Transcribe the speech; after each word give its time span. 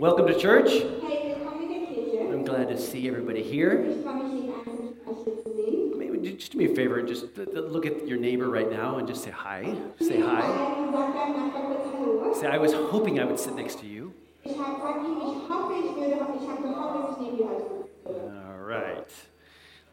welcome 0.00 0.26
to 0.26 0.34
church. 0.38 0.70
Hey, 0.70 1.34
willkommen 1.34 1.62
in 1.62 1.68
der 1.70 1.80
Kirche. 1.92 2.32
I'm 2.32 2.44
glad 2.44 2.68
to 2.68 2.76
see 2.78 3.06
everybody 3.08 3.42
here. 3.42 3.82
Ich 3.84 4.02
freue 4.02 4.14
mich, 4.14 4.32
jeden 4.32 4.54
einzelnen 4.54 4.94
von 5.04 5.14
euch 5.14 5.24
hier 5.24 5.36
zu 5.44 5.52
sehen. 5.54 5.98
Maybe 5.98 6.18
ju- 6.18 6.36
just 6.36 6.52
do 6.52 6.58
me 6.58 6.64
a 6.66 6.74
favor, 6.74 6.98
and 6.98 7.08
just 7.08 7.26
look 7.36 7.86
at 7.86 8.06
your 8.08 8.18
neighbor 8.18 8.48
right 8.48 8.70
now 8.70 8.96
and 8.98 9.06
just 9.08 9.22
say 9.22 9.30
hi. 9.30 9.74
Say 10.00 10.20
hi. 10.20 10.40
Und 10.42 10.92
sag 10.92 11.14
deinem 11.14 11.36
Nachbarn 11.36 11.66
kurz 11.66 11.86
Hallo. 11.94 12.32
Say, 12.34 12.46
I 12.46 12.58
was 12.58 12.72
hoping 12.72 13.18
I 13.20 13.24
would 13.24 13.38
sit 13.38 13.54
next 13.54 13.78
to 13.80 13.86
you. 13.86 14.12
Ich 14.44 14.56
hab- 14.58 14.80
sag 14.80 14.96
ihm, 15.04 15.18
ich 15.18 15.48
hoffe, 15.48 15.74
ich 15.74 15.94
würde, 15.96 16.14
ich 16.14 16.18
habe 16.48 16.62
gehofft, 16.62 16.94
dass 16.96 17.10
ich 17.16 17.22
neben 17.22 17.36
dir 17.36 17.48
heute 17.48 17.62
sitzen 17.62 18.04
würde. 18.04 18.32
All 18.48 18.60
right. 18.66 19.12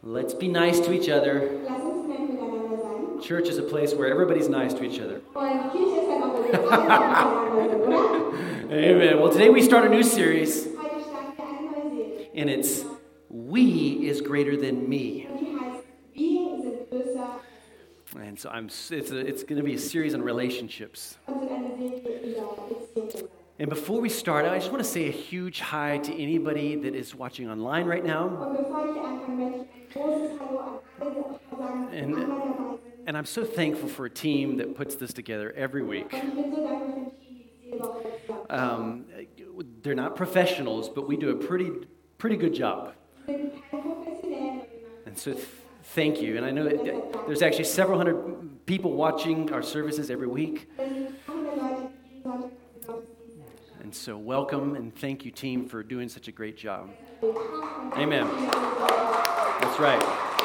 Let's 0.04 0.34
be 0.34 0.48
nice 0.48 0.80
to 0.82 0.92
each 0.94 1.10
other. 1.10 1.42
Lass 1.68 1.82
uns 1.84 2.08
nett 2.08 2.20
miteinander 2.30 2.78
sein. 2.82 3.20
Church 3.22 3.50
is 3.50 3.58
a 3.58 3.64
place 3.64 3.94
where 3.96 4.08
everybody's 4.08 4.48
nice 4.48 4.74
to 4.76 4.84
each 4.84 5.00
other. 5.02 5.20
Amen. 8.70 9.22
Well, 9.22 9.32
today 9.32 9.48
we 9.50 9.62
start 9.62 9.86
a 9.86 9.90
new 9.90 10.04
series, 10.04 10.66
and 12.36 12.50
it's 12.50 12.84
We 13.30 14.06
is 14.10 14.20
Greater 14.20 14.58
Than 14.58 14.90
Me. 14.90 15.26
And 18.18 18.38
so 18.38 18.50
I'm, 18.50 18.66
it's, 18.66 18.92
a, 18.92 19.18
it's 19.18 19.44
going 19.44 19.56
to 19.56 19.64
be 19.64 19.76
a 19.76 19.80
series 19.80 20.14
on 20.14 20.22
relationships. 20.22 21.18
And 23.58 23.70
before 23.70 24.02
we 24.02 24.10
start, 24.10 24.46
I 24.46 24.58
just 24.60 24.70
want 24.70 24.84
to 24.84 24.90
say 24.90 25.08
a 25.08 25.12
huge 25.12 25.62
hi 25.62 26.00
to 26.00 26.14
anybody 26.22 26.76
that 26.76 26.94
is 26.94 27.16
watching 27.16 27.50
online 27.50 27.86
right 27.86 28.04
now. 28.04 28.54
And-. 31.94 32.58
And 33.08 33.18
I'm 33.18 33.26
so 33.26 33.46
thankful 33.46 33.88
for 33.88 34.06
a 34.06 34.10
team 34.10 34.58
that 34.58 34.76
puts 34.76 34.96
this 34.96 35.14
together 35.14 35.54
every 35.56 35.82
week. 35.82 36.14
Um, 38.50 39.06
they're 39.82 39.96
not 39.96 40.16
professionals, 40.16 40.90
but 40.90 41.08
we 41.08 41.18
do 41.18 41.30
a 41.32 41.36
pretty, 41.36 41.72
pretty 42.18 42.38
good 42.38 42.54
job. 42.54 42.94
And 43.28 45.18
so 45.18 45.34
th- 45.34 45.46
thank 45.84 46.22
you. 46.22 46.38
And 46.38 46.46
I 46.46 46.52
know 46.52 46.64
that 46.64 47.26
there's 47.26 47.42
actually 47.42 47.66
several 47.66 47.98
hundred 47.98 48.66
people 48.66 48.94
watching 48.94 49.52
our 49.52 49.62
services 49.62 50.10
every 50.10 50.28
week. 50.28 50.70
And 53.80 53.96
so 53.96 54.18
welcome 54.18 54.76
and 54.76 54.94
thank 54.94 55.24
you, 55.26 55.32
team, 55.32 55.68
for 55.68 55.82
doing 55.84 56.10
such 56.10 56.28
a 56.28 56.32
great 56.32 56.58
job. 56.58 56.90
Amen. 57.96 58.28
That's 59.60 59.80
right. 59.80 60.44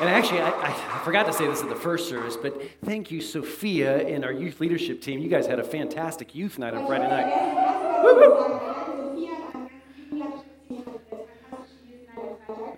And 0.00 0.08
actually, 0.08 0.40
I, 0.40 0.50
I 0.50 1.00
forgot 1.04 1.26
to 1.26 1.32
say 1.32 1.46
this 1.46 1.60
at 1.62 1.68
the 1.68 1.74
first 1.74 2.08
service, 2.08 2.36
but 2.36 2.60
thank 2.84 3.10
you, 3.10 3.20
Sophia, 3.20 4.06
and 4.06 4.24
our 4.24 4.32
youth 4.32 4.60
leadership 4.60 5.02
team. 5.02 5.18
You 5.18 5.28
guys 5.28 5.46
had 5.46 5.58
a 5.58 5.64
fantastic 5.64 6.34
youth 6.36 6.56
night 6.58 6.72
on 6.74 6.86
Friday 6.86 7.08
night. 7.08 7.58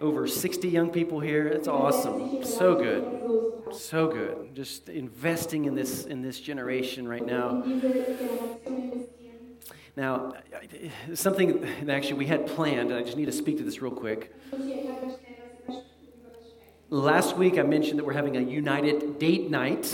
Over 0.01 0.27
60 0.27 0.69
young 0.69 0.91
people 0.91 1.21
here. 1.21 1.47
It's 1.47 1.69
awesome. 1.69 2.43
So 2.43 2.75
good. 2.75 3.75
So 3.75 4.09
good. 4.09 4.55
Just 4.55 4.89
investing 4.89 5.67
in 5.67 5.75
this 5.75 6.07
in 6.07 6.23
this 6.23 6.41
generation 6.41 7.07
right 7.07 7.25
now. 7.25 7.63
Now, 9.95 10.33
something 11.15 11.61
that 11.61 11.95
actually 11.95 12.15
we 12.15 12.27
had 12.27 12.47
planned, 12.47 12.91
and 12.91 12.99
I 12.99 13.03
just 13.03 13.19
need 13.19 13.27
to 13.27 13.33
speak 13.33 13.59
to 13.59 13.63
this 13.63 13.83
real 13.83 13.93
quick. 13.93 14.35
Last 16.93 17.37
week, 17.37 17.57
I 17.57 17.63
mentioned 17.63 18.01
that 18.01 18.05
we're 18.05 18.15
having 18.15 18.37
a 18.37 18.41
united 18.41 19.21
date 19.21 19.49
night 19.49 19.87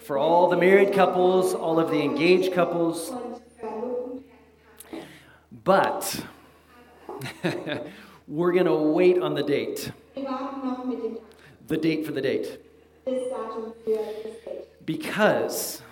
for 0.00 0.18
all 0.18 0.48
the 0.48 0.56
married 0.56 0.92
couples, 0.92 1.54
all 1.54 1.78
of 1.78 1.90
the 1.90 2.02
engaged 2.02 2.52
couples. 2.52 3.12
But 5.62 6.24
we're 8.26 8.52
going 8.52 8.66
to 8.66 8.74
wait 8.74 9.22
on 9.22 9.34
the 9.34 9.44
date, 9.44 9.92
the 11.68 11.76
date 11.76 12.04
for 12.04 12.10
the 12.10 12.20
date. 12.20 12.58
Because, 14.84 15.82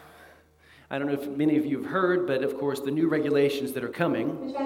I 0.91 0.99
don't 0.99 1.06
know 1.06 1.15
if 1.15 1.28
many 1.28 1.56
of 1.56 1.65
you 1.65 1.81
have 1.82 1.93
heard, 1.93 2.26
but 2.26 2.43
of 2.43 2.59
course, 2.59 2.81
the 2.81 2.91
new 2.91 3.06
regulations 3.06 3.75
that 3.75 3.84
are 3.84 3.88
coming 3.88 4.56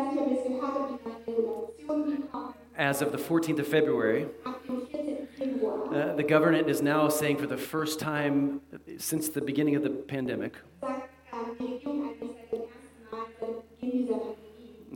as 2.76 3.02
of 3.02 3.12
the 3.12 3.18
14th 3.18 3.60
of 3.60 3.68
February, 3.68 4.26
uh, 4.68 6.14
the 6.14 6.22
government 6.22 6.68
is 6.68 6.82
now 6.82 7.08
saying 7.08 7.36
for 7.38 7.46
the 7.46 7.56
first 7.56 8.00
time 8.00 8.60
since 8.98 9.28
the 9.28 9.40
beginning 9.40 9.76
of 9.76 9.82
the 9.82 9.90
pandemic 9.90 10.54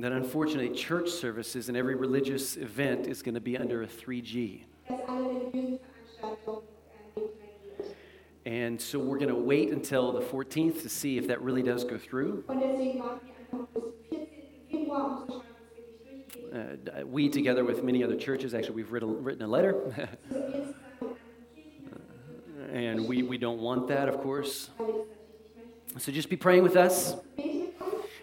that 0.01 0.13
unfortunately 0.13 0.75
church 0.75 1.11
services 1.11 1.69
and 1.69 1.77
every 1.77 1.95
religious 1.95 2.57
event 2.57 3.07
is 3.07 3.23
going 3.23 3.35
to 3.35 3.41
be 3.41 3.57
under 3.59 3.83
a 3.83 3.87
3G. 3.87 4.63
And 8.47 8.81
so 8.81 8.99
we're 8.99 9.19
going 9.19 9.29
to 9.29 9.35
wait 9.35 9.71
until 9.73 10.13
the 10.13 10.21
14th 10.21 10.83
to 10.83 10.89
see 10.89 11.19
if 11.19 11.27
that 11.29 11.43
really 11.43 11.63
does 11.63 11.85
go 11.85 11.99
through. 11.99 12.45
Uh, 16.59 17.07
we, 17.07 17.29
together 17.29 17.65
with 17.65 17.85
many 17.85 18.03
other 18.03 18.17
churches, 18.17 18.53
actually, 18.53 18.75
we've 18.75 18.91
written, 18.91 19.23
written 19.23 19.43
a 19.43 19.47
letter. 19.47 19.75
Kirchen, 19.95 20.75
and 22.73 23.07
we, 23.07 23.23
we 23.23 23.39
don't 23.39 23.61
want 23.61 23.87
that, 23.89 24.09
of 24.09 24.19
course. 24.19 24.71
So 25.99 26.11
just 26.11 26.29
be 26.29 26.37
praying 26.37 26.65
with 26.65 26.77
us. 26.77 27.15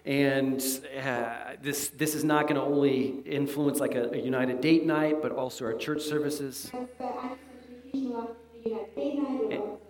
And 0.06 0.62
uh, 1.02 1.56
this, 1.62 1.90
this 1.90 2.14
is 2.14 2.24
not 2.24 2.44
going 2.44 2.56
to 2.56 2.62
only 2.62 3.22
influence 3.26 3.80
like 3.80 3.96
a, 3.96 4.12
a 4.12 4.18
united 4.18 4.60
date 4.62 4.86
night, 4.86 5.22
but 5.22 5.32
also 5.32 5.66
our 5.66 5.74
church 5.74 6.02
services. 6.02 6.70
Unsere 7.94 8.28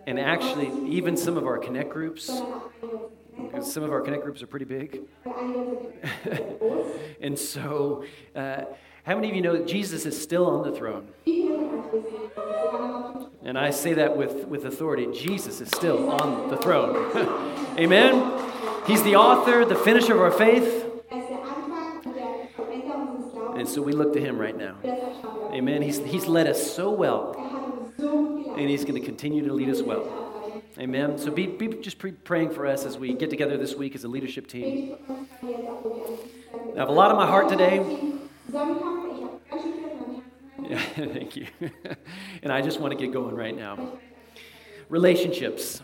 And 0.08 0.20
actually, 0.20 0.72
even 0.88 1.18
some 1.18 1.36
of 1.36 1.46
our 1.48 1.58
connect 1.58 1.90
groups, 1.90 2.28
sondern 2.28 2.52
auch 2.54 2.72
einige 2.72 3.36
unserer 3.38 3.45
because 3.56 3.72
some 3.72 3.84
of 3.84 3.92
our 3.92 4.02
connect 4.02 4.24
groups 4.24 4.44
are 4.44 4.48
pretty 4.48 4.66
big. 4.66 5.02
And 7.22 7.40
so, 7.40 8.04
uh, 8.36 8.66
how 9.04 9.16
many 9.16 9.30
of 9.30 9.36
you 9.36 9.42
know 9.42 9.54
that 9.58 9.66
Jesus 9.66 10.06
is 10.06 10.22
still 10.22 10.46
on 10.48 10.70
the 10.70 10.78
throne? 10.78 11.08
And 13.44 13.58
I 13.58 13.72
say 13.72 13.94
that 13.94 14.16
with, 14.16 14.46
with 14.46 14.66
authority. 14.66 15.08
Jesus 15.12 15.62
is 15.62 15.70
still 15.70 16.10
on 16.10 16.50
the 16.50 16.58
throne. 16.58 16.96
Amen? 17.80 18.84
He's 18.86 19.02
the 19.02 19.16
author, 19.16 19.66
the 19.66 19.76
finisher 19.76 20.14
of 20.14 20.22
our 20.22 20.32
faith. 20.32 20.86
And 23.56 23.68
so 23.68 23.82
we 23.82 23.94
look 23.94 24.14
to 24.14 24.20
him 24.20 24.38
right 24.38 24.56
now. 24.56 24.76
Amen. 25.52 25.82
He's, 25.82 25.98
he's 26.00 26.28
led 26.28 26.48
us 26.48 26.76
so 26.76 26.92
well, 26.92 27.34
and 27.98 28.70
he's 28.70 28.84
going 28.84 29.02
to 29.02 29.06
continue 29.06 29.48
to 29.48 29.54
lead 29.54 29.70
us 29.70 29.82
well. 29.82 30.25
Amen. 30.78 31.18
So 31.18 31.32
be, 31.32 31.48
be 31.48 31.70
just 31.70 32.00
pre- 32.00 32.12
praying 32.12 32.50
for 32.50 32.68
us 32.68 32.86
as 32.86 32.98
we 32.98 33.14
get 33.14 33.30
together 33.30 33.58
this 33.58 33.76
week 33.76 33.96
as 33.96 34.04
a 34.04 34.10
leadership 34.10 34.48
team. 34.48 34.98
I 35.08 36.80
have 36.80 36.90
a 36.90 36.92
lot 36.92 37.12
on 37.12 37.16
my 37.16 37.26
heart 37.26 37.48
today. 37.48 37.78
Yeah, 40.62 40.80
thank 40.96 41.38
you. 41.38 41.48
and 42.44 42.52
I 42.52 42.62
just 42.62 42.82
want 42.82 42.92
to 42.92 42.98
get 42.98 43.14
going 43.14 43.36
right 43.36 43.56
now. 43.56 44.00
Relationships. 44.90 45.82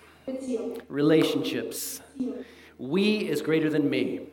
Relationships. 0.89 2.01
We 2.77 3.29
is 3.29 3.41
greater 3.41 3.69
than 3.69 3.89
me 3.89 4.27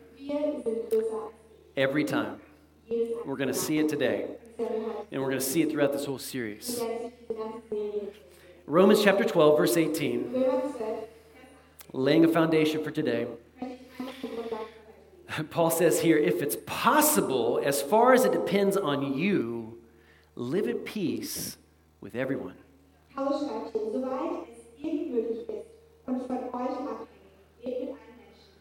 every 1.77 2.03
time. 2.03 2.41
We're 3.25 3.37
going 3.37 3.47
to 3.47 3.53
see 3.53 3.77
it 3.77 3.87
today, 3.87 4.25
and 4.57 5.21
we're 5.21 5.29
going 5.29 5.39
to 5.39 5.41
see 5.41 5.61
it 5.61 5.69
throughout 5.71 5.93
this 5.93 6.05
whole 6.05 6.17
series. 6.19 6.81
Wir 8.69 8.75
werden 8.75 8.89
diese 8.91 9.03
ganze 9.03 9.03
Serie 9.03 9.03
Romans 9.03 9.03
chapter 9.03 9.25
12, 9.25 9.57
verse 9.57 9.77
18, 9.77 10.33
laying 11.91 12.23
a 12.23 12.27
foundation 12.27 12.83
for 12.83 12.91
today. 12.91 13.25
möchte 13.59 13.83
ich 13.83 13.99
einfach 13.99 14.13
die 14.21 14.27
Grundlage 14.27 14.65
für 15.27 15.37
heute 15.37 15.43
Paul 15.49 15.71
says 15.71 16.01
here, 16.01 16.17
if 16.17 16.43
it's 16.43 16.55
possible, 16.67 17.59
as 17.65 17.81
far 17.81 18.13
as 18.13 18.25
it 18.25 18.31
depends 18.31 18.77
on 18.77 19.17
you, 19.17 19.79
live 20.35 20.67
at 20.67 20.85
peace 20.85 21.57
with 21.99 22.15
everyone. 22.15 22.55
Paulus 23.15 23.41
schreibt 23.41 23.71
hier, 23.71 23.91
soweit 23.91 24.47
es 24.51 24.83
irgend 24.83 25.13
möglich 25.13 25.39
ist 25.39 25.65
und 26.05 26.27
von 26.27 26.37
euch 26.37 26.69
abhängt, 26.69 27.07
lebt 27.63 27.79
mit 27.81 27.89
allen 27.89 28.17
Menschen. 28.17 28.53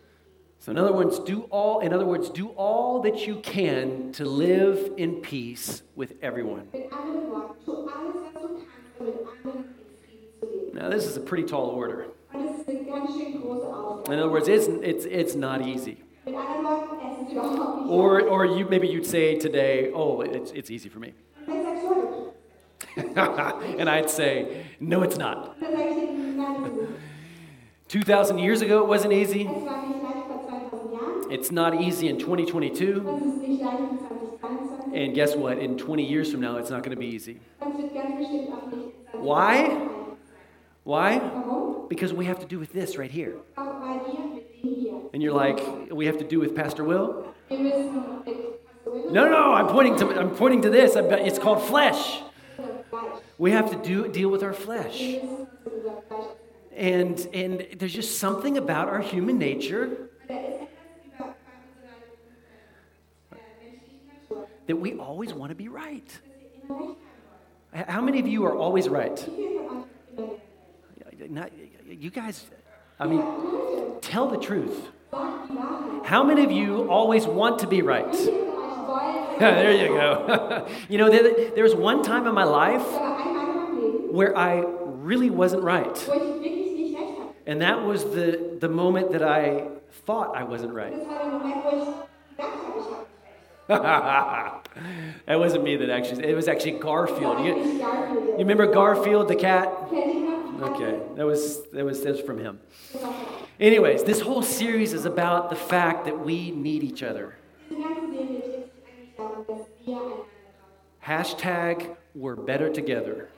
So 0.58 0.70
in 0.70 0.78
other 0.78 0.94
words, 0.94 1.18
do 1.18 1.46
all 1.50 1.80
in 1.80 1.92
other 1.92 2.06
words, 2.06 2.30
do 2.30 2.48
all 2.56 3.02
that 3.02 3.26
you 3.26 3.36
can 3.42 4.12
to 4.12 4.24
live 4.24 4.90
in 4.96 5.20
peace 5.20 5.82
with 5.94 6.14
everyone. 6.22 6.68
Now 10.78 10.88
this 10.88 11.06
is 11.06 11.16
a 11.16 11.20
pretty 11.20 11.42
tall 11.42 11.70
order. 11.70 12.06
Und 12.32 12.46
das 12.46 12.60
ist 12.60 12.68
eine 12.68 12.84
ganz 12.84 13.10
schön 13.12 13.42
große 13.42 13.66
Aufgabe. 13.66 14.14
In 14.14 14.20
other 14.20 14.30
words, 14.30 14.46
it's 14.46 14.68
it's 14.68 15.04
it's 15.06 15.34
not 15.34 15.60
easy. 15.60 15.96
Mit 16.24 16.36
anderen 16.36 16.64
Worten, 16.64 16.96
es 17.04 17.26
ist 17.26 17.32
überhaupt 17.32 17.82
nicht 17.82 17.90
Or 17.90 18.22
or 18.28 18.44
you 18.44 18.64
maybe 18.68 18.86
you'd 18.86 19.04
say 19.04 19.36
today, 19.36 19.90
oh, 19.92 20.20
it's 20.20 20.52
it's 20.52 20.70
easy 20.70 20.88
for 20.88 21.00
me. 21.00 21.14
Und 21.48 21.56
dann 21.56 21.64
sagst 21.64 21.82
du, 21.82 23.02
okay. 23.20 23.80
and 23.80 23.88
I'd 23.88 24.08
say, 24.08 24.66
no, 24.78 25.02
it's 25.02 25.18
not. 25.18 25.56
Und 25.56 25.62
dann 25.62 25.72
sage 25.72 25.88
ich 25.88 25.96
dir, 25.96 26.12
nein, 26.36 26.62
das 26.62 26.72
ist 26.72 26.90
es. 26.90 28.04
2,000 28.06 28.38
years 28.38 28.62
ago, 28.62 28.84
it 28.84 28.88
wasn't 28.88 29.12
easy. 29.12 29.46
Es 29.46 29.66
war 29.66 29.84
nicht 29.84 30.00
leicht 30.00 30.26
vor 30.28 30.46
2000 30.46 30.92
Jahren. 30.92 31.32
It's 31.32 31.50
not 31.50 31.74
easy 31.74 32.06
in 32.06 32.20
2022. 32.20 33.04
Und 33.04 33.20
es 33.20 33.34
ist 33.34 33.48
nicht 33.48 33.62
leicht 33.62 33.80
in 33.80 33.98
2023. 33.98 34.94
And 34.94 35.14
guess 35.14 35.36
what? 35.36 35.58
In 35.58 35.76
20 35.76 36.04
years 36.04 36.30
from 36.30 36.40
now, 36.40 36.56
it's 36.56 36.70
not 36.70 36.84
going 36.84 36.94
to 36.94 37.00
be 37.00 37.06
easy. 37.06 37.40
Und 37.58 37.74
es 37.74 37.82
wird 37.82 37.94
ganz 37.94 38.16
bestimmt 38.16 38.52
auch 38.52 38.70
nicht 38.70 38.94
in 39.12 39.20
2023 39.20 39.24
Why? 39.24 39.87
Why? 40.88 41.18
Because 41.90 42.14
we 42.14 42.24
have 42.24 42.38
to 42.38 42.46
do 42.46 42.58
with 42.58 42.72
this 42.72 42.96
right 42.96 43.10
here. 43.10 43.34
Auch 43.58 43.78
weil 43.82 44.00
wir 44.06 44.36
mit 44.36 44.62
dem 44.62 44.74
hier. 44.74 44.94
And 45.12 45.22
you're 45.22 45.34
like, 45.34 45.60
we 45.92 46.06
have 46.06 46.16
to 46.16 46.24
do 46.24 46.40
with 46.40 46.54
Pastor 46.54 46.82
Will? 46.82 47.26
Wir 47.48 47.58
müssen 47.58 48.24
mit 48.24 48.64
Pastor 48.64 48.94
Wilhelm 48.94 49.12
No, 49.12 49.28
no, 49.28 49.52
I'm 49.52 49.68
pointing 49.68 49.96
to 49.98 50.18
I'm 50.18 50.34
pointing 50.34 50.62
to 50.62 50.70
this. 50.70 50.96
It's 50.96 51.38
called 51.38 51.60
flesh. 51.60 52.22
We 53.36 53.50
have 53.50 53.70
to 53.70 53.76
do 53.76 54.08
deal 54.08 54.30
with 54.30 54.42
our 54.42 54.54
flesh. 54.54 54.98
Wir 54.98 55.20
müssen 55.20 55.40
uns 55.40 55.48
mit 55.62 55.74
unserem 55.74 56.02
Fleisch 56.08 56.32
auseinandersetzen. 56.72 57.28
And 57.34 57.34
and 57.34 57.78
there's 57.78 57.94
just 57.94 58.18
something 58.18 58.56
about 58.56 58.88
our 58.88 59.02
human 59.02 59.38
nature 59.38 59.84
Und 59.88 60.30
da 60.30 60.36
ist 60.36 60.56
etwas 60.56 60.88
über 61.04 61.34
bei 63.28 63.36
unserer 63.36 63.60
menschlichen 63.60 64.08
Natur, 64.08 64.46
that 64.66 64.80
we 64.80 64.98
always 64.98 65.34
want 65.34 65.50
to 65.50 65.54
be 65.54 65.68
right. 65.68 66.08
dass 66.08 66.24
wir 66.26 66.30
immer 66.30 66.56
recht 66.56 66.96
haben 67.12 67.36
wollen. 67.74 67.94
How 67.94 68.00
many 68.00 68.20
of 68.20 68.26
you 68.26 68.46
are 68.46 68.56
always 68.56 68.88
right? 68.88 69.28
Not, 71.18 71.50
you 71.86 72.10
guys, 72.10 72.46
I 72.98 73.06
mean, 73.06 73.22
tell 74.00 74.28
the 74.28 74.38
truth. 74.38 74.88
How 75.12 76.22
many 76.22 76.44
of 76.44 76.52
you 76.52 76.88
always 76.90 77.26
want 77.26 77.60
to 77.60 77.66
be 77.66 77.82
right? 77.82 78.14
There 79.38 79.70
you 79.70 79.86
go. 79.86 80.66
you 80.88 80.98
know, 80.98 81.08
there, 81.08 81.50
there 81.54 81.62
was 81.62 81.72
one 81.72 82.02
time 82.02 82.26
in 82.26 82.34
my 82.34 82.42
life 82.42 82.82
where 84.10 84.36
I 84.36 84.64
really 84.66 85.30
wasn't 85.30 85.62
right. 85.62 85.96
And 87.46 87.62
that 87.62 87.84
was 87.84 88.02
the, 88.02 88.56
the 88.58 88.68
moment 88.68 89.12
that 89.12 89.22
I 89.22 89.68
thought 90.06 90.36
I 90.36 90.42
wasn't 90.42 90.72
right. 90.74 90.92
That 95.26 95.38
wasn't 95.38 95.64
me 95.64 95.76
that 95.76 95.90
actually, 95.90 96.24
it 96.24 96.34
was 96.34 96.48
actually 96.48 96.78
Garfield. 96.78 97.44
You, 97.44 97.78
Garfield. 97.78 98.24
you 98.26 98.38
remember 98.38 98.66
Garfield 98.72 99.28
the 99.28 99.36
cat? 99.36 99.68
Okay, 100.60 101.00
that 101.16 101.26
was, 101.26 101.68
that 101.70 101.84
was, 101.84 102.02
that 102.02 102.12
was 102.12 102.20
from 102.20 102.38
him. 102.38 102.60
Anyways, 103.60 104.04
this 104.04 104.20
whole 104.20 104.42
series 104.42 104.92
is 104.92 105.04
about 105.04 105.50
the 105.50 105.56
fact 105.56 106.04
that 106.04 106.18
we 106.18 106.50
need 106.50 106.82
each 106.82 107.02
other. 107.02 107.36
Hashtag 111.04 111.96
we're 112.14 112.36
better 112.36 112.70
together. 112.70 113.28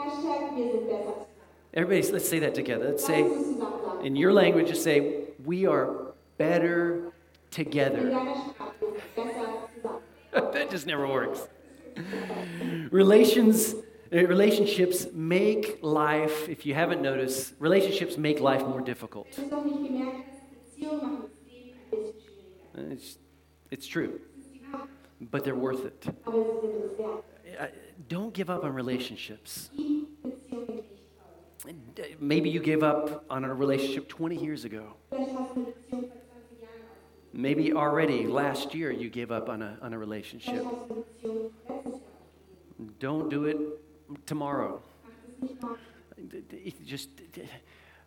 Everybody, 1.73 2.13
let's 2.13 2.29
say 2.29 2.41
that 2.41 2.55
together. 2.55 2.91
Let's 2.91 3.05
say, 3.05 3.21
in 4.03 4.17
your 4.17 4.33
language, 4.33 4.69
just 4.69 4.83
say, 4.83 5.25
we 5.45 5.67
are 5.67 6.13
better 6.39 7.13
together. 7.51 8.11
that 10.33 10.71
just 10.71 10.87
never 10.87 11.07
works. 11.07 11.47
Relations, 12.91 13.75
relationships 14.13 15.07
make 15.13 15.79
life, 15.83 16.49
if 16.49 16.67
you 16.67 16.75
haven't 16.75 17.01
noticed, 17.03 17.55
relationships 17.59 18.17
make 18.17 18.41
life 18.41 18.63
more 18.67 18.81
difficult. 18.81 19.27
Hast 19.29 19.39
du 19.39 19.45
es 19.45 19.51
noch 19.51 19.65
nicht 19.65 19.83
gemerkt, 19.89 20.27
dass 20.29 20.41
Beziehungen 20.51 21.03
machen 21.03 21.23
das 21.23 21.53
Leben 21.53 21.77
ein. 22.75 22.93
It's, 22.93 23.19
it's 23.71 23.87
true, 23.87 24.09
Das 24.37 24.45
ist 24.47 24.55
die 24.55 24.61
Wahrheit, 24.73 24.89
but 25.21 25.45
they're 25.45 25.55
worth 25.61 25.85
it. 25.85 26.07
aber 26.25 26.45
sie 26.63 26.69
sind 26.69 26.85
es 26.93 26.99
wert. 26.99 27.25
Uh, 27.61 27.67
Don't 28.09 28.33
give 28.33 28.49
up 28.51 28.65
on 28.65 28.73
relationships. 28.75 29.71
Die 29.77 30.07
Beziehungen 30.23 30.77
nicht 30.77 30.91
auf. 31.65 31.71
Uh, 31.71 31.73
Maybe 32.19 32.49
you 32.49 32.61
gave 32.61 32.83
up 32.83 33.25
on 33.29 33.45
a 33.45 33.53
relationship 33.55 34.09
20 34.09 34.37
years 34.41 34.65
ago. 34.65 34.95
Vielleicht 35.11 35.33
hast 35.37 35.55
du 35.55 35.61
eine 35.61 35.73
Beziehung 35.73 36.03
vor 36.11 36.21
20 36.31 36.63
Jahren 36.63 36.83
aufgegeben. 36.89 37.43
Maybe 37.43 37.73
already 37.77 38.27
last 38.27 38.75
year 38.75 38.91
you 38.91 39.09
gave 39.11 39.31
up 39.31 39.49
on 39.49 39.63
a, 39.63 39.79
on 39.83 39.93
a 39.93 39.99
relationship. 39.99 40.65
hast 40.65 40.89
du 40.89 40.95
eine 40.95 41.03
Beziehung 41.05 41.51
letztes 41.69 41.93
Jahr 41.93 42.11
aufgegeben. 42.79 42.97
Don't 42.99 43.29
do 43.29 43.45
it 43.47 43.59
tomorrow. 44.27 44.81
Mach 45.05 45.11
das 45.41 45.51
nicht 45.51 45.63
mal. 45.63 45.77
D- 46.17 46.43
d- 46.43 46.57
it 46.65 46.75
Just, 46.87 47.11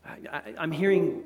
I, 0.06 0.54
I'm 0.58 0.72
hearing, 0.72 1.24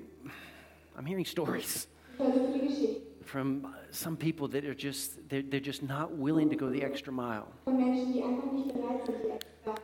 I'm 0.97 1.06
hearing 1.06 1.25
stories 1.25 1.88
Ich 2.13 2.19
höre 2.19 2.33
so 2.33 2.51
viele 2.53 2.68
Geschichten 2.68 3.01
from 3.25 3.68
some 3.91 4.15
people 4.15 4.47
that 4.47 4.63
are 4.63 4.74
just, 4.75 5.27
they're, 5.29 5.41
they're 5.44 5.59
just 5.59 5.83
not 5.83 6.12
willing 6.18 6.50
to 6.50 6.56
go 6.56 6.69
the 6.69 6.81
extra 6.83 7.12
mile. 7.12 7.47
von 7.65 7.75
Menschen, 7.77 8.13
die 8.13 8.24
einfach 8.24 8.51
nicht 8.53 8.74
bereit 8.74 9.06
sind, 9.06 9.18
die 9.24 9.29
extra 9.31 9.75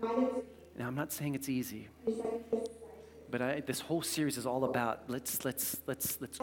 Meile 0.00 0.28
zu 0.28 0.34
gehen. 0.34 0.42
Now, 0.78 0.88
I'm 0.88 0.94
not 0.94 1.10
saying 1.12 1.34
it's 1.34 1.48
easy, 1.48 1.88
Und 2.04 2.12
ich 2.12 2.16
sage 2.18 2.34
nicht, 2.36 2.52
dass 2.52 2.60
es 2.62 2.68
leicht 2.68 3.30
but 3.30 3.40
I, 3.40 3.60
this 3.62 3.80
whole 3.80 4.02
series 4.02 4.36
is 4.36 4.46
all 4.46 4.64
about 4.64 5.08
let's, 5.08 5.42
let's, 5.44 5.80
let's, 5.86 6.20
let's, 6.20 6.38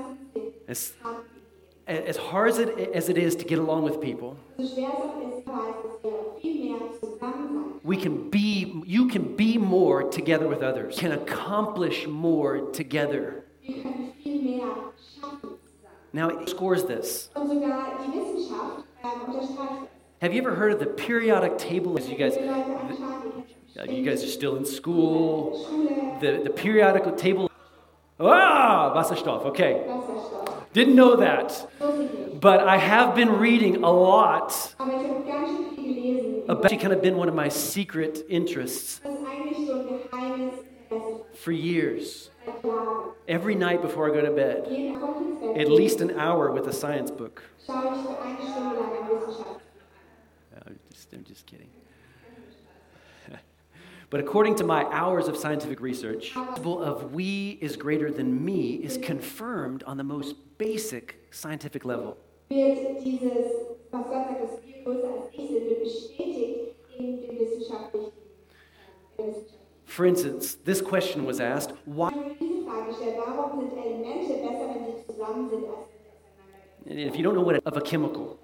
ist. 0.68 0.96
As, 1.90 2.18
hard 2.18 2.50
as 2.50 2.60
it, 2.60 2.70
as 2.94 3.10
it 3.10 3.18
is 3.18 3.36
to 3.38 3.46
get 3.46 3.58
along 3.58 3.82
with 3.82 4.00
people, 4.00 4.38
we 7.84 7.98
can 7.98 8.30
be, 8.30 8.84
you 8.86 9.08
can 9.08 9.36
be 9.36 9.58
more 9.58 10.04
together 10.04 10.48
with 10.48 10.62
others, 10.62 11.00
can 11.00 11.14
accomplish 11.14 12.06
more 12.06 12.70
together. 12.72 13.44
Now, 16.14 16.30
it 16.30 16.48
scores 16.48 16.84
this. 16.84 17.32
Have 17.36 17.52
you 20.32 20.42
ever 20.42 20.54
heard 20.54 20.74
of 20.74 20.80
the 20.80 20.86
periodic 20.86 21.58
table? 21.58 21.98
As 21.98 22.08
you 22.08 22.18
guys, 22.18 22.38
uh, 22.38 23.84
you 23.90 24.06
guys 24.06 24.24
are 24.24 24.28
still 24.28 24.58
in 24.58 24.66
school. 24.66 26.20
The, 26.22 26.42
the 26.44 26.52
periodic 26.52 27.18
table. 27.18 27.50
Ah, 28.20 28.94
Wasserstoff. 28.96 29.46
Okay. 29.46 29.86
Didn't 30.74 30.96
know 30.96 31.16
that. 31.18 31.52
So 31.80 31.92
sind 31.92 32.12
wir. 32.14 32.40
But 32.40 32.62
I 32.62 32.78
have 32.78 33.16
been 33.16 33.40
reading 33.40 33.84
a 33.84 33.92
lot 33.92 34.76
Aber 34.78 34.92
ich 34.92 35.10
habe 35.10 35.24
ganz 35.26 35.48
schön 35.50 35.76
viel 35.76 35.94
gelesen. 35.96 36.44
über- 36.44 36.52
about 36.54 36.66
actually 36.66 36.78
kind 36.78 36.94
of 36.94 37.02
been 37.02 37.18
one 37.18 37.28
of 37.30 37.36
my 37.36 37.50
secret 37.50 38.24
interests 38.30 39.02
Das 39.04 39.12
ist 39.14 39.20
eigentlich 39.26 39.68
so 39.68 39.74
ein 39.74 39.88
geheimes 39.88 40.54
Interesse 40.90 41.22
for 41.34 41.52
years. 41.52 42.30
Every 43.28 43.56
night 43.56 43.82
before 43.82 44.08
I 44.10 44.14
go 44.14 44.22
to 44.26 44.32
bed, 44.32 44.68
Jeden 44.70 44.96
Abend 45.02 45.42
ins 45.44 45.54
Bett 45.54 45.58
at 45.62 45.70
least 45.70 46.02
an 46.02 46.12
hour 46.18 46.52
with 46.52 46.68
a 46.68 46.74
science 46.74 47.12
book. 47.12 47.42
schaue 47.66 47.76
ich 47.94 48.02
für 48.02 48.22
eine 48.22 48.38
Stunde 48.38 48.76
lang 48.76 48.92
ein 49.02 49.10
Wissenschaftsbuch 49.10 49.60
I'm 50.66 50.76
just, 50.92 51.12
I'm 51.14 51.24
just 51.28 51.46
kidding. 51.46 51.70
But 54.10 54.20
according 54.20 54.56
to 54.56 54.64
my 54.64 54.86
hours 54.86 55.28
of 55.28 55.38
scientific 55.38 55.80
research, 55.80 56.34
the 56.34 56.42
principle 56.42 56.82
of 56.82 57.14
we 57.14 57.60
is 57.62 57.78
greater 57.78 58.10
than 58.12 58.44
me 58.44 58.76
is 58.76 58.98
confirmed 58.98 59.84
on 59.84 59.98
the 59.98 60.04
most 60.04 60.36
basic 60.58 61.20
scientific 61.30 61.86
level. 61.86 62.18
For 69.86 70.06
instance, 70.06 70.56
this 70.64 70.82
question 70.82 71.26
was 71.26 71.40
asked 71.40 71.74
why, 71.86 72.12
if 76.86 77.16
you 77.16 77.24
don't 77.24 77.36
know 77.36 77.42
what 77.42 77.62
of 77.64 77.78
a 77.78 77.82
chemical, 77.82 78.40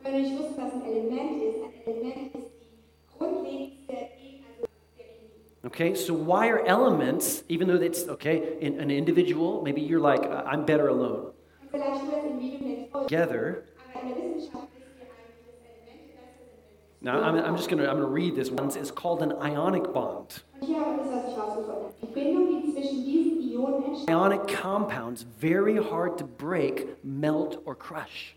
okay, 5.65 5.93
so 5.95 6.13
why 6.13 6.47
are 6.49 6.63
elements, 6.65 7.43
even 7.49 7.67
though 7.67 7.75
it's, 7.81 8.07
okay, 8.07 8.57
in 8.61 8.79
an 8.79 8.91
individual, 8.91 9.61
maybe 9.63 9.81
you're 9.81 9.99
like, 9.99 10.23
"I- 10.25 10.43
I'm 10.53 10.65
better 10.65 10.87
alone. 10.89 11.31
Und 11.61 11.69
vielleicht 11.71 12.03
du 12.03 12.11
das 12.11 12.23
Individuum 12.25 12.67
denkst, 12.91 12.91
Together, 13.07 13.63
aber 13.93 14.01
in 14.03 14.07
der 14.09 14.17
Wissenschaft 14.17 14.69
wissen 14.75 14.95
wir 14.99 15.07
eigentlich, 15.11 15.35
dass 15.35 15.57
Elemente 15.65 16.13
besser 16.15 16.47
sind. 16.55 17.01
now 17.01 17.21
I'm, 17.21 17.35
I'm 17.43 17.55
just 17.55 17.69
gonna, 17.69 17.83
I'm 17.87 17.97
gonna 17.99 18.07
read 18.07 18.35
this 18.35 18.49
one. 18.51 18.67
It's 18.69 18.91
called 18.93 19.21
an 19.21 19.33
ionic 19.41 19.91
bond. 19.93 20.43
Und 20.61 20.67
hier 20.67 20.77
ist, 21.01 21.11
was 21.11 21.31
ich 21.31 21.37
rausgefunden 21.37 21.83
habe. 21.83 21.93
Die 22.01 22.07
Bindung, 22.13 22.47
die 22.49 22.71
zwischen 22.73 23.03
diesen 23.05 23.41
Ionen 23.41 23.83
entsteht, 23.85 24.09
Ionic 24.09 24.47
compounds, 24.47 25.25
very 25.39 25.77
hard 25.77 26.17
to 26.17 26.25
break, 26.25 26.97
melt, 27.03 27.59
or 27.65 27.75
crush. 27.75 28.35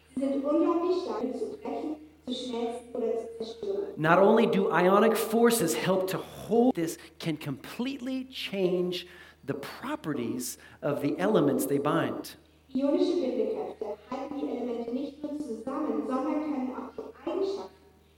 Sind 2.34 2.54
unglaublich 2.54 2.58
stark 2.58 2.92
zu 2.92 2.92
brechen, 2.92 2.92
zu 2.92 2.92
schmelzen 2.92 2.94
oder 2.94 3.18
zu 3.18 3.26
zerstören. 3.36 3.88
Not 3.96 4.18
only 4.18 4.46
do 4.46 4.70
ionic 4.70 5.16
forces 5.16 5.74
help 5.74 6.06
to 6.08 6.18
hold 6.18 6.74
this, 6.74 6.98
can 7.18 7.36
completely 7.36 8.24
change 8.30 9.06
the 9.44 9.54
properties 9.54 10.58
of 10.82 11.00
the 11.02 11.18
elements 11.18 11.66
they 11.66 11.78
bind. 11.78 12.36
Ionische 12.74 13.14
Bindekräfte 13.14 13.86
halten 14.10 14.34
die 14.38 14.46
Elemente 14.46 14.92
nicht 14.92 15.22
nur 15.22 15.38
zusammen, 15.38 16.06
sondern 16.06 16.42
können 16.42 16.72
auch 16.76 16.92
die 16.94 17.30
Eigenschaften 17.30 17.74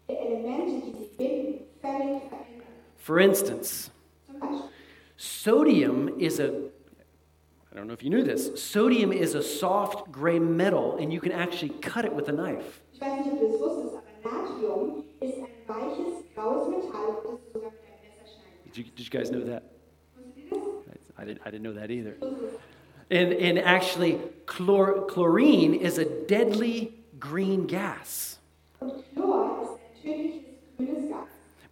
der 0.08 0.20
Elemente, 0.20 0.86
die 0.86 0.92
sie 0.92 1.10
binden, 1.16 1.64
völlig 1.80 2.22
verändern. 2.28 2.66
For 2.96 3.20
instance, 3.20 3.90
sodium 5.16 6.08
is 6.18 6.40
a 6.40 6.50
I 7.72 7.76
don't 7.76 7.86
know 7.86 7.94
if 7.94 8.02
you 8.02 8.10
knew 8.10 8.24
this. 8.24 8.60
Sodium 8.60 9.12
is 9.12 9.36
a 9.36 9.42
soft 9.42 10.10
gray 10.10 10.40
metal, 10.40 10.96
and 10.96 11.12
you 11.12 11.20
can 11.20 11.30
actually 11.30 11.68
cut 11.80 12.04
it 12.04 12.12
with 12.12 12.28
a 12.28 12.32
knife. 12.32 12.82
You, 18.86 18.92
did 18.96 19.04
you 19.04 19.10
guys 19.10 19.30
know 19.30 19.44
that? 19.44 19.64
I 21.18 21.24
didn't, 21.24 21.40
I 21.44 21.50
didn't 21.50 21.62
know 21.62 21.74
that 21.74 21.90
either. 21.90 22.16
And, 23.10 23.32
and 23.32 23.58
actually, 23.58 24.20
chlor, 24.46 25.06
chlorine 25.06 25.74
is 25.74 25.98
a 25.98 26.04
deadly 26.04 26.94
green 27.18 27.66
gas. 27.66 28.38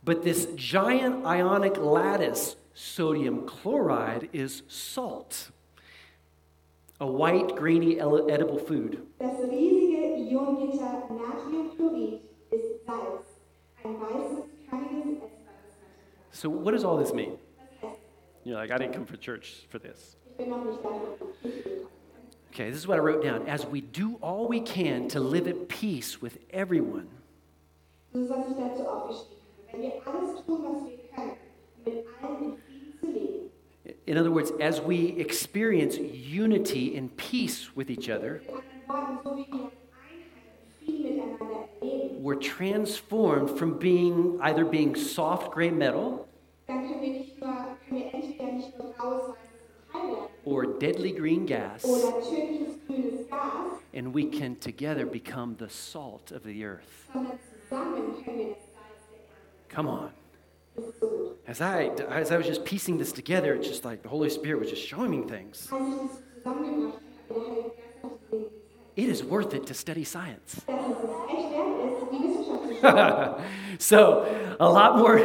But 0.05 0.25
this 0.25 0.47
giant 0.55 1.25
ionic 1.25 1.77
lattice, 1.77 2.57
sodium 2.75 3.47
chloride, 3.47 4.29
is 4.33 4.63
salt. 4.69 5.51
A 7.01 7.07
white, 7.07 7.55
grainy, 7.57 8.01
edible 8.01 8.59
food. 8.59 9.07
So, 16.39 16.49
what 16.49 16.71
does 16.71 16.85
all 16.85 16.97
this 16.97 17.13
mean? 17.13 17.37
You're 18.45 18.55
like, 18.55 18.71
I 18.71 18.79
didn't 18.79 18.93
come 18.93 19.05
for 19.07 19.17
church 19.17 19.67
for 19.71 19.81
this. 19.81 20.15
Okay, 22.55 22.71
this 22.71 22.77
is 22.77 22.87
what 22.87 22.97
I 22.97 23.01
wrote 23.01 23.25
down. 23.25 23.49
As 23.49 23.67
we 23.67 23.81
do 23.81 24.15
all 24.23 24.47
we 24.47 24.61
can 24.61 25.09
to 25.09 25.19
live 25.19 25.49
at 25.49 25.67
peace 25.69 26.23
with 26.23 26.39
everyone, 26.51 27.09
in 34.07 34.17
other 34.17 34.31
words, 34.31 34.53
as 34.61 34.81
we 34.81 35.07
experience 35.19 35.99
unity 35.99 36.97
and 36.97 37.17
peace 37.17 37.75
with 37.75 37.91
each 37.91 38.09
other, 38.09 38.43
we're 42.29 42.37
transformed 42.37 43.59
from 43.59 43.77
being 43.79 44.39
either 44.41 44.65
being 44.65 44.95
soft 44.95 45.51
gray 45.51 45.71
metal 45.71 46.28
dann 46.69 46.87
können 46.87 47.01
wir, 47.03 47.09
nicht 47.09 47.41
nur, 47.41 47.49
können 47.89 48.01
wir 48.01 48.15
entweder 48.15 48.53
nicht 48.53 48.79
nur 48.79 48.93
graues, 48.93 49.23
weißes 49.31 49.95
Metall 49.95 50.07
werden 50.13 50.29
or 50.45 50.67
deadly 50.79 51.13
green 51.13 51.47
gas, 51.47 51.85
oder 51.85 52.21
tödliches 52.21 52.77
grünes 52.87 53.27
Gas, 53.29 53.81
and 53.95 54.15
we 54.15 54.25
can 54.27 54.55
together 54.57 55.07
become 55.07 55.57
the 55.59 55.69
salt 55.69 56.31
of 56.31 56.45
the 56.45 56.63
earth. 56.65 57.09
sondern 57.13 57.39
zusammen 57.69 58.23
können 58.23 58.39
wir 58.39 58.49
das 58.55 58.65
Salz 58.75 59.09
der 59.11 59.19
Erde. 59.19 59.75
Come 59.75 59.89
on. 59.89 60.11
Das 60.77 60.85
ist 60.85 61.01
so 61.01 61.09
gut. 61.09 61.39
As 61.47 61.61
I, 61.61 61.91
as 62.11 62.31
I 62.31 62.37
was 62.37 62.47
just 62.47 62.65
piecing 62.65 62.99
this 62.99 63.13
together, 63.13 63.55
it's 63.55 63.67
just 63.67 63.85
like 63.85 64.03
the 64.03 64.09
Holy 64.09 64.29
Spirit 64.29 64.61
was 64.61 64.71
just 64.71 64.87
showing 64.87 65.11
me 65.11 65.23
things. 65.27 65.69
Als 65.73 65.81
ich 65.89 65.97
das 65.97 66.23
zusammengebracht 66.37 66.95
habe, 66.95 67.01
hat 67.01 67.31
der 67.31 67.37
Heilige 67.37 67.71
Geist 67.71 68.03
noch 68.03 68.11
diese 68.21 68.31
Dinge 68.31 68.45
gezeigt. 68.45 68.97
It 68.97 69.09
is 69.09 69.25
worth 69.25 69.55
it 69.55 69.67
to 69.67 69.75
study 69.75 70.05
science. 70.05 70.63
Dass 70.67 70.77
es 70.77 71.03
echt 71.31 71.51
wert 71.51 71.69
ist, 71.89 72.13
die 72.13 72.19
Wissenschaft 72.29 72.63
zu 72.63 72.75
studieren. 72.77 73.79
so, 73.79 74.27
a 74.61 74.69
lot 74.69 74.99
more 74.99 75.19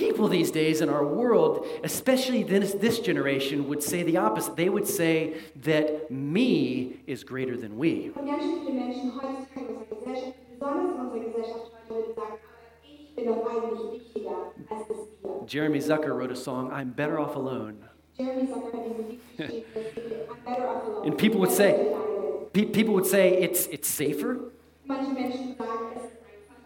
people 0.00 0.28
these 0.28 0.50
days 0.50 0.80
in 0.80 0.88
our 0.88 1.04
world, 1.04 1.66
especially 1.84 2.42
this, 2.42 2.72
this 2.72 2.98
generation, 3.00 3.68
would 3.68 3.82
say 3.82 4.02
the 4.02 4.16
opposite. 4.16 4.56
They 4.56 4.70
would 4.70 4.88
say 4.88 5.34
that 5.56 6.10
me 6.10 7.00
is 7.06 7.22
greater 7.22 7.56
than 7.56 7.76
we. 7.76 8.10
Jeremy 15.46 15.78
Zucker 15.80 16.16
wrote 16.16 16.30
a 16.32 16.36
song, 16.36 16.72
I'm 16.72 16.90
better 16.90 17.18
off 17.20 17.36
alone. 17.36 17.84
And 21.04 21.16
people 21.16 21.40
would 21.40 21.50
say- 21.50 21.94
people 22.52 22.92
would 22.94 23.06
say 23.06 23.38
it's, 23.40 23.66
it's 23.68 23.88
safer, 23.88 24.38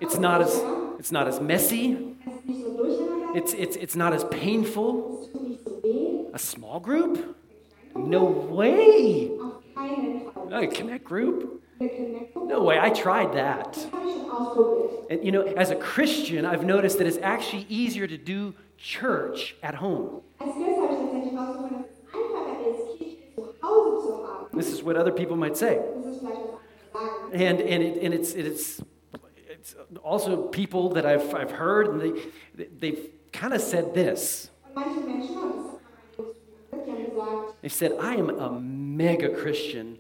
it's 0.01 0.19
not, 0.19 0.43
as, 0.43 0.55
it's 0.99 1.13
not 1.13 1.29
as 1.29 1.41
messy, 1.41 2.17
it's, 3.35 3.53
it's, 3.53 3.77
it's 3.77 3.97
not 3.97 4.13
as 4.13 4.25
painful. 4.25 5.29
A 6.33 6.39
small 6.39 6.81
group? 6.81 7.37
No 7.95 8.25
way! 8.25 9.31
A 9.77 10.67
connect 10.69 11.05
group? 11.05 11.63
No 12.37 12.63
way, 12.63 12.79
I 12.79 12.91
tried 12.91 13.35
that. 13.35 13.77
And 15.11 15.25
you 15.25 15.33
know, 15.33 15.43
as 15.43 15.71
a 15.71 15.77
Christian, 15.77 16.47
I've 16.47 16.65
noticed 16.65 16.99
that 16.99 17.07
it's 17.07 17.19
actually 17.19 17.67
easier 17.69 18.07
to 18.07 18.17
do 18.17 18.55
church 18.79 19.57
at 19.63 19.75
home. 19.75 20.23
This 24.53 24.69
is 24.69 24.83
what 24.83 24.97
other 24.97 25.13
people 25.13 25.37
might 25.37 25.57
say. 25.57 25.83
And, 27.33 27.61
and, 27.61 27.83
it, 27.83 28.03
and 28.03 28.15
it's, 28.15 28.33
it's, 28.35 28.81
it's 29.49 29.75
also 30.03 30.47
people 30.49 30.91
that 30.91 31.05
I've, 31.05 31.35
I've 31.35 31.51
heard, 31.51 31.89
and 31.89 32.01
they, 32.01 32.67
they've 32.79 33.11
kind 33.35 33.53
of 33.53 33.61
said 33.61 33.93
this. 33.93 34.51
They 37.61 37.69
said, 37.69 37.93
I 38.01 38.15
am 38.15 38.31
a 38.31 38.61
mega 38.61 39.35
Christian. 39.35 39.99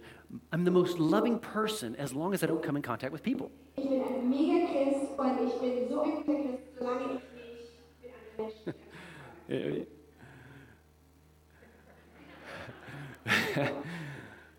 I'm 0.53 0.64
the 0.64 0.71
most 0.71 0.99
loving 0.99 1.38
person 1.38 1.97
as 1.97 2.12
long 2.12 2.35
as 2.35 2.43
I 2.43 2.47
don't 2.47 2.62
come 2.62 2.76
in 2.76 2.83
contact 2.83 3.12
with 3.12 3.23
people. 3.23 3.50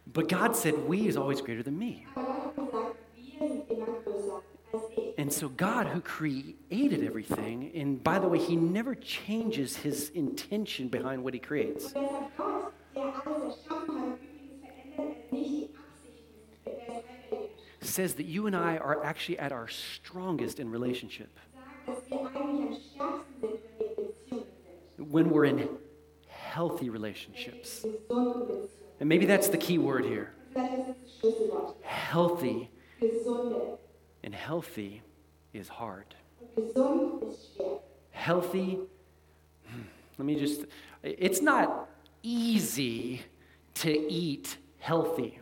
but 0.07 0.29
God 0.29 0.55
said, 0.55 0.87
we 0.87 1.07
is 1.07 1.17
always 1.17 1.41
greater 1.41 1.63
than 1.63 1.77
me. 1.77 2.05
So, 5.35 5.49
God, 5.49 5.87
who 5.87 5.99
created 5.99 7.03
everything, 7.03 7.71
and 7.75 8.01
by 8.01 8.19
the 8.19 8.27
way, 8.27 8.39
He 8.39 8.55
never 8.55 8.95
changes 8.95 9.75
His 9.75 10.09
intention 10.09 10.87
behind 10.87 11.23
what 11.23 11.33
He 11.33 11.39
creates. 11.39 11.93
Says 17.81 18.15
that 18.15 18.25
you 18.25 18.47
and 18.47 18.55
I 18.55 18.77
are 18.77 19.03
actually 19.03 19.37
at 19.39 19.51
our 19.51 19.67
strongest 19.67 20.59
in 20.59 20.69
relationship 20.69 21.37
when 24.97 25.29
we're 25.29 25.45
in 25.45 25.69
healthy 26.27 26.89
relationships. 26.89 27.85
And 28.99 29.09
maybe 29.09 29.25
that's 29.25 29.49
the 29.49 29.57
key 29.57 29.77
word 29.77 30.05
here 30.05 30.31
healthy, 31.83 32.69
and 34.23 34.33
healthy 34.33 35.01
is 35.55 35.69
hard. 35.69 36.15
Healthy, 38.11 38.79
hmm, 39.67 39.81
let 40.17 40.25
me 40.25 40.35
just, 40.35 40.65
it's 41.03 41.41
not 41.41 41.89
easy 42.23 43.21
to 43.75 43.89
eat 44.11 44.57
healthy. 44.79 45.39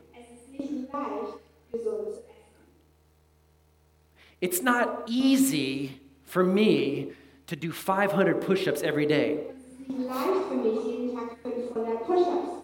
It's 4.41 4.61
not 4.61 5.03
easy 5.07 6.01
for 6.23 6.43
me 6.43 7.13
to 7.47 7.55
do 7.55 7.71
500 7.71 8.41
push 8.41 8.67
ups 8.67 8.81
every 8.83 9.05
day. 9.05 9.39
Es 9.49 9.79
ist 9.79 9.89
nicht 9.89 10.07
leicht 10.07 10.47
für 10.49 10.55
mich, 10.55 10.85
jeden 10.85 11.15
Tag 11.15 11.37
500 11.43 12.05
Push-Ups. 12.05 12.63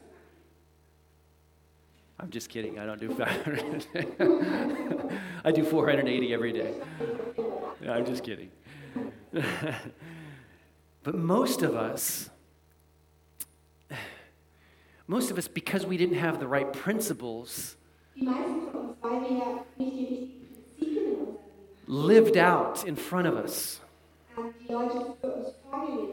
I'm 2.29 2.33
just 2.33 2.50
kidding. 2.50 2.77
I 2.77 2.86
don't 2.86 3.01
do 3.01 3.09
500. 3.15 3.88
I 5.43 5.51
do 5.51 5.63
480 5.63 6.31
every 6.31 6.53
day. 6.53 6.75
Yeah, 7.81 7.93
I'm 7.93 8.05
just 8.05 8.24
kidding. 8.24 8.51
but 11.01 11.15
most 11.15 11.63
of 11.63 11.75
us, 11.75 12.29
most 15.07 15.31
of 15.31 15.39
us, 15.39 15.48
because 15.48 15.88
we 15.88 15.98
didn't 15.98 16.17
have 16.17 16.39
the 16.39 16.48
right 16.48 16.71
principles, 16.71 17.77
lived 21.88 22.38
out 22.38 22.86
in 22.86 22.95
front 22.95 23.25
of 23.25 23.38
us 23.38 23.79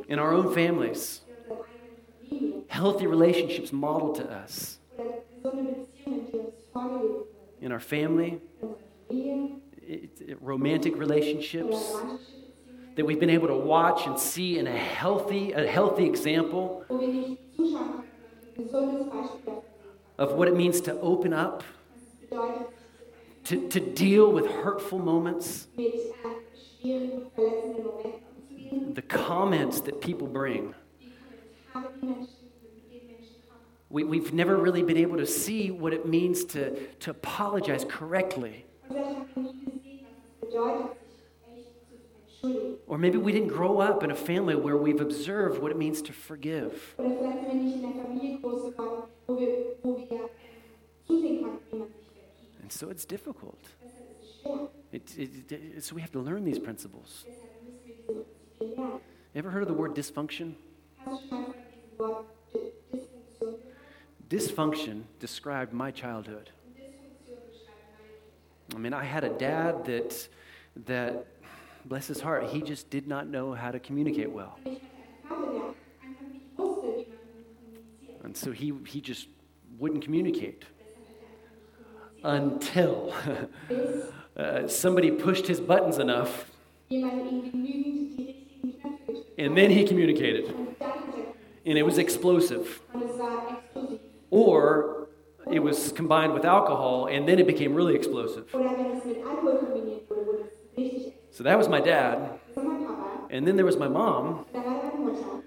in 0.09 0.19
our 0.19 0.33
own 0.33 0.55
families, 0.55 1.21
healthy 2.69 3.07
relationships 3.07 3.71
modeled 3.71 4.15
to 4.15 4.25
us 4.33 4.79
in 6.07 7.73
our 7.73 7.81
family, 7.81 8.41
romantic 10.41 10.97
relationships 10.97 11.95
that 12.95 13.05
we've 13.05 13.21
been 13.21 13.31
able 13.31 13.49
to 13.49 13.57
watch 13.57 14.07
and 14.07 14.19
see 14.19 14.59
in 14.59 14.67
a 14.67 14.77
healthy, 14.77 15.53
a 15.53 15.67
healthy 15.67 16.07
example 16.07 16.85
of 20.19 20.33
what 20.33 20.49
it 20.49 20.57
means 20.57 20.81
to 20.83 20.99
open 21.01 21.33
up, 21.33 21.63
to, 23.45 23.69
to 23.69 23.81
deal 23.81 24.33
with 24.33 24.47
hurtful 24.47 24.99
moments, 24.99 25.67
the 28.95 29.03
comments 29.09 29.81
that 29.81 30.01
people 30.01 30.27
bring. 30.27 30.75
We, 33.97 34.05
we've 34.05 34.35
never 34.35 34.59
really 34.59 34.83
been 34.83 34.99
able 34.99 35.17
to 35.17 35.27
see 35.27 35.71
what 35.71 35.95
it 35.95 36.05
means 36.05 36.45
to, 36.53 36.79
to 36.97 37.13
apologize 37.13 37.87
correctly. 37.89 38.67
Or 42.87 42.99
maybe 42.99 43.17
we 43.17 43.33
didn't 43.33 43.49
grow 43.49 43.81
up 43.81 44.05
in 44.05 44.11
a 44.11 44.15
family 44.15 44.55
where 44.55 44.77
we've 44.77 45.01
observed 45.01 45.63
what 45.63 45.71
it 45.71 45.79
means 45.79 46.03
to 46.03 46.13
forgive. 46.13 46.95
And 46.99 47.17
so 52.69 52.91
it's 52.91 53.07
difficult. 53.07 53.65
It, 54.93 55.15
it, 55.17 55.53
it- 55.53 55.85
so 55.85 55.95
we 55.95 56.03
have 56.03 56.13
to 56.13 56.21
learn 56.21 56.45
these 56.45 56.59
principles. 56.59 57.25
Lernen. 58.61 59.01
Ever 59.35 59.51
heard 59.51 59.63
of 59.63 59.69
the 59.69 59.75
word 59.75 59.95
dysfunction? 59.95 60.53
Dysfunction 64.29 65.03
described 65.21 65.73
my 65.73 65.91
childhood. 65.91 66.51
I 68.75 68.79
mean, 68.79 68.93
I 68.93 69.05
had 69.05 69.23
a 69.23 69.29
dad 69.29 69.85
that, 69.85 70.29
that, 70.87 71.27
bless 71.85 72.09
his 72.09 72.21
heart, 72.21 72.45
he 72.45 72.63
just 72.63 72.91
did 72.91 73.07
not 73.07 73.29
know 73.29 73.55
how 73.55 73.71
to 73.71 73.79
communicate 73.79 74.31
well. 74.31 74.59
And 78.25 78.37
so 78.37 78.51
he, 78.51 78.73
he 78.87 79.01
just 79.01 79.29
wouldn't 79.79 80.03
communicate 80.03 80.65
until 82.25 83.15
uh, 84.37 84.67
somebody 84.67 85.13
pushed 85.13 85.47
his 85.47 85.61
buttons 85.61 85.99
enough 85.99 86.51
and 89.39 89.57
then 89.57 89.71
he 89.71 89.85
communicated. 89.85 90.55
And 91.65 91.79
it 91.79 91.83
was 91.83 91.99
explosive. 91.99 92.81
Und 94.31 94.41
es 94.41 94.47
war 94.47 94.63
explosiv. 94.63 95.07
Or 95.49 95.53
it 95.53 95.63
was 95.63 95.93
combined 95.93 96.35
with 96.35 96.45
alcohol 96.45 97.07
and 97.07 97.27
then 97.27 97.39
it 97.39 97.47
became 97.47 97.75
really 97.75 97.95
explosive. 97.95 98.45
Oder 98.53 98.65
wenn 98.77 98.97
es 98.99 99.05
mit 99.05 99.19
Alkohol 99.25 99.59
kombiniert 99.59 100.09
wurde, 100.11 100.27
wurde 100.27 100.39
es 100.41 100.77
richtig 100.79 101.07
explosiv. 101.09 101.13
So 101.31 101.45
that 101.45 101.57
was 101.59 101.69
my 101.69 101.81
dad. 101.81 102.39
Das 102.55 102.57
war 102.57 102.73
mein 102.73 102.87
Papa. 102.87 103.29
And 103.31 103.47
then 103.47 103.57
there 103.57 103.67
was 103.67 103.77
my 103.79 103.89
mom 103.89 104.39
Und 104.39 104.47
da 104.55 104.65
war 104.65 104.83
meine 104.83 105.05
Mutter, 105.13 105.43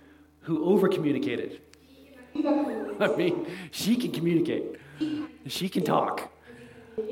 who 0.48 0.63
over 0.63 0.88
communicated. 0.89 1.59
die 2.33 2.39
immer 2.41 2.51
überkommuniziert. 2.62 3.01
I 3.01 3.17
mean, 3.17 3.45
she 3.71 3.95
can 3.95 4.12
communicate, 4.12 4.77
she 5.48 5.69
can 5.69 5.83
talk. 5.83 6.29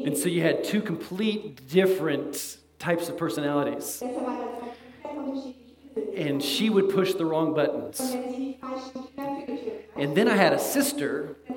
And 0.06 0.18
so 0.18 0.28
you 0.30 0.42
had 0.44 0.64
two 0.66 0.82
complete 0.82 1.66
different 1.70 2.58
types 2.78 3.08
of 3.10 3.18
personalities. 3.18 4.00
Deshalb 4.02 4.16
waren 4.26 4.38
das 4.38 4.60
zwei 5.02 5.10
komplett 5.10 5.28
unterschiedliche 5.28 5.94
Persönlichkeiten. 5.94 6.34
And 6.34 6.44
she 6.44 6.70
would 6.70 6.90
push 6.90 7.14
the 7.14 7.26
wrong 7.26 7.54
buttons. 7.56 8.00
And 10.00 10.16
then 10.16 10.28
I 10.28 10.36
had 10.36 10.54
a 10.54 10.60
sister 10.60 11.36
er 11.50 11.54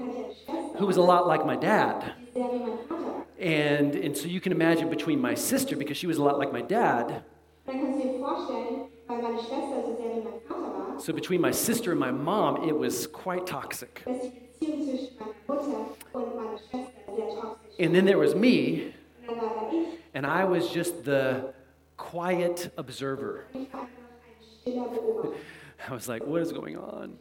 who 0.78 0.86
was 0.86 0.96
a 0.96 1.02
lot 1.02 1.26
like 1.26 1.44
my 1.44 1.56
dad. 1.56 2.14
And, 3.38 3.94
and 3.94 4.16
so 4.16 4.26
you 4.28 4.40
can 4.40 4.52
imagine 4.52 4.88
between 4.88 5.20
my 5.20 5.34
sister, 5.34 5.76
because 5.76 5.96
she 5.96 6.06
was 6.06 6.18
a 6.18 6.22
lot 6.22 6.38
like 6.38 6.52
my 6.52 6.62
dad, 6.62 7.24
so 10.98 11.12
between 11.12 11.40
my 11.40 11.50
sister 11.50 11.90
and 11.90 12.00
my 12.00 12.10
mom, 12.10 12.68
it 12.68 12.76
was 12.76 13.06
quite 13.06 13.46
toxic. 13.46 14.02
And 17.78 17.94
then 17.94 18.04
there 18.04 18.18
was 18.18 18.34
me, 18.34 18.94
and 20.14 20.26
I 20.26 20.44
was 20.44 20.70
just 20.70 21.04
the 21.04 21.54
quiet 21.96 22.72
observer. 22.76 23.44
I 25.88 25.92
was 25.92 26.08
like, 26.08 26.26
what 26.26 26.42
is 26.42 26.52
going 26.52 26.76
on? 26.76 27.18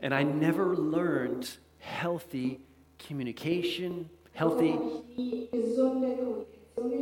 And 0.00 0.14
I 0.14 0.22
never 0.22 0.76
learned 0.76 1.56
healthy 1.78 2.60
communication, 2.98 4.08
healthy, 4.32 4.78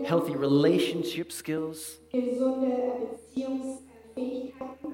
healthy 0.07 0.37
relationship 0.37 1.33
skills, 1.33 1.99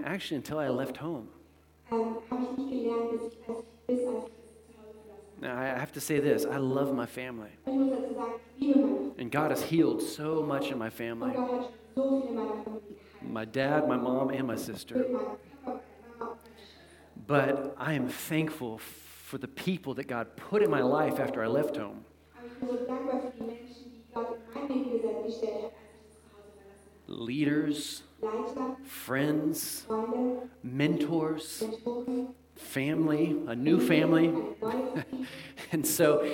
actually, 0.05 0.37
until 0.37 0.59
I 0.59 0.69
left 0.69 0.97
home. 0.97 1.29
Now, 5.41 5.57
I 5.57 5.67
have 5.67 5.93
to 5.93 6.01
say 6.01 6.19
this 6.19 6.45
I 6.45 6.57
love 6.57 6.95
my 6.95 7.07
family. 7.07 7.51
And 7.67 9.31
God 9.31 9.51
has 9.51 9.63
healed 9.63 10.03
so 10.03 10.43
much 10.43 10.71
in 10.71 10.79
my 10.79 10.91
family 10.91 11.35
my 13.39 13.45
dad, 13.45 13.89
my 13.89 13.97
mom, 13.97 14.31
and 14.31 14.47
my 14.47 14.57
sister. 14.57 15.07
But 17.29 17.75
I 17.77 17.93
am 17.93 18.09
thankful 18.09 18.79
for 18.79 19.37
the 19.37 19.47
people 19.47 19.93
that 19.95 20.09
God 20.09 20.35
put 20.35 20.63
in 20.63 20.71
my 20.71 20.81
life 20.81 21.21
after 21.21 21.45
I 21.45 21.47
left 21.47 21.77
home. 21.77 22.07
Leaders, 27.07 28.03
friends, 28.87 29.87
mentors, 30.63 31.65
family, 32.57 33.37
a 33.47 33.55
new 33.55 33.79
family. 33.79 34.35
And 35.71 35.87
so 35.87 36.27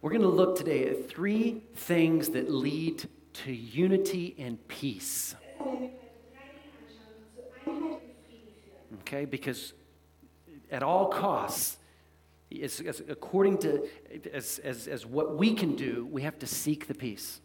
we're 0.00 0.12
going 0.12 0.22
to 0.22 0.28
look 0.28 0.56
today 0.56 0.88
at 0.88 1.10
three 1.10 1.62
things 1.74 2.30
that 2.30 2.50
lead 2.50 3.06
to 3.44 3.52
unity 3.52 4.34
and 4.38 4.66
peace. 4.66 5.34
Okay? 9.02 9.26
Because 9.26 9.74
at 10.70 10.82
all 10.82 11.06
costs, 11.06 11.76
as, 12.62 12.80
as, 12.80 13.02
according 13.08 13.58
to 13.58 13.86
as, 14.32 14.58
as, 14.60 14.88
as 14.88 15.04
what 15.04 15.36
we 15.36 15.54
can 15.54 15.76
do, 15.76 16.08
we 16.10 16.22
have 16.22 16.38
to 16.38 16.46
seek 16.46 16.86
the 16.88 16.94
peace. 16.94 17.40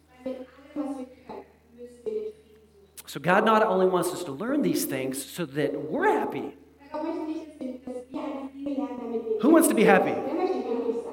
So 3.06 3.20
God 3.20 3.44
not 3.44 3.62
only 3.62 3.86
wants 3.86 4.10
us 4.10 4.24
to 4.24 4.32
learn 4.32 4.62
these 4.62 4.86
things 4.86 5.22
so 5.24 5.44
that 5.46 5.90
we're 5.90 6.08
happy. 6.08 6.54
Who 9.42 9.50
wants 9.50 9.68
to 9.68 9.74
be 9.74 9.84
happy? 9.84 10.14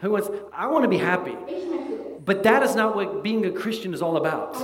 Who 0.02 0.12
wants? 0.12 0.30
I 0.54 0.68
want 0.68 0.84
to 0.84 0.90
be 0.90 0.98
happy. 0.98 1.36
But 2.24 2.44
that 2.44 2.64
is 2.64 2.76
not 2.76 2.96
what 2.96 3.24
being 3.24 3.46
a 3.46 3.52
Christian 3.52 3.94
is 3.94 4.02
all 4.02 4.16
about. 4.18 4.56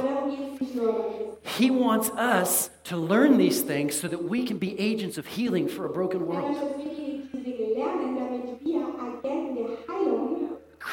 He 1.45 1.69
wants 1.69 2.09
us 2.11 2.69
to 2.85 2.97
learn 2.97 3.37
these 3.37 3.61
things 3.61 3.99
so 3.99 4.07
that 4.07 4.23
we 4.23 4.45
can 4.45 4.57
be 4.57 4.79
agents 4.79 5.17
of 5.17 5.27
healing 5.27 5.67
for 5.67 5.85
a 5.85 5.89
broken 5.89 6.27
world. 6.27 7.06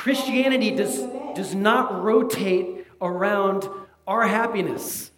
Christianity 0.05 0.71
does, 0.71 1.01
does 1.35 1.55
not 1.55 2.03
rotate 2.03 2.87
around 3.01 3.67
our 4.07 4.27
happiness. 4.27 5.11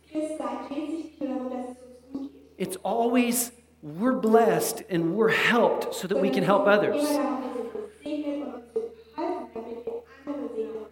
It's 2.56 2.76
always 2.84 3.50
we're 3.82 4.12
blessed 4.12 4.84
and 4.88 5.16
we're 5.16 5.32
helped 5.32 5.92
so 5.92 6.06
that 6.06 6.20
we 6.20 6.30
can 6.30 6.44
help 6.44 6.68
others. 6.68 7.04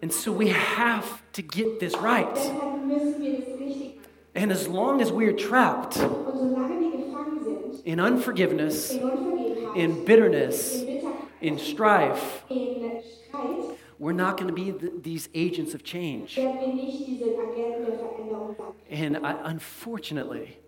And 0.01 0.11
so 0.11 0.29
we 0.33 0.49
have 0.49 1.21
to 1.31 1.41
get 1.41 1.79
this 1.79 1.95
right. 1.95 2.37
And 4.35 4.51
as 4.51 4.67
long 4.67 4.99
as 4.99 5.09
we 5.09 5.27
are 5.27 5.37
trapped 5.37 5.95
in 7.85 8.01
unforgiveness, 8.01 8.91
in 8.91 10.03
bitterness, 10.03 10.83
in 11.39 11.57
strife, 11.57 12.43
we're 14.05 14.13
not 14.13 14.37
going 14.37 14.47
to 14.47 14.53
be 14.53 14.71
th- 14.71 15.01
these 15.01 15.29
agents 15.33 15.73
of 15.73 15.83
change. 15.83 16.35
werden 16.35 16.59
wir 16.59 16.73
nicht 16.75 17.07
diese 17.07 17.25
Agenten 17.25 17.85
der 17.87 17.97
Veränderung 17.97 18.55
sein. 18.55 18.75
And 18.91 19.17
I, 19.17 19.31
unfortunately, 19.49 20.59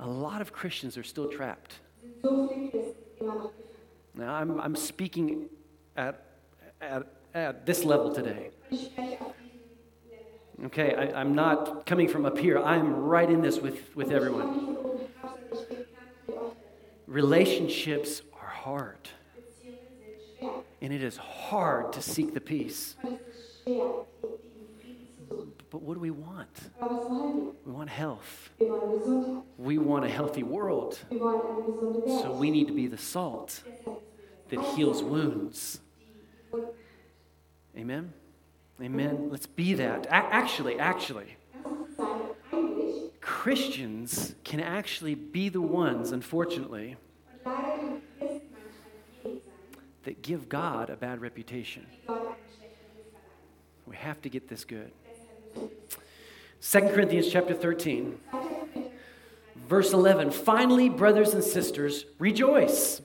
a 0.00 0.06
lot 0.06 0.40
of 0.40 0.50
Christians 0.50 0.96
are 0.96 1.02
still 1.02 1.28
trapped. 1.28 1.80
sind 2.00 2.22
so 2.22 2.48
viele 2.48 2.70
Christen 2.70 2.94
immer 3.20 3.34
noch 3.34 3.52
gefangen. 3.52 4.14
Now, 4.14 4.32
I'm, 4.32 4.58
I'm 4.60 4.76
speaking 4.76 5.50
at, 5.94 6.22
at, 6.80 7.06
at 7.34 7.66
this 7.66 7.84
level 7.84 8.14
today. 8.14 8.50
Und 8.70 8.78
ich 8.78 8.86
spreche 8.86 9.20
auf 9.20 9.34
diesem 9.36 9.60
Level. 10.10 10.66
Okay, 10.66 10.94
I, 10.96 11.20
I'm 11.20 11.34
not 11.34 11.84
coming 11.84 12.08
from 12.08 12.24
up 12.24 12.38
here. 12.38 12.58
I'm 12.58 12.94
right 12.94 13.28
in 13.28 13.42
this 13.42 13.60
with, 13.60 13.94
with 13.94 14.10
everyone. 14.10 14.46
komme 14.46 14.56
nicht 14.56 14.64
von 14.64 14.76
oben 14.76 15.00
herab, 15.20 15.38
sondern 15.50 15.62
ich 15.62 15.68
bin 15.68 15.76
ganz 15.76 16.16
mit 16.26 16.36
euch 16.38 16.44
da 16.44 16.44
drin. 16.46 17.14
Relationships 17.14 18.22
are 18.40 18.64
hard, 18.64 18.70
Beziehungen 18.72 19.04
sind 19.04 19.12
schwer. 19.12 19.23
And 20.84 20.92
it 20.92 21.02
is 21.02 21.16
hard 21.16 21.94
to 21.94 22.02
seek 22.02 22.34
the 22.34 22.40
peace. 22.40 22.94
But 25.70 25.80
what 25.80 25.94
do 25.94 26.00
we 26.00 26.10
want? 26.10 26.50
We 27.64 27.72
want 27.72 27.88
health. 27.88 28.50
We 29.56 29.78
want 29.78 30.04
a 30.04 30.10
healthy 30.10 30.42
world. 30.42 30.98
So 31.10 32.36
we 32.38 32.50
need 32.50 32.68
to 32.68 32.74
be 32.74 32.86
the 32.86 32.98
salt 32.98 33.62
that 34.50 34.60
heals 34.76 35.02
wounds. 35.02 35.80
Amen? 37.76 38.12
Amen. 38.82 39.30
Let's 39.30 39.46
be 39.46 39.72
that. 39.74 40.04
A- 40.06 40.14
actually, 40.14 40.78
actually, 40.78 41.36
Christians 43.22 44.34
can 44.44 44.60
actually 44.60 45.14
be 45.14 45.48
the 45.48 45.62
ones, 45.62 46.12
unfortunately, 46.12 46.96
that 50.04 50.22
give 50.22 50.48
God 50.48 50.90
a 50.90 50.96
bad 50.96 51.20
reputation. 51.20 51.86
We 53.86 53.96
have 53.96 54.20
to 54.22 54.28
get 54.28 54.48
this 54.48 54.64
good. 54.64 54.90
Deshalb 55.56 55.70
2 56.60 56.80
Corinthians 56.94 57.28
chapter 57.30 57.54
13. 57.54 58.18
Verse 59.68 59.92
11 59.92 60.30
Finally, 60.30 60.88
brothers 60.88 61.34
and 61.34 61.44
sisters, 61.44 62.06
rejoice. 62.18 63.02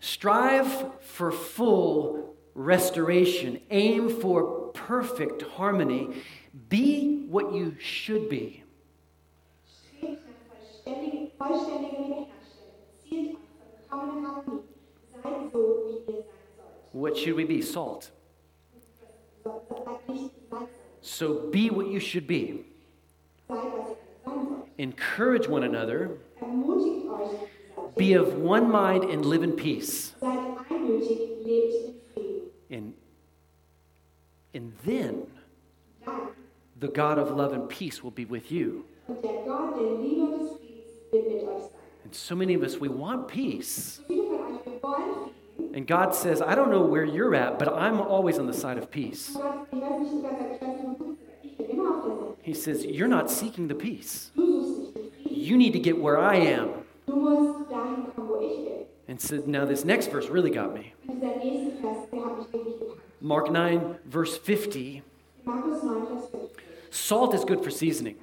Strive 0.00 0.86
for 1.02 1.32
full 1.32 2.36
restoration. 2.54 3.60
Aim 3.70 4.20
for 4.20 4.70
perfect 4.72 5.42
harmony. 5.42 6.22
Be 6.68 7.24
what 7.28 7.52
you 7.52 7.76
should 7.78 8.28
be. 8.28 8.62
Vollkommene 13.08 13.36
Harmonie. 13.90 14.62
So, 15.52 15.86
wie 15.86 15.92
ihr 15.94 16.04
sein 16.06 16.24
sollt. 16.56 16.92
What 16.92 17.16
should 17.16 17.36
we 17.36 17.44
be? 17.44 17.62
Salt. 17.62 18.10
So- 21.00 21.50
be 21.50 21.70
what 21.70 21.86
you 21.86 22.00
should 22.00 22.26
be. 22.26 22.64
Encourage 24.78 25.48
one 25.48 25.62
another. 25.62 26.18
Be 27.96 28.12
of 28.14 28.34
one 28.34 28.70
mind 28.70 29.04
and 29.04 29.24
live 29.24 29.42
in 29.42 29.52
peace. 29.52 30.14
And, 32.68 32.94
and 34.52 34.72
then 34.84 35.26
the 36.78 36.88
God 36.88 37.18
of 37.18 37.30
love 37.30 37.52
and 37.52 37.68
peace 37.68 38.02
will 38.02 38.10
be 38.10 38.24
with 38.24 38.50
you. 38.52 38.84
And 42.06 42.14
so 42.14 42.36
many 42.36 42.54
of 42.54 42.62
us, 42.62 42.76
we 42.76 42.86
want 42.86 43.26
peace. 43.26 43.98
And 45.74 45.88
God 45.88 46.14
says, 46.14 46.40
I 46.40 46.54
don't 46.54 46.70
know 46.70 46.82
where 46.82 47.04
you're 47.04 47.34
at, 47.34 47.58
but 47.58 47.66
I'm 47.66 48.00
always 48.00 48.38
on 48.38 48.46
the 48.46 48.52
side 48.52 48.78
of 48.78 48.92
peace. 48.92 49.36
He 52.42 52.54
says, 52.54 52.84
You're 52.86 53.08
not 53.08 53.28
seeking 53.28 53.66
the 53.66 53.74
peace. 53.74 54.30
You 54.36 55.56
need 55.56 55.72
to 55.72 55.80
get 55.80 56.00
where 56.00 56.16
I 56.16 56.36
am. 56.36 56.84
And 59.08 59.20
so 59.20 59.42
now 59.44 59.64
this 59.64 59.84
next 59.84 60.12
verse 60.12 60.28
really 60.28 60.52
got 60.52 60.72
me. 60.74 60.94
Mark 63.20 63.50
9, 63.50 63.96
verse 64.04 64.38
50. 64.38 65.02
Markus 65.44 65.82
9, 65.82 66.06
Vers 66.06 66.28
5. 66.30 66.40
Salt 66.90 67.34
is 67.34 67.44
good 67.44 67.64
for 67.64 67.72
seasoning, 67.72 68.14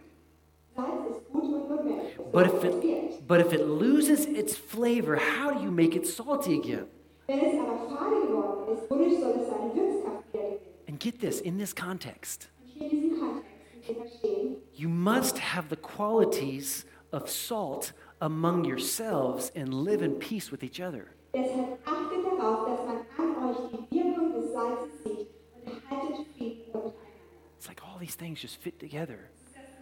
but 2.34 2.48
if 2.48 2.64
it, 2.64 2.93
but 3.28 3.40
if 3.40 3.54
it 3.54 3.68
loses 3.68 4.26
its 4.26 4.56
flavor, 4.56 5.16
how 5.18 5.52
do 5.52 5.64
you 5.64 5.72
make 5.72 5.96
it 5.96 6.06
salty 6.08 6.58
again? 6.60 6.88
Wenn 7.28 7.40
es 7.40 7.60
aber 7.60 7.78
fade 7.90 8.28
geworden 8.28 8.74
ist, 8.78 8.90
wodurch 8.90 9.20
soll 9.20 9.40
es 9.40 9.48
seine 9.50 9.74
Wirkkraft 9.76 10.34
wieder 10.34 10.44
gewinnen? 10.44 10.60
And 10.88 11.00
get 11.00 11.20
this 11.20 11.40
in 11.42 11.58
this 11.58 11.74
context, 11.74 12.50
Und 12.62 12.68
hier 12.74 12.92
in 12.92 13.02
diesem 13.02 13.20
Kontext 13.20 13.48
müsst 13.76 13.90
ihr 13.90 13.96
verstehen, 13.96 14.56
you 14.76 14.90
must 14.90 15.38
have 15.40 15.70
the 15.70 15.78
qualities 15.78 16.86
of 17.12 17.30
salt 17.30 17.94
among 18.20 18.66
yourselves 18.66 19.52
and 19.56 19.74
live 19.74 20.02
in 20.02 20.20
peace 20.20 20.52
with 20.52 20.64
each 20.64 20.82
other. 20.82 21.08
deshalb 21.34 21.80
achtet 21.86 22.26
darauf, 22.26 22.68
dass 22.68 22.86
man 22.86 22.98
an 23.18 23.50
euch 23.50 23.58
die 23.90 23.96
Wirkung 23.98 24.34
des 24.34 24.52
Salzes 24.52 25.04
sieht 25.04 25.28
und 25.66 25.90
haltet 25.90 26.28
Frieden 26.38 26.62
untereinander. 26.74 26.94
It's 27.58 27.68
like 27.68 27.82
all 27.84 27.98
these 28.00 28.16
things 28.18 28.42
just 28.42 28.58
fit 28.58 28.78
together. 28.80 29.30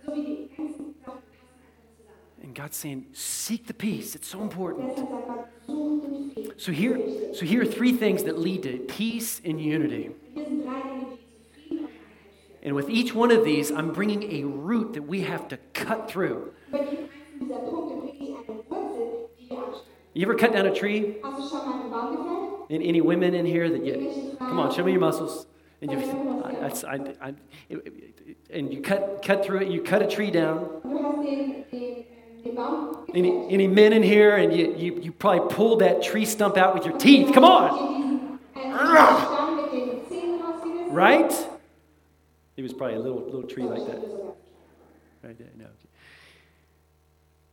So 0.06 0.14
wie 0.14 0.24
die 0.24 0.56
ganzen 0.56 0.94
Sachen 1.04 1.22
passen 1.32 1.58
einfach 1.58 1.98
zusammen. 1.98 2.41
And 2.52 2.58
God's 2.58 2.76
saying, 2.76 3.06
seek 3.14 3.68
the 3.68 3.74
peace. 3.74 4.14
It's 4.14 4.28
so 4.28 4.42
important. 4.42 4.90
Deshalb 4.90 5.10
sagt 5.10 5.26
Gott, 5.26 5.48
sucht 5.66 6.04
den 6.04 6.32
Frieden. 6.34 6.54
So 6.58 6.74
here, 6.74 7.00
so 7.34 7.46
here 7.46 7.62
are 7.62 7.66
three 7.66 7.94
things 7.94 8.26
that 8.26 8.38
lead 8.38 8.64
to 8.64 8.78
peace 8.94 9.40
and 9.46 9.58
unity. 9.58 10.10
Und 10.10 10.16
hier 10.34 10.46
sind 10.46 10.66
drei 10.66 10.82
Dinge, 10.82 11.06
die 11.06 11.16
zu 11.16 11.54
Frieden 11.54 11.86
und 11.86 11.86
Einheit 11.86 12.28
führen. 12.52 12.66
And 12.66 12.76
with 12.76 12.90
each 12.90 13.16
one 13.16 13.32
of 13.32 13.46
these, 13.46 13.72
I'm 13.72 13.94
bringing 13.94 14.24
a 14.34 14.44
root 14.44 14.92
that 14.96 15.08
we 15.08 15.22
have 15.22 15.48
to 15.48 15.58
cut 15.74 16.10
through. 16.10 16.52
Bei 16.74 16.80
jedem 16.80 17.06
einzelnen 17.06 17.40
dieser 17.40 17.60
Punkte 17.60 17.96
bringe 18.02 18.20
ich 18.20 18.36
eine 18.36 18.58
Wurzel, 18.68 19.30
die 19.40 19.50
wir 19.50 19.58
abschneiden. 19.58 19.88
You 20.14 20.24
ever 20.24 20.36
cut 20.36 20.52
down 20.52 20.66
a 20.66 20.74
tree? 20.74 21.22
Hast 21.24 21.40
du 21.40 21.48
schon 21.48 21.70
mal 21.70 21.80
einen 21.80 21.90
Baum 21.90 22.18
gefällt? 22.18 22.70
And 22.70 22.84
any 22.86 23.00
women 23.00 23.34
in 23.34 23.46
here 23.46 23.70
that 23.70 23.86
you, 23.86 24.36
come 24.38 24.60
on, 24.60 24.72
show 24.74 24.84
me 24.84 24.92
your 24.92 25.00
muscles. 25.00 25.48
And 25.82 25.90
you, 25.90 26.00
I, 26.44 26.68
I, 26.68 27.30
I, 27.30 27.34
and 28.52 28.74
you 28.74 28.82
cut, 28.82 29.22
cut 29.24 29.46
through 29.46 29.62
it. 29.62 29.70
You 29.70 29.82
cut 29.82 30.02
a 30.02 30.08
tree 30.08 30.32
down. 30.32 30.82
Any, 33.14 33.50
any 33.50 33.68
men 33.68 33.94
in 33.94 34.04
here, 34.04 34.38
and 34.38 34.54
you, 34.56 34.76
you, 34.76 35.00
you 35.02 35.12
probably 35.12 35.54
pulled 35.54 35.80
that 35.80 36.02
tree 36.02 36.26
stump 36.26 36.58
out 36.58 36.74
with 36.74 36.86
your 36.86 36.98
teeth. 36.98 37.34
Come 37.34 37.44
on, 37.44 38.40
right? 40.92 41.32
It 42.58 42.62
was 42.62 42.74
probably 42.74 42.96
a 42.96 43.00
little 43.00 43.22
little 43.22 43.44
tree 43.44 43.64
like 43.64 43.86
that. 43.88 44.00
Right 45.24 45.38
there, 45.38 45.50
no. 45.58 45.68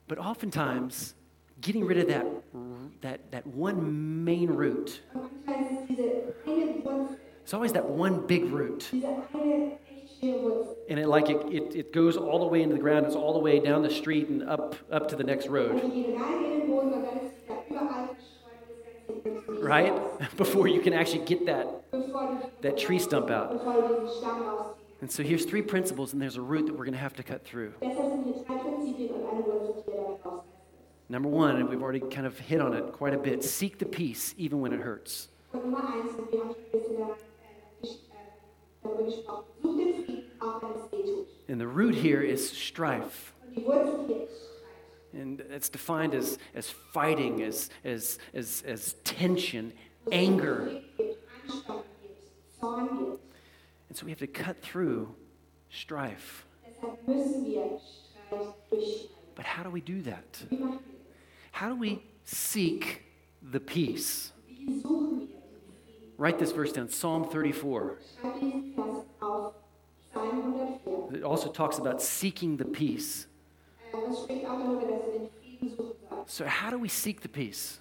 But 0.06 0.18
oftentimes, 0.18 1.14
getting 1.60 1.84
rid 1.84 1.98
of 1.98 2.08
that, 2.08 2.26
that, 3.02 3.30
that 3.32 3.46
one 3.46 4.24
main 4.24 4.48
root, 4.48 5.02
it's 7.42 7.54
always 7.54 7.72
that 7.74 7.84
one 7.84 8.26
big 8.26 8.44
root. 8.44 8.88
And 10.88 10.98
it 10.98 11.06
like 11.06 11.28
it, 11.28 11.36
it, 11.52 11.74
it 11.76 11.92
goes 11.92 12.16
all 12.16 12.38
the 12.38 12.46
way 12.46 12.62
into 12.62 12.74
the 12.74 12.80
ground, 12.80 13.06
it's 13.06 13.14
all 13.14 13.32
the 13.32 13.38
way 13.38 13.60
down 13.60 13.82
the 13.82 13.90
street 13.90 14.28
and 14.28 14.42
up 14.48 14.74
up 14.90 15.08
to 15.08 15.16
the 15.16 15.24
next 15.24 15.46
road, 15.48 15.74
right? 19.60 19.92
Before 20.36 20.66
you 20.66 20.80
can 20.80 20.92
actually 20.92 21.24
get 21.24 21.46
that, 21.46 21.66
that 22.62 22.78
tree 22.78 22.98
stump 22.98 23.30
out. 23.30 23.52
And 25.00 25.10
so 25.10 25.22
here's 25.22 25.44
three 25.44 25.62
principles, 25.62 26.12
and 26.12 26.20
there's 26.20 26.36
a 26.36 26.42
root 26.42 26.66
that 26.66 26.72
we're 26.72 26.84
going 26.84 26.92
to 26.92 26.98
have 26.98 27.14
to 27.14 27.22
cut 27.22 27.44
through. 27.44 27.72
Number 31.08 31.28
one, 31.28 31.56
and 31.56 31.68
we've 31.68 31.80
already 31.82 32.00
kind 32.00 32.26
of 32.26 32.38
hit 32.38 32.60
on 32.60 32.74
it 32.74 32.92
quite 32.92 33.14
a 33.14 33.18
bit 33.18 33.44
seek 33.44 33.78
the 33.78 33.86
peace 33.86 34.34
even 34.36 34.60
when 34.60 34.72
it 34.72 34.80
hurts. 34.80 35.28
And 41.48 41.60
the 41.60 41.66
root 41.66 41.94
here 41.94 42.20
is 42.20 42.50
strife. 42.50 43.34
And 45.12 45.40
it's 45.40 45.68
defined 45.68 46.14
as, 46.14 46.38
as 46.54 46.70
fighting, 46.70 47.42
as, 47.42 47.70
as, 47.84 48.18
as, 48.34 48.62
as 48.66 48.94
tension, 49.04 49.72
anger. 50.12 50.80
And 52.62 53.96
so 53.96 54.04
we 54.04 54.10
have 54.10 54.18
to 54.18 54.26
cut 54.26 54.60
through 54.62 55.14
strife. 55.70 56.44
But 59.34 59.44
how 59.44 59.62
do 59.62 59.70
we 59.70 59.80
do 59.80 60.02
that? 60.02 60.42
How 61.52 61.70
do 61.70 61.76
we 61.76 62.02
seek 62.24 63.04
the 63.42 63.60
peace? 63.60 64.32
Write 66.18 66.40
this 66.40 66.50
verse 66.50 66.72
down 66.72 66.88
Psalm 66.88 67.24
34. 67.30 67.96
Schreib 68.20 68.40
diesen 68.40 68.74
Vers 68.74 69.04
auf 69.20 69.54
Psalm 70.12 70.52
104. 70.84 71.14
It 71.14 71.22
also 71.22 71.48
talks 71.48 71.78
about 71.78 72.02
seeking 72.02 72.56
the 72.56 72.64
peace. 72.64 73.28
So, 76.26 76.44
how 76.44 76.70
do 76.70 76.78
we 76.78 76.88
seek 76.88 77.20
the 77.20 77.28
peace? 77.28 77.78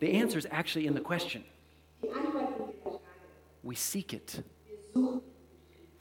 The 0.00 0.12
answer 0.12 0.38
is 0.38 0.46
actually 0.50 0.86
in 0.86 0.94
the 0.94 1.00
question. 1.00 1.42
We 3.62 3.74
seek 3.74 4.12
it. 4.12 4.42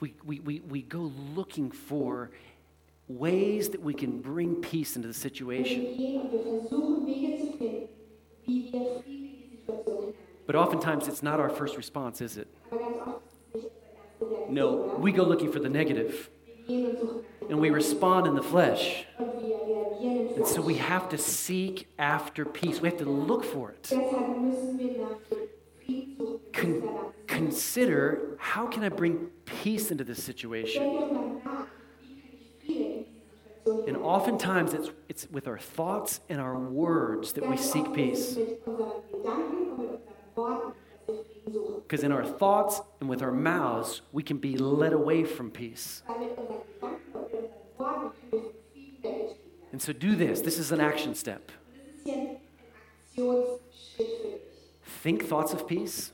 We, 0.01 0.15
we, 0.25 0.39
we, 0.41 0.59
we 0.59 0.81
go 0.81 1.09
looking 1.33 1.71
for 1.71 2.31
ways 3.07 3.69
that 3.69 3.81
we 3.81 3.93
can 3.93 4.19
bring 4.19 4.55
peace 4.55 4.97
into 4.97 5.07
the 5.07 5.13
situation. 5.13 5.85
But 10.45 10.55
oftentimes 10.55 11.07
it's 11.07 11.23
not 11.23 11.39
our 11.39 11.49
first 11.49 11.77
response, 11.77 12.21
is 12.21 12.37
it? 12.37 12.47
No, 14.49 14.95
we 14.99 15.11
go 15.11 15.23
looking 15.23 15.51
for 15.51 15.59
the 15.59 15.69
negative 15.69 16.29
and 16.67 17.59
we 17.59 17.69
respond 17.69 18.27
in 18.27 18.35
the 18.35 18.43
flesh. 18.43 19.05
And 19.19 20.47
so 20.47 20.61
we 20.61 20.75
have 20.75 21.09
to 21.09 21.17
seek 21.17 21.87
after 21.99 22.45
peace. 22.45 22.81
We 22.81 22.89
have 22.89 22.97
to 22.99 23.05
look 23.05 23.43
for 23.43 23.71
it. 23.71 23.91
Con- 26.53 27.13
consider 27.27 28.37
how 28.37 28.67
can 28.67 28.83
I 28.83 28.89
bring 28.89 29.29
peace 29.45 29.91
into 29.91 30.03
this 30.03 30.23
Situation 30.23 31.41
And 33.87 33.97
oftentimes 33.97 34.73
it's, 34.73 34.89
it's 35.09 35.29
with 35.31 35.47
our 35.47 35.57
thoughts 35.57 36.19
and 36.29 36.39
our 36.39 36.57
words 36.57 37.33
that 37.33 37.47
we 37.47 37.57
seek 37.57 37.93
peace. 37.93 38.37
Because 41.93 42.03
in 42.03 42.11
our 42.11 42.25
thoughts 42.25 42.81
and 42.99 43.07
with 43.07 43.21
our 43.21 43.31
mouths, 43.31 44.01
we 44.11 44.23
can 44.23 44.37
be 44.37 44.57
led 44.57 44.93
away 44.93 45.23
from 45.23 45.51
peace. 45.51 46.01
And 49.71 49.79
so 49.79 49.93
do 49.93 50.15
this. 50.15 50.41
This 50.41 50.57
is 50.57 50.71
an 50.71 50.81
action 50.81 51.13
step. 51.13 51.51
Think 55.03 55.25
thoughts 55.25 55.53
of 55.53 55.67
peace 55.67 56.11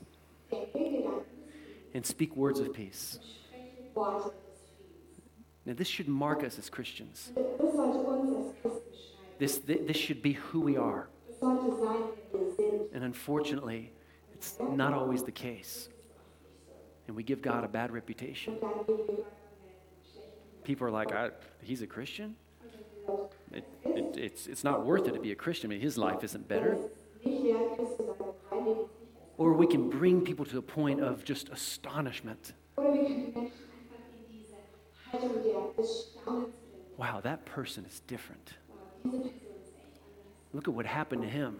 and 1.94 2.04
speak 2.04 2.36
words 2.36 2.60
of 2.60 2.74
peace. 2.74 3.18
Now, 3.96 4.32
this 5.64 5.88
should 5.88 6.08
mark 6.08 6.44
us 6.44 6.58
as 6.58 6.68
Christians. 6.68 7.32
This, 9.38 9.56
this 9.64 9.96
should 9.96 10.20
be 10.20 10.34
who 10.34 10.60
we 10.60 10.76
are. 10.76 11.08
And 12.92 13.02
unfortunately, 13.02 13.92
it's 14.40 14.56
not 14.58 14.94
always 14.94 15.22
the 15.22 15.32
case. 15.32 15.90
And 17.06 17.14
we 17.14 17.22
give 17.22 17.42
God 17.42 17.62
a 17.62 17.68
bad 17.68 17.92
reputation. 17.92 18.56
People 20.64 20.86
are 20.86 20.90
like, 20.90 21.10
he's 21.62 21.82
a 21.82 21.86
Christian? 21.86 22.36
It, 23.52 23.68
it, 23.84 24.16
it's, 24.16 24.46
it's 24.46 24.64
not 24.64 24.86
worth 24.86 25.06
it 25.08 25.12
to 25.12 25.20
be 25.20 25.32
a 25.32 25.34
Christian. 25.34 25.70
I 25.70 25.74
mean, 25.74 25.82
his 25.82 25.98
life 25.98 26.24
isn't 26.24 26.48
better. 26.48 26.78
Or 29.36 29.52
we 29.52 29.66
can 29.66 29.90
bring 29.90 30.22
people 30.22 30.46
to 30.46 30.56
a 30.56 30.62
point 30.62 31.02
of 31.02 31.22
just 31.22 31.50
astonishment. 31.50 32.54
Wow, 36.96 37.20
that 37.22 37.44
person 37.44 37.84
is 37.84 38.00
different. 38.06 38.54
Look 40.54 40.66
at 40.66 40.72
what 40.72 40.86
happened 40.86 41.22
to 41.22 41.28
him. 41.28 41.58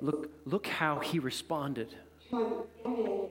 Look, 0.00 0.30
look 0.44 0.66
how 0.66 1.00
he 1.00 1.18
responded. 1.18 1.94
Schau, 2.30 2.66
wie 2.84 2.90
reagiert 2.90 3.22
hat. 3.22 3.30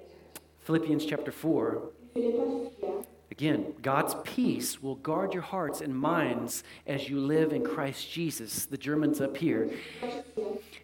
Philippians 0.60 1.06
chapter 1.06 1.32
4. 1.32 1.82
In 2.15 2.32
Philipper 2.32 2.69
4 2.82 3.06
Again, 3.30 3.73
God's 3.82 4.15
peace 4.23 4.82
will 4.82 4.95
guard 4.95 5.34
your 5.34 5.43
hearts 5.43 5.82
and 5.82 5.95
minds 5.95 6.63
as 6.88 7.08
you 7.08 7.19
live 7.19 7.53
in 7.53 7.63
Christ 7.63 8.10
Jesus. 8.12 8.65
The 8.65 8.77
German's 8.77 9.21
up 9.21 9.38
here. 9.38 9.69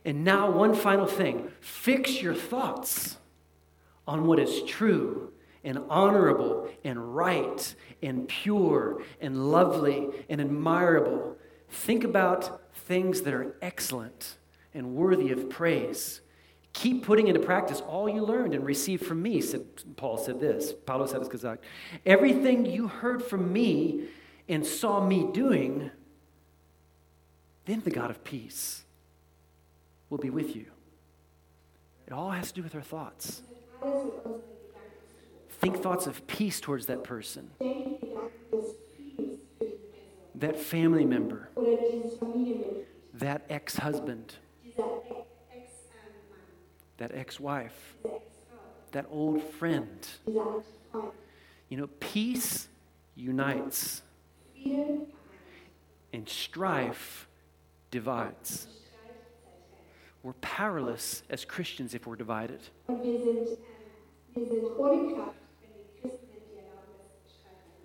And 0.05 0.23
now, 0.23 0.51
one 0.51 0.75
final 0.75 1.07
thing 1.07 1.49
fix 1.61 2.21
your 2.21 2.35
thoughts 2.35 3.17
on 4.07 4.27
what 4.27 4.39
is 4.39 4.61
true 4.63 5.31
and 5.63 5.79
honorable 5.89 6.69
and 6.83 7.15
right 7.15 7.73
and 8.03 8.27
pure 8.27 9.01
and 9.19 9.49
lovely 9.49 10.09
and 10.29 10.39
admirable. 10.39 11.37
Think 11.69 12.03
about 12.03 12.61
things 12.75 13.21
that 13.21 13.33
are 13.33 13.55
excellent 13.61 14.37
and 14.73 14.95
worthy 14.95 15.31
of 15.31 15.49
praise. 15.49 16.21
Keep 16.73 17.05
putting 17.05 17.27
into 17.27 17.39
practice 17.39 17.81
all 17.81 18.09
you 18.09 18.23
learned 18.23 18.55
and 18.55 18.65
received 18.65 19.05
from 19.05 19.21
me, 19.21 19.41
said 19.41 19.63
Paul 19.95 20.17
said 20.17 20.39
this. 20.39 20.73
Hat 20.87 21.01
es 21.01 21.27
gesagt. 21.27 21.59
Everything 22.05 22.65
you 22.65 22.87
heard 22.87 23.23
from 23.23 23.53
me 23.53 24.07
and 24.49 24.65
saw 24.65 25.05
me 25.05 25.29
doing, 25.31 25.91
then 27.65 27.81
the 27.81 27.91
God 27.91 28.09
of 28.09 28.23
peace 28.23 28.83
will 30.09 30.17
be 30.17 30.31
with 30.31 30.55
you. 30.55 30.65
It 32.07 32.13
all 32.13 32.31
has 32.31 32.49
to 32.49 32.53
do 32.55 32.63
with 32.63 32.75
our 32.75 32.81
thoughts. 32.81 33.41
Think 35.49 35.77
thoughts 35.81 36.07
of 36.07 36.25
peace 36.27 36.59
towards 36.59 36.87
that 36.87 37.03
person, 37.03 37.51
that 40.35 40.59
family 40.59 41.05
member, 41.05 41.49
that 43.13 43.45
ex 43.49 43.77
husband, 43.77 44.35
that 47.03 47.13
ex 47.13 47.37
wife, 47.37 47.97
that 48.93 49.05
old 49.11 49.43
friend. 49.43 50.07
You 51.67 51.77
know, 51.77 51.89
peace 51.99 52.69
unites, 53.15 54.01
and 56.13 56.29
strife 56.29 57.27
divides. 57.91 58.67
We're 60.21 60.31
powerless 60.33 61.23
as 61.29 61.43
Christians 61.43 61.93
if 61.93 62.07
we're 62.07 62.15
divided. 62.15 62.61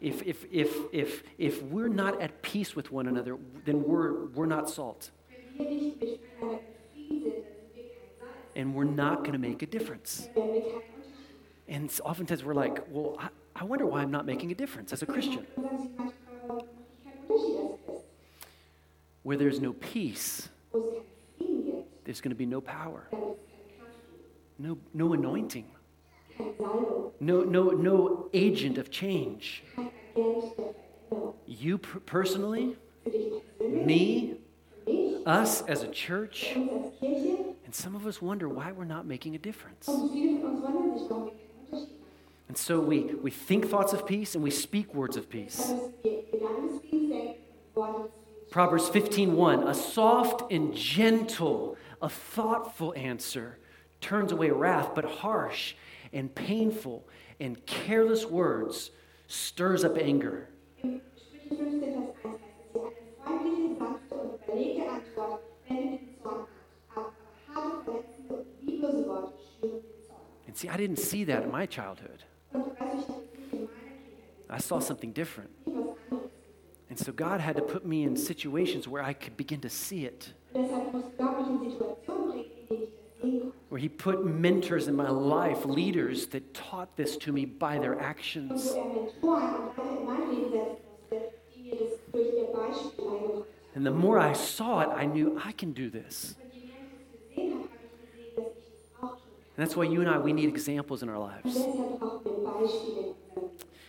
If, 0.00 0.22
if, 0.22 0.44
if, 0.52 0.76
if, 0.92 1.24
if 1.38 1.62
we're 1.64 1.88
not 1.88 2.20
at 2.22 2.40
peace 2.42 2.76
with 2.76 2.92
one 2.92 3.08
another, 3.08 3.36
then 3.64 3.82
we're, 3.82 4.26
we're 4.26 4.46
not 4.46 4.70
salt. 4.70 5.10
And 8.58 8.74
we're 8.74 8.82
not 8.84 9.18
going 9.18 9.34
to 9.34 9.38
make 9.38 9.62
a 9.62 9.66
difference. 9.66 10.28
And 11.68 11.90
oftentimes 12.04 12.42
we're 12.42 12.54
like, 12.54 12.80
well, 12.90 13.16
I, 13.20 13.28
I 13.54 13.62
wonder 13.62 13.86
why 13.86 14.02
I'm 14.02 14.10
not 14.10 14.26
making 14.26 14.50
a 14.50 14.54
difference 14.56 14.92
as 14.92 15.00
a 15.00 15.06
Christian. 15.06 15.46
Where 19.22 19.36
there's 19.36 19.60
no 19.60 19.74
peace, 19.74 20.48
there's 22.04 22.20
going 22.20 22.30
to 22.30 22.36
be 22.36 22.46
no 22.46 22.60
power, 22.60 23.08
no, 24.58 24.76
no 24.92 25.12
anointing, 25.12 25.66
no, 27.20 27.44
no, 27.44 27.70
no 27.70 28.28
agent 28.32 28.76
of 28.76 28.90
change. 28.90 29.62
You 31.46 31.78
per- 31.78 32.00
personally, 32.00 32.76
me, 33.60 34.38
us 35.26 35.62
as 35.62 35.84
a 35.84 35.88
church. 35.88 36.56
And 37.68 37.74
some 37.74 37.94
of 37.94 38.06
us 38.06 38.22
wonder 38.22 38.48
why 38.48 38.72
we're 38.72 38.86
not 38.86 39.04
making 39.04 39.34
a 39.34 39.38
difference. 39.38 39.86
Und 39.88 40.10
viele 40.10 40.40
von 40.40 40.56
uns 40.56 40.64
wundern 40.64 40.98
sich, 40.98 41.10
warum 41.10 41.26
wir 41.26 41.32
keinen 41.34 41.66
Unterschied 41.66 41.70
machen. 41.70 41.88
And 42.48 42.56
so 42.56 42.80
we, 42.80 43.14
we 43.22 43.30
think 43.30 43.68
thoughts 43.68 43.92
of 43.92 44.06
peace 44.06 44.34
and 44.34 44.42
we 44.42 44.50
speak 44.50 44.94
words 44.94 45.18
of 45.18 45.28
peace. 45.28 45.58
Dann 45.58 45.76
müssen 45.76 46.02
wir 46.02 46.22
Gedanken 46.32 46.68
des 46.68 46.80
Friedens 46.80 47.10
denken 47.10 47.42
und 47.74 47.76
Worte 47.76 48.02
des 48.04 48.12
Friedens 48.24 48.50
Proverbs 48.50 48.88
15:1 48.88 49.68
A 49.68 49.74
soft 49.74 50.50
and 50.50 50.74
gentle, 50.74 51.76
a 52.00 52.08
thoughtful 52.08 52.94
answer 52.96 53.58
turns 54.00 54.32
away 54.32 54.50
wrath, 54.50 54.94
but 54.94 55.04
harsh 55.04 55.74
and 56.10 56.34
painful 56.34 57.06
and 57.38 57.66
careless 57.66 58.24
words 58.24 58.92
stirs 59.26 59.84
up 59.84 59.98
anger. 59.98 60.48
See, 70.58 70.68
I 70.68 70.76
didn't 70.76 70.98
see 70.98 71.24
that 71.24 71.44
in 71.44 71.50
my 71.52 71.66
childhood. 71.66 72.24
I 74.50 74.58
saw 74.58 74.80
something 74.80 75.12
different. 75.12 75.50
And 76.90 76.98
so 76.98 77.12
God 77.12 77.40
had 77.40 77.54
to 77.56 77.62
put 77.62 77.86
me 77.86 78.02
in 78.02 78.16
situations 78.16 78.88
where 78.88 79.02
I 79.02 79.12
could 79.12 79.36
begin 79.36 79.60
to 79.60 79.68
see 79.68 80.04
it, 80.04 80.32
where 83.68 83.78
He 83.78 83.88
put 83.88 84.24
mentors 84.24 84.88
in 84.88 84.96
my 84.96 85.10
life, 85.10 85.64
leaders 85.64 86.26
that 86.28 86.54
taught 86.54 86.96
this 86.96 87.16
to 87.18 87.32
me 87.32 87.44
by 87.44 87.78
their 87.78 88.00
actions. 88.00 88.74
And 93.74 93.86
the 93.86 93.92
more 93.92 94.18
I 94.18 94.32
saw 94.32 94.80
it, 94.80 94.88
I 94.88 95.04
knew 95.04 95.40
I 95.44 95.52
can 95.52 95.72
do 95.72 95.88
this. 95.88 96.34
And 99.58 99.66
that's 99.66 99.76
why 99.76 99.84
you 99.84 100.00
and 100.00 100.08
I, 100.08 100.18
we 100.18 100.32
need 100.32 100.48
examples 100.48 101.02
in 101.02 101.08
our 101.08 101.18
lives. 101.18 101.56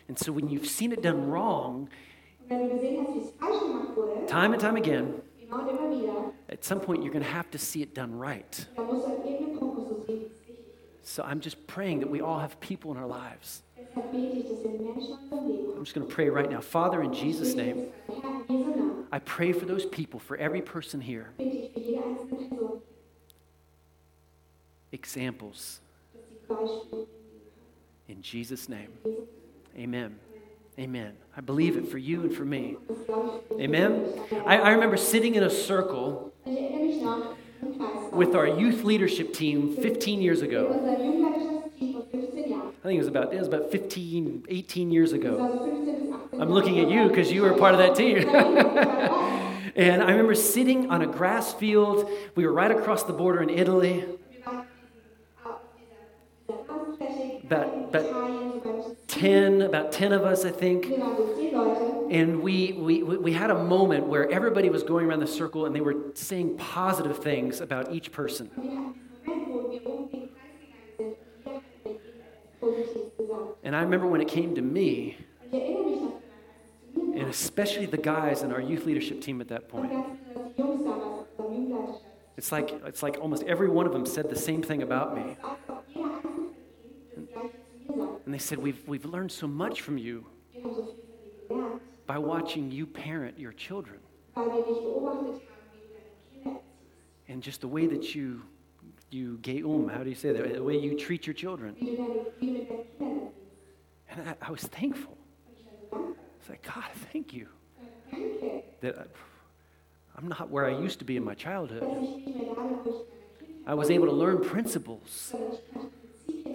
And 0.07 0.17
so 0.17 0.31
when 0.31 0.49
you've 0.49 0.65
seen 0.65 0.91
it 0.91 1.03
done 1.03 1.29
wrong, 1.29 1.89
time 4.27 4.53
and 4.53 4.59
time 4.59 4.77
again, 4.77 5.21
at 6.49 6.65
some 6.65 6.79
point 6.79 7.03
you're 7.03 7.13
going 7.13 7.23
to 7.23 7.29
have 7.29 7.51
to 7.51 7.59
see 7.59 7.83
it 7.83 7.93
done 7.93 8.17
right. 8.17 8.65
So 11.03 11.21
I'm 11.23 11.39
just 11.39 11.67
praying 11.67 11.99
that 11.99 12.09
we 12.09 12.19
all 12.19 12.39
have 12.39 12.59
people 12.59 12.89
in 12.91 12.97
our 12.97 13.05
lives. 13.05 13.61
I'm 13.95 14.11
just 15.83 15.93
going 15.93 16.07
to 16.07 16.11
pray 16.11 16.29
right 16.29 16.49
now. 16.49 16.61
Father, 16.61 17.03
in 17.03 17.13
Jesus' 17.13 17.53
name, 17.53 17.89
I 19.11 19.19
pray 19.19 19.51
for 19.51 19.65
those 19.65 19.85
people, 19.85 20.19
for 20.19 20.35
every 20.37 20.63
person 20.63 20.99
here, 20.99 21.29
examples. 24.91 25.81
In 28.07 28.21
Jesus' 28.21 28.67
name, 28.69 28.89
amen. 29.77 30.19
Amen. 30.79 31.17
I 31.35 31.41
believe 31.41 31.75
it 31.75 31.89
for 31.89 31.97
you 31.97 32.21
and 32.21 32.33
for 32.33 32.45
me. 32.45 32.77
Amen. 33.59 34.13
I, 34.45 34.57
I 34.57 34.69
remember 34.71 34.95
sitting 34.95 35.35
in 35.35 35.43
a 35.43 35.49
circle 35.49 36.31
with 38.13 38.33
our 38.33 38.47
youth 38.47 38.85
leadership 38.85 39.33
team 39.33 39.75
15 39.75 40.21
years 40.21 40.41
ago. 40.41 40.71
unser 40.71 41.03
Jugendleiterschaftsteam 41.03 41.93
vor 41.93 42.03
15 42.11 42.49
Jahren. 42.49 42.73
I 42.81 42.87
think 42.87 42.95
it 42.95 42.99
was 42.99 43.07
about, 43.07 43.33
it 43.33 43.39
was 43.39 43.47
about 43.47 43.71
15, 43.71 44.45
18 44.47 44.91
years 44.91 45.11
ago. 45.11 45.37
war 45.37 45.49
so 45.49 45.65
15 45.65 45.85
bis 45.85 46.13
18 46.33 46.41
I'm 46.41 46.49
looking 46.49 46.79
at 46.79 46.89
you 46.89 47.09
because 47.09 47.29
you 47.29 47.41
were 47.41 47.53
part 47.53 47.73
of 47.73 47.79
that 47.79 47.95
team. 47.95 48.25
And 49.75 50.03
I 50.03 50.11
remember 50.11 50.35
sitting 50.35 50.89
on 50.89 51.01
a 51.01 51.07
grass 51.07 51.53
field. 51.53 52.09
We 52.35 52.45
were 52.45 52.51
right 52.51 52.69
across 52.69 53.03
the 53.03 53.13
border 53.13 53.41
in 53.41 53.49
Italy. 53.49 54.03
About- 57.49 57.65
about 57.89 58.05
Italien, 58.05 58.61
so 58.63 58.69
beim 58.83 58.95
10, 59.07 59.61
about 59.63 59.91
10 59.91 60.11
of 60.13 60.23
us, 60.23 60.45
I 60.45 60.51
think. 60.51 60.85
Wir 60.85 60.99
waren 60.99 61.17
so 61.17 61.33
10 61.35 61.55
Leute. 61.55 62.11
And 62.11 62.41
we, 62.43 62.73
we, 62.73 63.01
we 63.03 63.33
had 63.33 63.49
a 63.49 63.63
moment 63.63 64.05
where 64.05 64.29
everybody 64.29 64.69
was 64.69 64.83
going 64.83 65.07
around 65.07 65.19
the 65.19 65.27
circle 65.27 65.65
and 65.65 65.75
they 65.75 65.81
were 65.81 65.95
saying 66.13 66.57
positive 66.57 67.17
things 67.17 67.59
about 67.59 67.91
each 67.91 68.11
person. 68.11 68.49
And 73.63 73.75
I 73.75 73.81
remember 73.81 74.05
when 74.07 74.21
it 74.21 74.27
came 74.27 74.53
to 74.55 74.61
me, 74.61 75.17
and 75.51 77.27
especially 77.29 77.85
the 77.85 77.97
guys 77.97 78.43
in 78.43 78.51
our 78.51 78.61
youth 78.61 78.85
leadership 78.85 79.21
team 79.21 79.41
at 79.41 79.47
that 79.49 79.69
point. 79.69 79.91
It's 82.37 82.51
like, 82.51 82.71
it's 82.85 83.03
like 83.03 83.17
almost 83.19 83.43
every 83.43 83.69
one 83.69 83.85
of 83.85 83.91
them 83.91 84.05
said 84.05 84.29
the 84.29 84.35
same 84.35 84.61
thing 84.61 84.81
about 84.81 85.15
me. 85.15 85.35
And 87.89 88.33
they 88.33 88.37
said, 88.37 88.59
We've, 88.59 88.87
we've 88.87 89.05
learned 89.05 89.31
so 89.31 89.47
much 89.47 89.81
from 89.81 89.97
you 89.97 90.25
by 92.05 92.17
watching 92.17 92.71
you 92.71 92.85
parent 92.85 93.39
your 93.39 93.53
children 93.53 93.99
and 97.27 97.43
just 97.43 97.61
the 97.61 97.67
way 97.67 97.85
that 97.87 98.15
you, 98.15 98.41
you 99.11 99.39
geum, 99.41 99.89
how 99.91 100.03
do 100.03 100.09
you 100.09 100.15
say 100.15 100.31
that? 100.33 100.55
The 100.55 100.63
way 100.63 100.77
you 100.77 100.97
treat 100.97 101.27
your 101.27 101.33
children. 101.33 101.75
And 104.09 104.29
I, 104.29 104.35
I 104.41 104.51
was 104.51 104.61
thankful. 104.61 105.17
It's 106.39 106.49
like, 106.49 106.63
God, 106.63 106.89
thank 107.11 107.33
you 107.33 107.47
that 108.81 108.97
I, 108.97 109.03
I'm 110.17 110.27
not 110.27 110.49
where 110.49 110.65
I 110.65 110.77
used 110.77 110.99
to 110.99 111.05
be 111.05 111.15
in 111.15 111.23
my 111.23 111.35
childhood. 111.35 111.83
I 113.65 113.73
was 113.73 113.91
able 113.91 114.07
to 114.07 114.13
learn 114.13 114.43
principles 114.43 115.33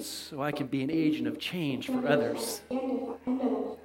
so 0.01 0.43
I 0.43 0.53
can 0.53 0.67
be 0.67 0.83
an 0.83 0.91
agent 0.91 1.29
of 1.29 1.39
change 1.39 1.87
for 1.87 2.07
others. 2.07 2.63
And 2.71 3.79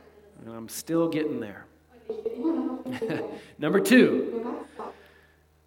I'm 0.47 0.69
still 0.69 1.09
getting 1.09 1.39
there. 1.39 1.65
Number 3.59 3.79
two, 3.79 4.65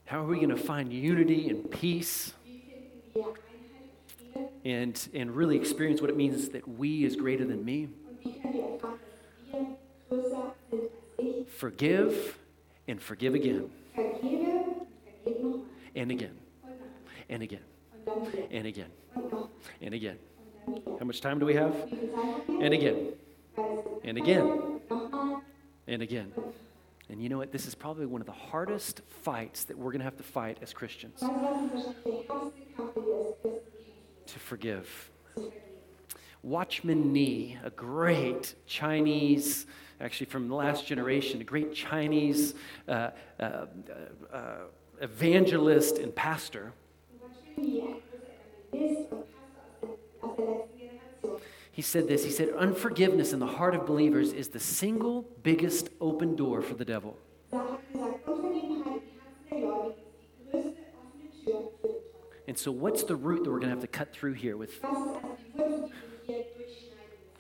how 0.04 0.22
are 0.22 0.26
we 0.26 0.36
going 0.36 0.48
to 0.50 0.56
find 0.56 0.92
unity 0.92 1.48
and 1.48 1.70
peace 1.70 2.32
and, 4.64 5.08
and 5.14 5.30
really 5.34 5.56
experience 5.56 6.00
what 6.00 6.10
it 6.10 6.16
means 6.16 6.48
that 6.50 6.66
we 6.66 7.04
is 7.04 7.16
greater 7.16 7.44
than 7.44 7.64
me? 7.64 7.88
Forgive 11.56 12.38
and 12.88 13.00
forgive 13.00 13.34
again 13.34 13.70
and 15.94 16.10
again 16.10 16.36
and 17.30 17.42
again 17.42 17.60
and 18.50 18.66
again 18.66 18.90
and 19.80 19.94
again. 19.94 20.18
How 20.98 21.04
much 21.04 21.20
time 21.20 21.38
do 21.38 21.46
we 21.46 21.54
have? 21.54 21.74
And 22.48 22.74
again 22.74 23.12
and 24.04 24.18
again 24.18 24.80
and 25.86 26.02
again. 26.02 26.32
And 27.08 27.22
you 27.22 27.28
know 27.28 27.38
what? 27.38 27.52
This 27.52 27.66
is 27.66 27.74
probably 27.74 28.06
one 28.06 28.20
of 28.20 28.26
the 28.26 28.32
hardest 28.32 29.02
fights 29.22 29.64
that 29.64 29.76
we're 29.76 29.90
going 29.90 30.00
to 30.00 30.04
have 30.04 30.16
to 30.16 30.22
fight 30.22 30.58
as 30.62 30.72
Christians 30.72 31.20
to 34.26 34.38
forgive. 34.38 35.10
Watchman 36.42 37.12
Nee, 37.12 37.58
a 37.62 37.70
great 37.70 38.54
Chinese, 38.66 39.66
actually 40.00 40.26
from 40.26 40.48
the 40.48 40.54
last 40.54 40.86
generation, 40.86 41.40
a 41.40 41.44
great 41.44 41.72
Chinese 41.72 42.54
uh, 42.88 43.10
uh, 43.38 43.42
uh, 43.42 43.66
uh, 44.32 44.54
evangelist 45.00 45.98
and 45.98 46.14
pastor, 46.14 46.72
he 51.72 51.80
said 51.80 52.06
this. 52.06 52.24
He 52.24 52.30
said, 52.30 52.50
Unforgiveness 52.50 53.32
in 53.32 53.38
the 53.38 53.46
heart 53.46 53.74
of 53.74 53.86
believers 53.86 54.32
is 54.32 54.48
the 54.48 54.60
single 54.60 55.26
biggest 55.42 55.88
open 56.00 56.36
door 56.36 56.60
for 56.60 56.74
the 56.74 56.84
devil. 56.84 57.16
And 62.46 62.58
so, 62.58 62.70
what's 62.70 63.04
the 63.04 63.16
root 63.16 63.44
that 63.44 63.50
we're 63.50 63.60
going 63.60 63.70
to 63.70 63.74
have 63.74 63.80
to 63.80 63.86
cut 63.86 64.12
through 64.12 64.34
here 64.34 64.58
with? 64.58 64.78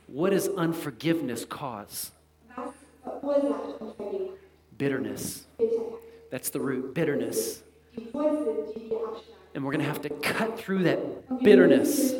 What 0.06 0.30
does 0.30 0.48
unforgiveness 0.48 1.44
cause? 1.44 2.12
Bitterness. 4.78 5.44
That's 6.30 6.48
the 6.48 6.60
root, 6.60 6.94
bitterness. 6.94 7.62
And 9.54 9.62
we're 9.62 9.72
going 9.72 9.80
to 9.80 9.84
have 9.84 10.00
to 10.02 10.08
cut 10.08 10.58
through 10.58 10.84
that 10.84 11.42
bitterness. 11.42 12.14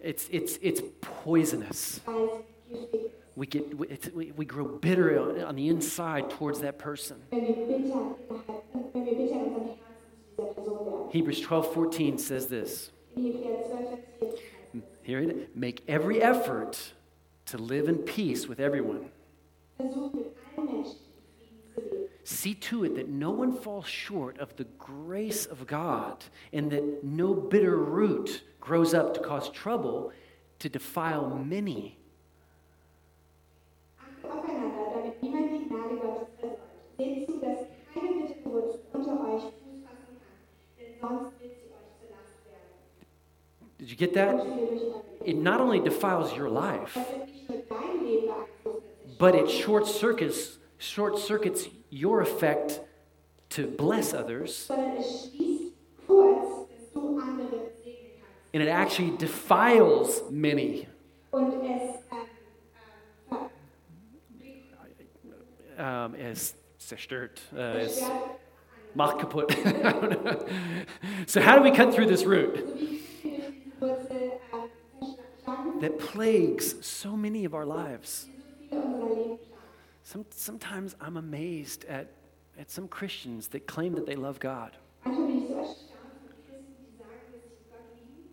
It's, 0.00 0.28
it's, 0.30 0.58
it's 0.60 0.82
poisonous. 1.00 2.00
We, 3.36 3.46
get, 3.46 4.14
we, 4.14 4.32
we, 4.32 4.44
grow 4.44 4.66
bitter 4.66 5.18
on, 5.18 5.40
on 5.40 5.56
the 5.56 5.68
inside 5.68 6.30
towards 6.30 6.60
that 6.60 6.78
person. 6.78 7.20
Hebrews 11.10 11.40
12 11.40 11.72
14 11.72 12.18
says 12.18 12.46
this. 12.46 12.90
In 13.16 13.22
Hebräer 13.24 13.64
12, 13.66 13.78
Vers 13.78 14.18
14 14.20 14.30
heißt 14.30 14.42
es, 14.72 14.82
Hear 15.02 15.20
it? 15.20 15.56
Make 15.56 15.82
every 15.86 16.22
effort 16.22 16.92
to 17.46 17.58
live 17.58 17.88
in 17.88 17.98
peace 17.98 18.48
with 18.48 18.58
everyone. 18.58 19.10
See 22.24 22.54
to 22.54 22.84
it 22.84 22.94
that 22.96 23.08
no 23.10 23.30
one 23.30 23.52
falls 23.52 23.86
short 23.86 24.38
of 24.38 24.56
the 24.56 24.64
grace 24.78 25.44
of 25.44 25.66
God 25.66 26.24
and 26.54 26.70
that 26.70 27.04
no 27.04 27.34
bitter 27.34 27.76
root 27.76 28.42
grows 28.60 28.94
up 28.94 29.12
to 29.14 29.20
cause 29.20 29.50
trouble 29.50 30.10
to 30.58 30.70
defile 30.70 31.28
many. 31.28 31.98
Did 43.78 43.90
you 43.90 43.96
get 43.96 44.14
that? 44.14 44.34
It 45.26 45.36
not 45.36 45.60
only 45.60 45.78
defiles 45.78 46.34
your 46.34 46.48
life, 46.48 46.96
but 49.18 49.34
it 49.34 49.50
short 49.50 49.86
circuits, 49.86 50.56
short 50.78 51.18
circuits 51.18 51.66
your 51.94 52.20
effect 52.20 52.80
to 53.50 53.68
bless 53.68 54.12
others, 54.12 54.68
and 58.52 58.62
it 58.62 58.68
actually 58.68 59.16
defiles 59.16 60.22
many. 60.28 60.88
Um, 65.76 66.14
es 66.14 66.54
zerstört, 66.80 67.40
uh, 67.52 67.78
es 67.78 68.00
macht 68.94 69.18
kaputt. 69.20 69.50
So 71.26 71.40
how 71.40 71.56
do 71.56 71.62
we 71.62 71.70
cut 71.70 71.94
through 71.94 72.06
this 72.06 72.24
root 72.24 72.54
that 75.80 75.98
plagues 75.98 76.74
so 76.84 77.16
many 77.16 77.44
of 77.44 77.54
our 77.54 77.64
lives? 77.66 78.26
Some, 80.04 80.26
sometimes 80.30 80.94
I'm 81.00 81.16
amazed 81.16 81.86
at, 81.86 82.10
at 82.58 82.70
some 82.70 82.86
Christians 82.88 83.48
that 83.48 83.66
claim 83.66 83.94
that 83.94 84.04
they 84.06 84.16
love 84.16 84.38
God. 84.38 84.76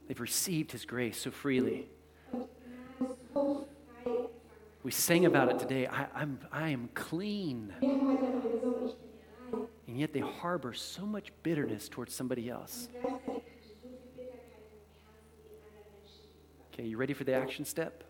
They've 0.07 0.19
received 0.19 0.73
His 0.73 0.84
grace 0.86 1.17
so 1.17 1.31
freely. 1.31 1.88
We 4.84 4.91
sang 4.91 5.25
about 5.25 5.49
it 5.49 5.60
today. 5.60 5.88
I, 5.88 6.07
I'm, 6.13 6.39
I 6.51 6.69
am 6.69 6.89
clean. 6.93 7.73
And 9.88 9.97
yet 9.99 10.12
they 10.12 10.19
harbor 10.19 10.73
so 10.73 11.05
much 11.05 11.31
bitterness 11.41 11.88
towards 11.88 12.13
somebody 12.13 12.49
else. 12.49 12.89
Okay, 16.73 16.84
you 16.84 16.97
ready 16.97 17.13
for 17.13 17.23
the 17.23 17.34
action 17.34 17.63
step? 17.63 18.03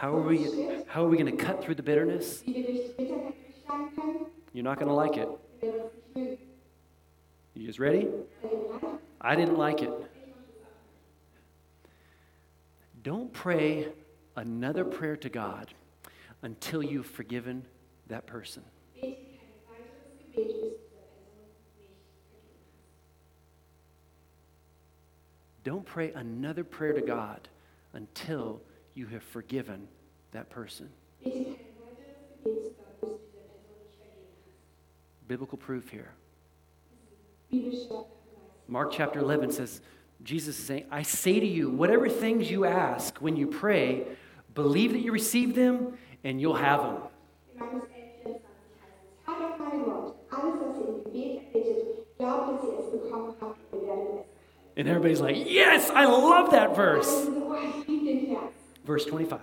How 0.00 0.16
are 0.16 0.22
we, 0.22 0.48
how 0.86 1.04
are 1.04 1.08
we 1.08 1.18
going 1.18 1.36
to 1.36 1.44
cut 1.44 1.62
through 1.62 1.74
the 1.74 1.82
bitterness? 1.82 2.42
You're 2.46 3.34
not 4.64 4.78
going 4.78 4.88
to 4.88 4.94
like 4.94 5.18
it. 5.18 5.28
You 7.54 7.66
guys 7.66 7.78
ready? 7.78 8.08
I 9.20 9.36
didn't 9.36 9.58
like 9.58 9.82
it. 9.82 9.92
Don't 13.02 13.30
pray 13.30 13.88
another 14.36 14.86
prayer 14.86 15.18
to 15.18 15.28
God 15.28 15.68
until 16.40 16.82
you've 16.82 17.04
forgiven 17.04 17.66
that 18.06 18.26
person. 18.26 18.62
Don't 25.62 25.84
pray 25.84 26.10
another 26.14 26.64
prayer 26.64 26.94
to 26.94 27.02
God 27.02 27.48
until 27.92 28.62
you 29.00 29.06
have 29.06 29.22
forgiven 29.22 29.88
that 30.32 30.50
person. 30.50 30.90
Bete 31.24 31.32
kein 31.32 31.72
weiteres 31.80 32.20
Gebet 32.44 32.62
zu 32.62 32.70
Gott, 32.76 33.00
bis 33.00 33.08
du 33.08 33.28
dieser 33.32 33.56
Person 33.56 33.80
nicht 33.86 33.96
vergeben 33.96 34.28
hast. 34.44 35.26
Biblical 35.26 35.56
proof 35.56 35.88
here. 35.88 36.12
Mark 38.68 38.92
chapter 38.92 39.20
11 39.20 39.52
says, 39.52 39.80
Jesus 40.22 40.58
is 40.58 40.64
saying, 40.66 40.84
I 40.92 41.02
say 41.02 41.40
to 41.40 41.46
you, 41.46 41.70
whatever 41.70 42.10
things 42.10 42.50
you 42.50 42.66
ask 42.66 43.18
when 43.20 43.36
you 43.36 43.46
pray, 43.46 44.04
believe 44.54 44.92
that 44.92 45.00
you 45.00 45.12
receive 45.12 45.54
them 45.54 45.94
and 46.22 46.38
you'll 46.38 46.54
have 46.56 46.82
them. 46.82 46.96
In 47.54 47.58
Markus 47.58 47.88
11, 47.88 48.20
24 48.22 48.42
heißt 48.82 49.00
es, 49.00 49.26
hört 49.26 49.42
auf 49.50 49.58
mein 49.58 49.86
Wort. 49.86 50.14
Alles, 50.30 50.54
was 50.60 50.76
ihr 50.78 50.88
im 50.88 51.04
Gebet 51.04 51.54
erbittet, 51.54 52.16
glaubt, 52.18 52.52
dass 52.52 52.68
ihr 52.68 52.78
es 52.78 52.90
bekommen 52.92 53.34
habt 53.40 53.56
und 53.72 53.80
ihr 53.80 53.88
werdet 53.88 54.04
es 54.04 54.10
erhalten. 54.10 54.30
And 54.76 54.88
everybody's 54.88 55.20
like, 55.20 55.36
Yes, 55.50 55.90
I 55.90 56.04
love 56.04 56.50
that 56.52 56.76
verse. 56.76 57.28
Verse 58.84 59.04
25. 59.04 59.40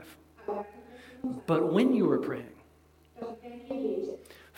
But 1.45 1.71
when 1.73 1.93
you 1.93 2.09
are 2.11 2.19
praying, 2.19 2.51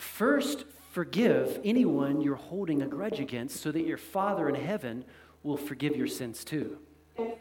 First, 0.00 0.64
forgive 0.90 1.60
anyone 1.64 2.20
you're 2.20 2.34
holding 2.34 2.82
a 2.82 2.86
grudge 2.86 3.20
against 3.20 3.60
so 3.60 3.72
that 3.72 3.86
your 3.86 3.96
Father 3.96 4.48
in 4.48 4.54
heaven 4.54 5.04
will 5.42 5.56
forgive 5.56 5.96
your 5.96 6.06
sins 6.06 6.44
too. 6.44 6.78
So 7.16 7.38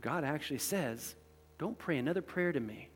God 0.00 0.24
actually 0.24 0.58
says, 0.58 1.14
don't 1.58 1.78
pray 1.78 1.98
another 1.98 2.22
prayer 2.22 2.52
to 2.52 2.60
me 2.60 2.88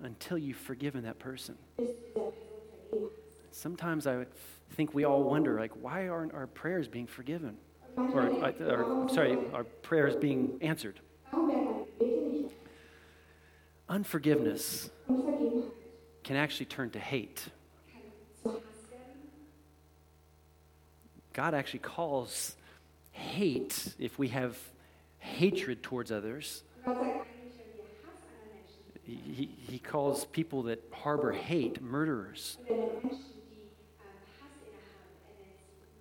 until 0.00 0.38
you've 0.38 0.56
forgiven 0.56 1.02
that 1.04 1.18
person. 1.18 1.56
Sometimes 3.50 4.06
I 4.06 4.26
think 4.70 4.94
we 4.94 5.04
all 5.04 5.22
wonder, 5.24 5.58
like, 5.58 5.72
why 5.80 6.08
aren't 6.08 6.32
our 6.34 6.46
prayers 6.46 6.88
being 6.88 7.06
forgiven? 7.06 7.56
Or, 7.96 8.20
uh, 8.20 8.52
or 8.60 9.08
sorry, 9.08 9.36
our 9.52 9.64
prayers 9.64 10.14
being 10.14 10.58
answered. 10.60 11.00
Unforgiveness 13.88 14.90
can 16.22 16.36
actually 16.36 16.66
turn 16.66 16.90
to 16.90 16.98
hate. 16.98 17.42
God 21.32 21.54
actually 21.54 21.80
calls 21.80 22.56
hate, 23.12 23.94
if 23.98 24.18
we 24.18 24.28
have 24.28 24.58
hatred 25.18 25.82
towards 25.82 26.12
others, 26.12 26.62
he, 29.08 29.50
he- 29.68 29.78
calls 29.78 30.26
people 30.26 30.64
that 30.64 30.84
harbor 30.92 31.32
hate 31.32 31.80
murderers. 31.80 32.58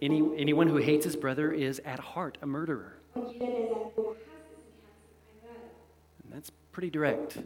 Any, 0.02 0.22
anyone 0.38 0.68
who 0.68 0.76
hates 0.78 1.06
his 1.06 1.16
brother 1.16 1.52
is 1.52 1.80
at 1.86 2.00
heart 2.00 2.38
a 2.42 2.46
murderer. 2.46 2.98
And 3.16 3.26
that's 6.30 6.52
pretty 6.72 6.90
direct. 6.90 7.38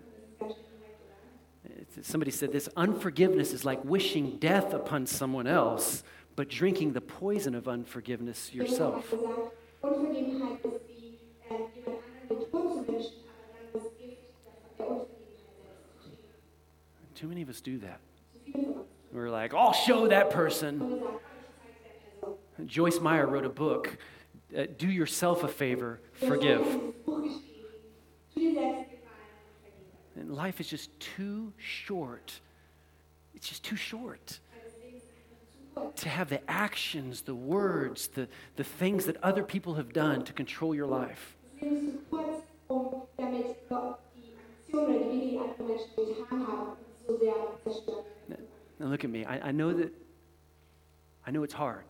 Somebody 2.01 2.31
said 2.31 2.51
this 2.51 2.67
unforgiveness 2.75 3.53
is 3.53 3.63
like 3.63 3.83
wishing 3.85 4.37
death 4.37 4.73
upon 4.73 5.05
someone 5.05 5.45
else, 5.45 6.03
but 6.35 6.49
drinking 6.49 6.93
the 6.93 7.01
poison 7.01 7.53
of 7.53 7.67
unforgiveness 7.67 8.53
yourself. 8.53 9.13
Too 17.21 17.27
many 17.27 17.43
of 17.43 17.49
us 17.49 17.61
do 17.61 17.77
that. 17.77 17.99
We're 19.13 19.29
like, 19.29 19.53
I'll 19.53 19.73
show 19.73 20.07
that 20.07 20.31
person. 20.31 21.03
Joyce 22.65 22.99
Meyer 22.99 23.27
wrote 23.27 23.45
a 23.45 23.49
book, 23.49 23.95
uh, 24.57 24.63
Do 24.75 24.89
Yourself 24.89 25.43
a 25.43 25.47
Favor, 25.47 26.01
Forgive. 26.13 26.65
And 30.15 30.33
life 30.33 30.59
is 30.59 30.67
just 30.67 30.99
too 30.99 31.53
short. 31.57 32.39
It's 33.35 33.47
just 33.47 33.63
too 33.63 33.75
short 33.75 34.39
to 35.97 36.09
have 36.09 36.27
the 36.27 36.41
actions, 36.49 37.21
the 37.21 37.35
words, 37.35 38.07
the, 38.07 38.27
the 38.55 38.63
things 38.63 39.05
that 39.05 39.23
other 39.23 39.43
people 39.43 39.75
have 39.75 39.93
done 39.93 40.23
to 40.23 40.33
control 40.33 40.73
your 40.73 40.87
life. 40.87 41.37
Zerstören. 47.63 48.05
Now 48.79 48.87
look 48.87 49.03
at 49.03 49.09
me. 49.09 49.25
I, 49.25 49.49
I 49.49 49.51
know 49.51 49.73
that, 49.73 49.93
I 51.25 51.31
know 51.31 51.43
it's 51.43 51.53
hard. 51.53 51.85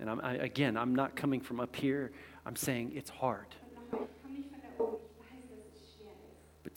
And 0.00 0.08
I'm, 0.08 0.20
I, 0.20 0.34
again, 0.34 0.76
I'm 0.76 0.94
not 0.94 1.16
coming 1.16 1.40
from 1.40 1.58
up 1.58 1.74
here. 1.74 2.12
I'm 2.46 2.54
saying 2.54 2.92
it's 2.94 3.10
hard. 3.10 3.46
But, 6.62 6.72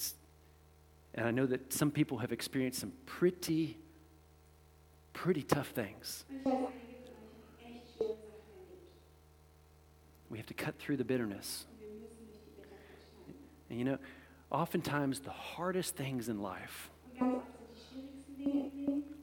and 1.13 1.27
I 1.27 1.32
know 1.32 1.45
that 1.45 1.71
some 1.71 1.91
people 1.91 2.17
have 2.17 2.32
experienced 2.32 2.79
some 2.79 2.93
pretty, 3.05 3.77
pretty 5.13 5.43
tough 5.43 5.67
things. 5.67 6.25
We 10.29 10.38
have 10.38 10.47
to 10.47 10.53
cut 10.53 10.79
through 10.79 10.97
the 10.97 11.03
bitterness. 11.03 11.65
And 13.69 13.77
you 13.77 13.86
know, 13.86 13.97
oftentimes 14.52 15.20
the 15.20 15.32
hardest 15.32 15.95
things 15.95 16.30
in 16.30 16.41
life 16.41 16.89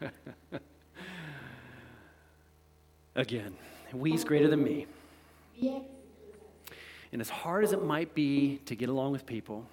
Again, 3.16 3.56
we's 3.94 4.24
greater 4.24 4.48
than 4.48 4.64
me. 4.64 4.88
And 7.12 7.22
as 7.22 7.30
hard 7.30 7.64
as 7.64 7.74
it 7.74 7.84
might 7.84 8.16
be 8.16 8.62
to 8.66 8.76
get 8.76 8.90
along 8.90 9.12
with 9.12 9.26
people, 9.26 9.66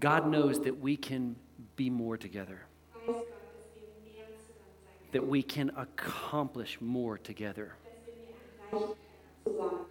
God 0.00 0.28
knows 0.28 0.60
that 0.62 0.80
we 0.80 0.96
can 0.96 1.36
be 1.76 1.90
more 1.90 2.16
together, 2.16 2.62
that 5.12 5.26
we 5.26 5.42
can 5.42 5.70
accomplish 5.76 6.78
more 6.80 7.18
together. 7.18 7.74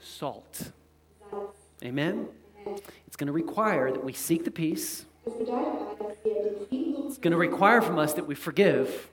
Salt. 0.01 0.72
Amen? 1.84 2.28
It's 3.08 3.16
going 3.16 3.28
to 3.28 3.34
require 3.34 3.91
that 3.91 4.04
we 4.04 4.14
seek 4.14 4.45
the 4.45 4.51
peace. 4.51 5.06
It's 5.26 7.18
going 7.18 7.32
to 7.32 7.38
require 7.38 7.82
from 7.82 7.99
us 7.99 8.14
that 8.14 8.28
we 8.28 8.36
forgive. 8.36 9.10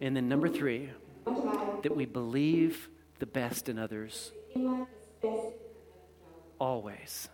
And 0.00 0.16
then, 0.16 0.28
number 0.28 0.48
three, 0.48 0.90
that 1.24 1.94
we 1.94 2.04
believe 2.06 2.88
the 3.18 3.26
best 3.26 3.68
in 3.68 3.78
others 3.78 4.32
always. 6.58 7.28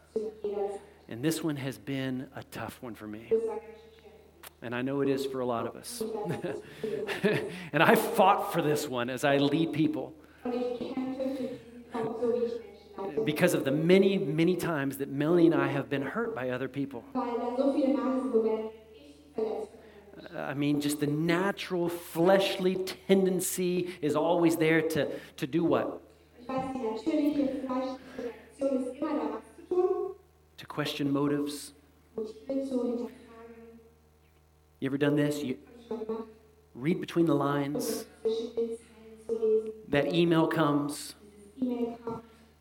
Zu 1.09 1.15
jeder 1.15 1.15
Zeit. 1.15 1.15
And 1.15 1.23
this 1.25 1.43
one 1.45 1.57
has 1.57 1.79
been 1.79 2.27
a 2.37 2.43
tough 2.51 2.79
one 2.83 2.95
for 2.95 3.07
me. 3.07 3.27
Das 3.31 3.41
war 3.47 3.57
ganz 3.57 3.65
schön 3.81 3.93
schwer. 3.99 4.63
And 4.63 4.75
I 4.75 4.83
know 4.83 5.01
it 5.03 5.09
is 5.09 5.27
for 5.27 5.41
a 5.41 5.47
lot 5.47 5.67
of 5.67 5.75
us. 5.77 6.03
Ich 6.03 6.09
weiß, 6.09 6.41
dass 6.43 6.57
es 6.57 6.63
viele 6.81 7.41
and 7.73 7.83
I 7.83 7.95
fought 7.95 8.53
for 8.53 8.63
this 8.63 8.89
one 8.89 9.11
as 9.13 9.25
I 9.25 9.39
lead 9.39 9.73
people 9.73 10.13
Und 10.45 10.55
ich 10.55 10.79
kämpfe 10.95 11.23
für 11.23 11.43
diesen 11.43 11.85
Punkt, 11.93 12.21
so 12.21 12.33
wie 12.33 12.45
ich 12.47 12.53
Menschen 12.53 13.15
leite. 13.15 13.25
because 13.25 13.55
of 13.55 13.65
the 13.65 13.71
many, 13.71 14.19
many 14.19 14.57
times 14.57 14.99
that 14.99 15.09
Melanie 15.09 15.47
and 15.47 15.55
I 15.55 15.69
have 15.69 15.89
been 15.89 16.03
hurt 16.03 16.35
by 16.35 16.51
other 16.51 16.69
people. 16.69 17.03
Weil 17.13 17.39
da 17.39 17.57
so 17.57 17.73
viele 17.73 17.95
Male 17.95 18.21
sind, 18.21 18.33
wo 18.35 18.45
wir 18.45 18.71
ich 18.93 19.35
verletzt 19.35 19.73
werden. 19.73 19.79
I 20.37 20.55
mean, 20.55 20.81
just 20.81 21.01
the 21.01 21.07
natural 21.07 21.89
fleshly 21.89 22.77
tendency 23.07 23.89
is 24.03 24.15
always 24.17 24.57
there 24.57 24.83
to, 24.83 25.07
to 25.37 25.47
do 25.47 25.65
what? 25.65 26.01
Question 30.69 31.13
motives. 31.13 31.73
You 32.17 33.09
ever 34.83 34.99
done 34.99 35.17
this? 35.17 35.43
You 35.43 35.59
read 36.75 37.01
between 37.01 37.27
the 37.27 37.35
lines, 37.35 38.07
that 39.89 40.15
email 40.15 40.47
comes, 40.47 41.15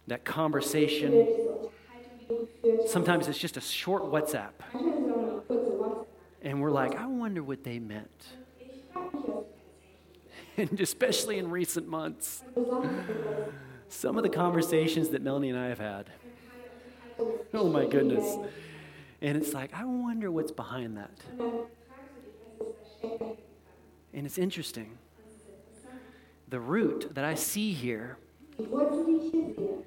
that 0.07 0.25
conversation. 0.25 1.27
Sometimes 2.87 3.27
it's 3.27 3.37
just 3.37 3.57
a 3.57 3.61
short 3.61 4.03
WhatsApp. 4.03 4.53
And 6.41 6.61
we're 6.61 6.71
like, 6.71 6.95
I 6.95 7.05
wonder 7.05 7.43
what 7.43 7.63
they 7.63 7.79
meant. 7.79 8.25
And 10.59 10.81
especially 10.81 11.37
in 11.37 11.51
recent 11.51 11.87
months, 11.87 12.43
some 13.89 14.17
of 14.17 14.23
the 14.23 14.29
conversations 14.29 15.09
that 15.09 15.21
Melanie 15.21 15.51
and 15.51 15.59
I 15.59 15.67
have 15.67 15.77
had. 15.77 16.09
Oh 17.53 17.69
my 17.69 17.85
goodness. 17.85 18.37
And 19.21 19.37
it's 19.37 19.53
like, 19.53 19.73
I 19.73 19.85
wonder 19.85 20.31
what's 20.31 20.51
behind 20.51 20.97
that. 20.97 21.11
And 24.13 24.25
it's 24.25 24.37
interesting. 24.37 24.97
The 26.49 26.59
root 26.59 27.13
that 27.13 27.25
I 27.25 27.35
see 27.35 27.73
here, 27.73 28.17
you 28.57 29.83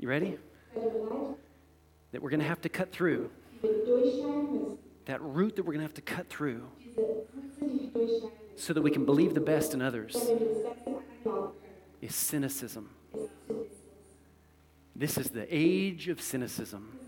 ready? 0.00 0.38
That 2.12 2.22
we're 2.22 2.30
going 2.30 2.40
to 2.40 2.46
have 2.46 2.60
to 2.62 2.68
cut 2.68 2.92
through. 2.92 3.30
That 5.06 5.20
root 5.20 5.56
that 5.56 5.64
we're 5.64 5.72
going 5.72 5.80
to 5.80 5.86
have 5.86 5.94
to 5.94 6.02
cut 6.02 6.28
through 6.28 6.64
so 8.56 8.72
that 8.72 8.82
we 8.82 8.90
can 8.90 9.04
believe 9.04 9.34
the 9.34 9.40
best 9.40 9.74
in 9.74 9.82
others 9.82 10.16
is 12.02 12.32
wir 12.32 12.48
This 14.94 15.16
is 15.16 15.30
the 15.30 15.46
age 15.50 16.08
of 16.08 16.20
cynicism. 16.20 16.98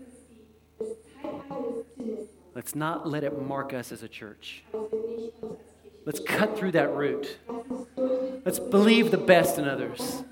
Let's 2.53 2.75
not 2.75 3.07
let 3.07 3.23
it 3.23 3.39
mark 3.41 3.73
us 3.73 3.91
as 3.91 4.01
a 4.01 4.07
church. 4.07 4.63
Let's 6.05 6.19
cut 6.19 6.57
through 6.57 6.71
that 6.71 6.93
root. 6.93 7.37
Let's 8.45 8.59
believe 8.59 9.11
the 9.11 9.17
best 9.17 9.57
in 9.57 9.67
others. 9.67 10.23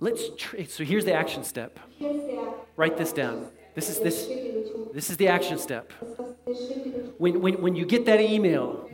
let's. 0.00 0.22
Tra- 0.36 0.66
so 0.66 0.84
here's 0.84 1.04
the 1.04 1.14
action 1.14 1.44
step. 1.44 1.78
Write 2.76 2.96
this 2.96 3.12
down. 3.12 3.48
This 3.74 3.88
is 3.88 4.00
this. 4.00 4.26
This 4.92 5.08
is 5.08 5.16
the 5.16 5.28
action 5.28 5.58
step. 5.58 5.92
When, 7.18 7.40
when, 7.40 7.62
when 7.62 7.76
you 7.76 7.86
get 7.86 8.04
that 8.06 8.20
email, 8.20 8.88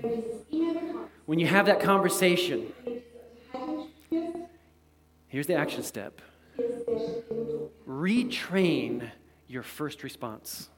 when 1.26 1.38
you 1.38 1.46
have 1.46 1.66
that 1.66 1.80
conversation, 1.80 2.72
here's 5.26 5.46
the 5.46 5.54
action 5.54 5.82
step. 5.82 6.20
Retrain 7.86 9.10
your 9.46 9.62
first 9.62 10.02
response. 10.02 10.68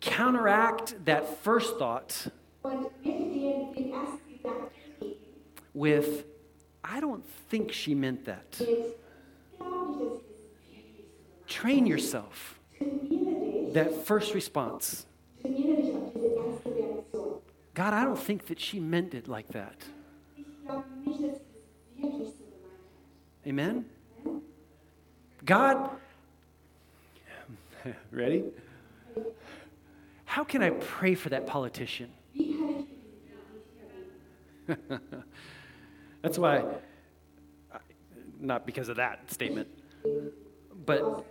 Counteract 0.00 1.04
that 1.04 1.42
first 1.42 1.78
thought 1.78 2.26
with, 5.72 6.24
I 6.82 7.00
don't 7.00 7.24
think 7.48 7.72
she 7.72 7.94
meant 7.94 8.24
that. 8.26 8.60
Train 11.46 11.86
yourself. 11.86 12.58
That 13.72 14.04
first 14.04 14.34
response. 14.34 15.06
God, 17.74 17.92
I 17.92 18.04
don't 18.04 18.18
think 18.18 18.46
that 18.46 18.60
she 18.60 18.78
meant 18.78 19.14
it 19.14 19.26
like 19.26 19.48
that. 19.48 19.84
Amen? 23.46 23.84
God, 25.44 25.90
ready? 28.10 28.44
How 30.24 30.44
can 30.44 30.62
I 30.62 30.70
pray 30.70 31.14
for 31.14 31.28
that 31.28 31.46
politician? 31.46 32.10
That's 36.22 36.38
why, 36.38 36.64
not 38.40 38.64
because 38.64 38.88
of 38.88 38.96
that 38.96 39.30
statement, 39.30 39.68
but 40.86 41.26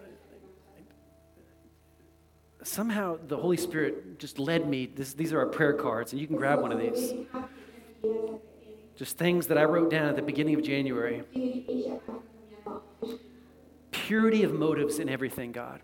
somehow 2.62 3.18
the 3.28 3.38
Holy 3.38 3.58
Spirit 3.58 4.20
just 4.20 4.38
led 4.38 4.70
me. 4.70 4.86
This, 4.86 5.14
these 5.14 5.34
are 5.34 5.40
our 5.40 5.48
prayer 5.48 5.74
cards, 5.74 6.12
and 6.12 6.22
you 6.22 6.28
can 6.28 6.36
grab 6.36 6.62
one 6.62 6.72
of 6.72 6.80
these. 6.80 7.14
Just 8.96 9.18
things 9.18 9.48
that 9.48 9.58
I 9.58 9.64
wrote 9.64 9.90
down 9.90 10.10
at 10.10 10.16
the 10.16 10.22
beginning 10.22 10.56
of 10.56 10.64
January. 10.64 11.24
Purity 13.92 14.44
of 14.44 14.54
motives 14.54 15.00
in 15.00 15.10
everything, 15.10 15.52
God. 15.52 15.82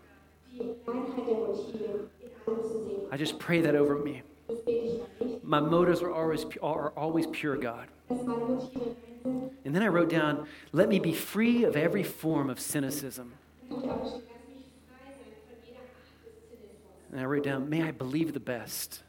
I 3.10 3.16
just 3.16 3.38
pray 3.38 3.60
that 3.62 3.74
over 3.74 3.96
me. 3.96 4.22
My 5.42 5.60
motives 5.60 6.02
are 6.02 6.12
always, 6.12 6.46
are 6.62 6.90
always 6.90 7.26
pure, 7.26 7.56
God. 7.56 7.88
And 8.08 9.74
then 9.74 9.82
I 9.82 9.88
wrote 9.88 10.08
down, 10.08 10.46
let 10.72 10.88
me 10.88 10.98
be 10.98 11.12
free 11.12 11.64
of 11.64 11.76
every 11.76 12.02
form 12.02 12.48
of 12.48 12.60
cynicism. 12.60 13.34
And 17.12 17.20
I 17.20 17.24
wrote 17.24 17.42
down, 17.42 17.68
may 17.68 17.82
I 17.82 17.90
believe 17.90 18.32
the 18.32 18.40
best. 18.40 19.02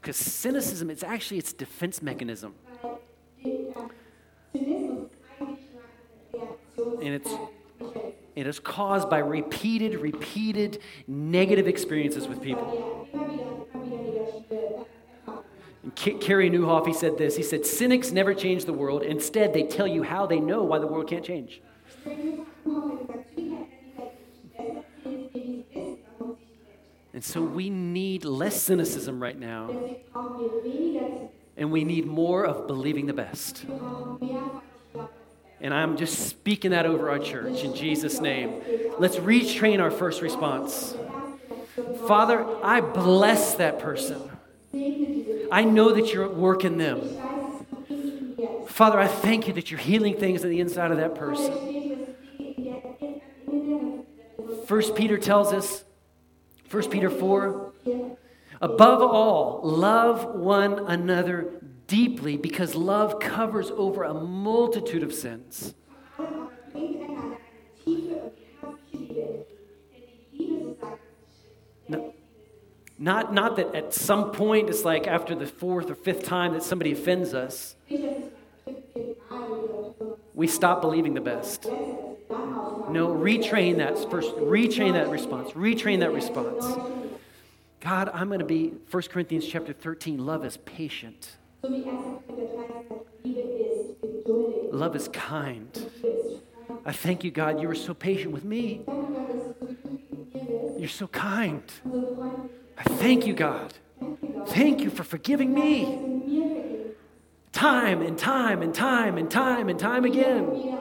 Because 0.00 0.16
cynicism, 0.16 0.90
it's 0.90 1.02
actually 1.02 1.38
its 1.38 1.52
defense 1.52 2.00
mechanism. 2.02 2.54
And 7.02 7.14
it's, 7.14 7.30
it 8.36 8.46
is 8.46 8.58
caused 8.60 9.10
by 9.10 9.18
repeated, 9.18 9.96
repeated 10.00 10.80
negative 11.06 11.66
experiences 11.66 12.26
with 12.28 12.42
people. 12.42 13.08
And 15.82 15.94
Carey 15.94 16.50
Nieuwhof, 16.50 16.86
he 16.86 16.92
said 16.92 17.18
this. 17.18 17.36
He 17.36 17.42
said, 17.42 17.66
Cynics 17.66 18.10
never 18.12 18.34
change 18.34 18.64
the 18.64 18.72
world. 18.72 19.02
Instead, 19.02 19.54
they 19.54 19.64
tell 19.64 19.86
you 19.86 20.02
how 20.02 20.26
they 20.26 20.40
know 20.40 20.62
why 20.62 20.78
the 20.78 20.86
world 20.86 21.08
can't 21.08 21.24
change. 21.24 21.60
And 27.18 27.24
so 27.24 27.42
we 27.42 27.68
need 27.68 28.24
less 28.24 28.62
cynicism 28.62 29.20
right 29.20 29.36
now, 29.36 29.68
and 31.56 31.72
we 31.72 31.82
need 31.82 32.06
more 32.06 32.46
of 32.46 32.68
believing 32.68 33.06
the 33.06 33.12
best. 33.12 33.64
And 35.60 35.74
I'm 35.74 35.96
just 35.96 36.28
speaking 36.28 36.70
that 36.70 36.86
over 36.86 37.10
our 37.10 37.18
church 37.18 37.64
in 37.64 37.74
Jesus' 37.74 38.20
name. 38.20 38.62
Let's 39.00 39.16
retrain 39.16 39.80
our 39.80 39.90
first 39.90 40.22
response. 40.22 40.94
Father, 42.06 42.46
I 42.62 42.80
bless 42.80 43.56
that 43.56 43.80
person. 43.80 44.30
I 45.50 45.64
know 45.64 45.92
that 45.94 46.14
you're 46.14 46.26
at 46.26 46.36
work 46.36 46.64
in 46.64 46.78
them. 46.78 47.00
Father, 48.68 49.00
I 49.00 49.08
thank 49.08 49.48
you 49.48 49.54
that 49.54 49.72
you're 49.72 49.80
healing 49.80 50.16
things 50.16 50.44
on 50.44 50.50
the 50.50 50.60
inside 50.60 50.92
of 50.92 50.98
that 50.98 51.16
person. 51.16 52.14
First 54.66 54.94
Peter 54.94 55.18
tells 55.18 55.52
us, 55.52 55.82
1 56.70 56.90
Peter 56.90 57.08
4, 57.08 57.72
above 58.60 59.02
all, 59.02 59.60
love 59.62 60.34
one 60.34 60.78
another 60.86 61.62
deeply 61.86 62.36
because 62.36 62.74
love 62.74 63.18
covers 63.20 63.70
over 63.70 64.04
a 64.04 64.12
multitude 64.12 65.02
of 65.02 65.14
sins. 65.14 65.74
No, 71.90 72.14
not, 72.98 73.32
not 73.32 73.56
that 73.56 73.74
at 73.74 73.94
some 73.94 74.32
point 74.32 74.68
it's 74.68 74.84
like 74.84 75.06
after 75.06 75.34
the 75.34 75.46
fourth 75.46 75.90
or 75.90 75.94
fifth 75.94 76.24
time 76.24 76.52
that 76.52 76.62
somebody 76.62 76.92
offends 76.92 77.32
us, 77.32 77.76
we 80.34 80.46
stop 80.46 80.82
believing 80.82 81.14
the 81.14 81.22
best. 81.22 81.66
No, 82.90 83.08
retrain 83.08 83.76
that 83.78 83.98
first, 84.10 84.34
retrain 84.36 84.94
that 84.94 85.08
response, 85.08 85.52
retrain 85.52 86.00
that 86.00 86.12
response. 86.12 86.66
God, 87.80 88.10
I'm 88.12 88.28
going 88.28 88.40
to 88.40 88.44
be 88.44 88.72
1 88.90 89.02
Corinthians 89.04 89.46
chapter 89.46 89.72
13, 89.72 90.24
love 90.24 90.44
is 90.44 90.56
patient. 90.58 91.36
Love 94.72 94.96
is 94.96 95.08
kind. 95.08 95.90
I 96.84 96.92
thank 96.92 97.24
you, 97.24 97.30
God, 97.30 97.60
you 97.60 97.68
were 97.68 97.74
so 97.74 97.94
patient 97.94 98.32
with 98.32 98.44
me. 98.44 98.82
You're 100.78 100.88
so 100.88 101.06
kind. 101.08 101.62
I 102.78 102.82
thank 102.84 103.26
you, 103.26 103.34
God. 103.34 103.74
Thank 104.48 104.80
you 104.80 104.90
for 104.90 105.04
forgiving 105.04 105.52
me. 105.52 106.94
Time 107.52 108.02
and 108.02 108.16
time 108.16 108.62
and 108.62 108.74
time 108.74 109.18
and 109.18 109.30
time 109.30 109.68
and 109.68 109.78
time 109.78 110.04
again. 110.04 110.77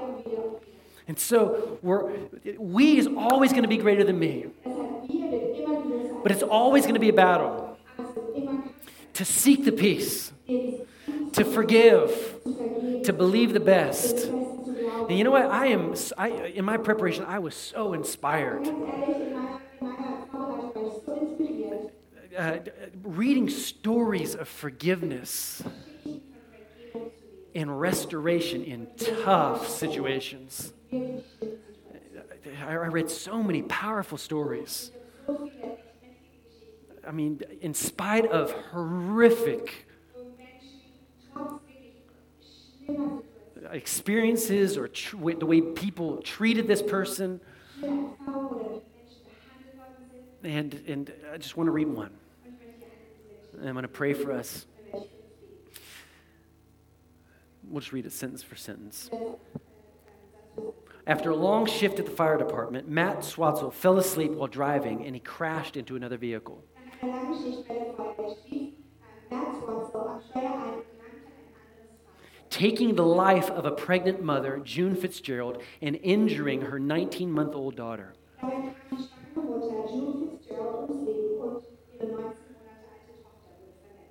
And 1.08 1.18
so 1.18 1.80
we're, 1.82 2.12
we 2.58 2.98
is 2.98 3.08
always 3.08 3.52
going 3.52 3.64
to 3.64 3.70
be 3.70 3.78
greater 3.78 4.04
than 4.04 4.20
me. 4.20 4.48
But 6.24 6.32
it's 6.32 6.44
always 6.44 6.84
going 6.84 6.96
to 6.96 7.00
be 7.00 7.10
a 7.10 7.14
battle 7.14 7.78
to 9.14 9.26
seek 9.26 9.64
the 9.66 9.72
peace, 9.72 10.32
to 10.48 11.44
forgive, 11.44 12.42
to 13.04 13.14
believe 13.14 13.54
the 13.54 13.60
best. 13.60 14.26
And 14.26 15.18
you 15.18 15.24
know 15.24 15.32
what? 15.32 15.46
I 15.46 15.68
am, 15.68 15.96
I, 16.18 16.30
in 16.30 16.66
my 16.66 16.78
preparation, 16.78 17.24
I 17.26 17.40
was 17.40 17.56
so 17.56 17.94
inspired. 17.94 18.68
Uh, 22.38 22.60
reading 23.04 23.50
stories 23.50 24.36
of 24.36 24.48
forgiveness 24.48 25.64
and 27.58 27.82
restoration 27.82 28.64
in 28.64 28.88
tough 28.98 29.68
situations. 29.68 30.74
I 32.64 32.74
read 32.74 33.10
so 33.10 33.42
many 33.42 33.64
powerful 33.64 34.20
stories. 34.20 34.92
I 37.06 37.12
mean, 37.12 37.42
in 37.62 37.74
spite 37.74 38.28
of 38.28 38.52
horrific 38.52 39.88
experiences 43.72 44.78
or 44.78 44.88
tr- 44.90 45.18
the 45.18 45.46
way 45.48 45.62
people 45.62 46.18
treated 46.18 46.68
this 46.68 46.84
person. 46.84 47.42
And, 50.44 50.80
and 50.88 51.12
I 51.34 51.38
just 51.38 51.58
want 51.58 51.70
to 51.70 51.72
read 51.72 51.88
one. 51.88 52.12
I'm 53.60 53.74
going 53.74 53.82
to 53.82 53.88
pray 53.88 54.14
for 54.14 54.32
us. 54.32 54.67
We'll 57.70 57.82
just 57.82 57.94
read 57.94 58.06
it 58.06 58.14
sentence 58.14 58.44
for 58.44 58.56
sentence. 58.56 59.10
After 61.06 61.32
a 61.32 61.36
long 61.36 61.66
shift 61.66 62.00
at 62.00 62.06
the 62.06 62.12
fire 62.12 62.38
department, 62.38 62.90
Matt 62.90 63.20
Swatzell 63.20 63.72
fell 63.72 63.98
asleep 63.98 64.32
while 64.32 64.48
driving 64.48 65.06
and 65.06 65.16
he 65.16 65.22
crashed 65.22 65.78
into 65.78 65.96
another 65.96 66.18
vehicle. 66.18 66.64
Taking 72.50 72.96
the 72.96 73.06
life 73.06 73.50
of 73.50 73.66
a 73.66 73.72
pregnant 73.72 74.24
mother, 74.24 74.60
June 74.64 74.96
Fitzgerald, 74.96 75.62
and 75.82 75.98
injuring 76.02 76.62
her 76.62 76.80
19 76.80 77.32
month 77.32 77.54
old 77.56 77.76
daughter. 77.76 78.14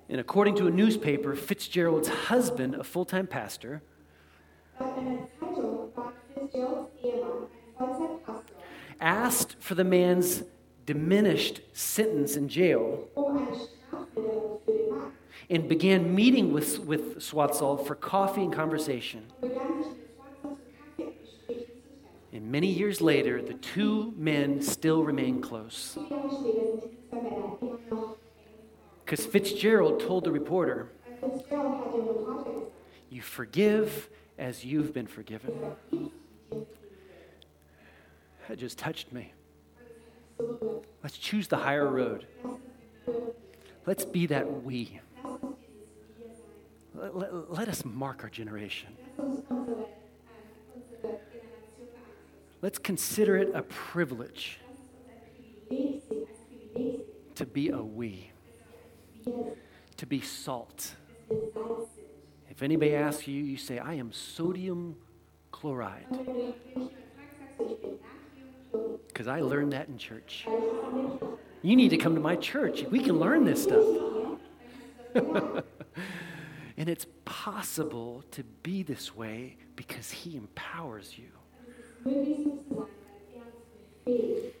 And 0.09 0.19
according 0.19 0.55
to 0.55 0.67
a 0.67 0.71
newspaper, 0.71 1.35
Fitzgerald's 1.35 2.07
husband, 2.07 2.75
a 2.75 2.83
full 2.83 3.05
time 3.05 3.27
pastor, 3.27 3.81
asked 9.01 9.55
for 9.59 9.75
the 9.75 9.83
man's 9.83 10.43
diminished 10.85 11.61
sentence 11.73 12.37
in 12.37 12.47
jail, 12.47 13.07
and 15.49 15.67
began 15.67 16.15
meeting 16.15 16.53
with, 16.53 16.79
with 16.79 17.17
Swatzell 17.17 17.85
for 17.85 17.95
coffee 17.95 18.43
and 18.43 18.53
conversation. 18.53 19.25
And 22.31 22.51
many 22.51 22.67
years 22.67 23.01
later, 23.01 23.41
the 23.41 23.55
two 23.55 24.13
men 24.15 24.61
still 24.61 25.03
remain 25.03 25.41
close. 25.41 25.97
Because 29.07 29.25
Fitzgerald 29.25 30.01
told 30.01 30.25
the 30.25 30.31
reporter, 30.33 30.89
You 33.09 33.21
forgive 33.21 34.09
as 34.37 34.65
you've 34.65 34.93
been 34.93 35.07
forgiven. 35.07 35.53
That 38.49 38.57
just 38.57 38.77
touched 38.77 39.13
me. 39.13 39.31
Let's 41.01 41.17
choose 41.17 41.47
the 41.47 41.55
higher 41.55 41.87
road. 41.87 42.27
Let's 43.85 44.03
be 44.03 44.25
that 44.25 44.63
we. 44.65 44.99
Let, 46.93 47.15
let- 47.15 47.49
let 47.49 47.69
us 47.69 47.85
mark 47.85 48.25
our 48.25 48.29
generation. 48.29 48.89
Let's 52.61 52.77
consider 52.77 53.37
it 53.37 53.51
a 53.53 53.61
privilege 53.61 54.59
to 57.35 57.45
be 57.45 57.69
a 57.69 57.81
we, 57.81 58.31
to 59.97 60.05
be 60.05 60.21
salt. 60.21 60.95
If 62.49 62.63
anybody 62.63 62.95
asks 62.95 63.27
you, 63.27 63.43
you 63.43 63.57
say, 63.57 63.79
I 63.79 63.95
am 63.95 64.11
sodium 64.11 64.95
chloride, 65.51 66.05
because 69.07 69.27
I 69.27 69.41
learned 69.41 69.73
that 69.73 69.87
in 69.87 69.97
church. 69.97 70.47
You 71.61 71.75
need 71.75 71.89
to 71.89 71.97
come 71.97 72.15
to 72.15 72.21
my 72.21 72.35
church. 72.35 72.83
We 72.83 72.99
can 72.99 73.19
learn 73.19 73.45
this 73.45 73.63
stuff. 73.63 73.85
and 76.77 76.89
it's 76.89 77.07
possible 77.25 78.23
to 78.31 78.43
be 78.63 78.83
this 78.83 79.15
way 79.15 79.57
because 79.75 80.11
He 80.11 80.35
empowers 80.35 81.15
you. 81.17 81.29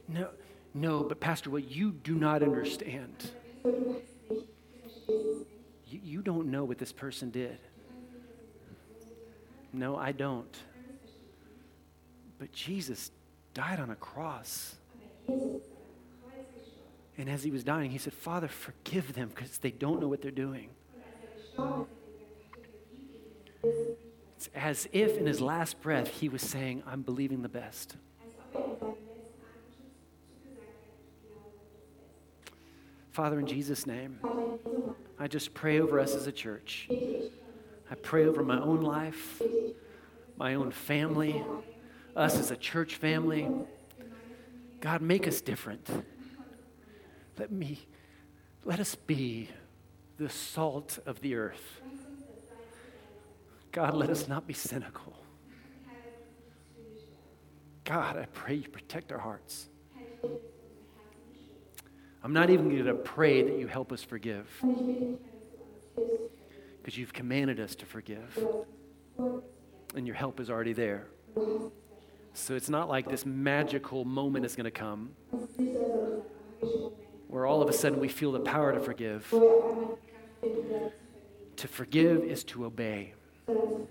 No, 0.07 0.29
no, 0.73 1.03
but 1.03 1.19
Pastor, 1.19 1.49
what 1.49 1.71
you 1.71 1.91
do 1.91 2.15
not 2.15 2.43
understand, 2.43 3.31
So, 3.63 3.71
du 3.71 3.85
weißt 3.91 4.29
nicht, 4.29 4.47
du 4.73 4.79
verstehst 4.79 5.25
es 5.25 5.47
nicht. 5.85 5.96
You, 6.07 6.21
don't 6.21 6.47
know 6.47 6.63
what 6.63 6.77
this 6.77 6.91
person 6.91 7.29
did. 7.29 7.59
No, 9.73 9.95
I 9.95 10.11
don't. 10.11 10.57
But 12.39 12.51
Jesus 12.51 13.11
died 13.53 13.79
on 13.79 13.89
a 13.89 13.95
cross. 13.95 14.75
And 17.17 17.29
as 17.29 17.43
he 17.43 17.51
was 17.51 17.63
dying, 17.63 17.91
he 17.91 17.97
said, 17.97 18.13
Father, 18.13 18.47
forgive 18.47 19.13
them 19.13 19.29
because 19.29 19.57
they 19.57 19.71
don't 19.71 19.99
know 19.99 20.07
what 20.07 20.21
they're 20.21 20.31
doing. 20.31 20.69
It's 24.35 24.49
as 24.55 24.87
if 24.91 25.17
in 25.17 25.25
his 25.25 25.41
last 25.41 25.81
breath 25.81 26.07
he 26.07 26.29
was 26.29 26.43
saying, 26.43 26.83
I'm 26.85 27.01
believing 27.01 27.41
the 27.41 27.49
best. 27.49 27.95
Father, 33.17 33.39
in 33.39 33.47
Jesus' 33.47 33.87
name, 33.87 34.19
I 35.17 35.27
just 35.27 35.55
pray 35.55 35.79
over 35.79 35.99
us 35.99 36.13
as 36.13 36.27
a 36.27 36.31
church. 36.31 36.87
I 37.89 37.95
pray 37.95 38.27
over 38.27 38.43
my 38.43 38.61
own 38.61 38.81
life, 38.81 39.41
my 40.37 40.53
own 40.53 40.69
family, 40.69 41.43
us 42.15 42.37
as 42.37 42.51
a 42.51 42.55
church 42.55 42.97
family. 42.97 43.49
God, 44.81 45.01
make 45.01 45.27
us 45.27 45.41
different. 45.41 45.89
Let 47.39 47.51
me, 47.51 47.87
let 48.63 48.79
us 48.79 48.93
be 48.93 49.49
the 50.19 50.29
salt 50.29 50.99
of 51.07 51.19
the 51.21 51.33
earth. 51.33 51.81
God, 53.71 53.95
let 53.95 54.11
us 54.11 54.27
not 54.27 54.45
be 54.45 54.53
cynical. 54.53 55.17
God, 57.83 58.15
I 58.15 58.25
pray 58.25 58.53
you 58.53 58.69
protect 58.69 59.11
our 59.11 59.17
hearts. 59.17 59.69
I'm 62.23 62.33
not 62.33 62.49
even 62.49 62.69
going 62.69 62.85
to 62.85 62.93
pray 62.93 63.43
that 63.43 63.59
you 63.59 63.67
help 63.67 63.91
us 63.91 64.03
forgive 64.03 64.47
because 66.81 66.97
you've 66.97 67.13
commanded 67.13 67.59
us 67.59 67.75
to 67.75 67.85
forgive, 67.85 68.43
and 69.95 70.07
your 70.07 70.15
help 70.15 70.39
is 70.39 70.49
already 70.49 70.73
there. 70.73 71.05
So 72.33 72.55
it's 72.55 72.69
not 72.69 72.89
like 72.89 73.09
this 73.09 73.25
magical 73.25 74.05
moment 74.05 74.45
is 74.45 74.55
going 74.55 74.65
to 74.65 74.71
come 74.71 75.11
where 77.27 77.45
all 77.45 77.61
of 77.61 77.69
a 77.69 77.73
sudden 77.73 77.99
we 77.99 78.07
feel 78.07 78.31
the 78.31 78.39
power 78.39 78.73
to 78.73 78.79
forgive. 78.79 79.31
To 81.57 81.67
forgive 81.67 82.23
is 82.23 82.43
to 82.45 82.65
obey. 82.65 83.13
And 83.47 83.87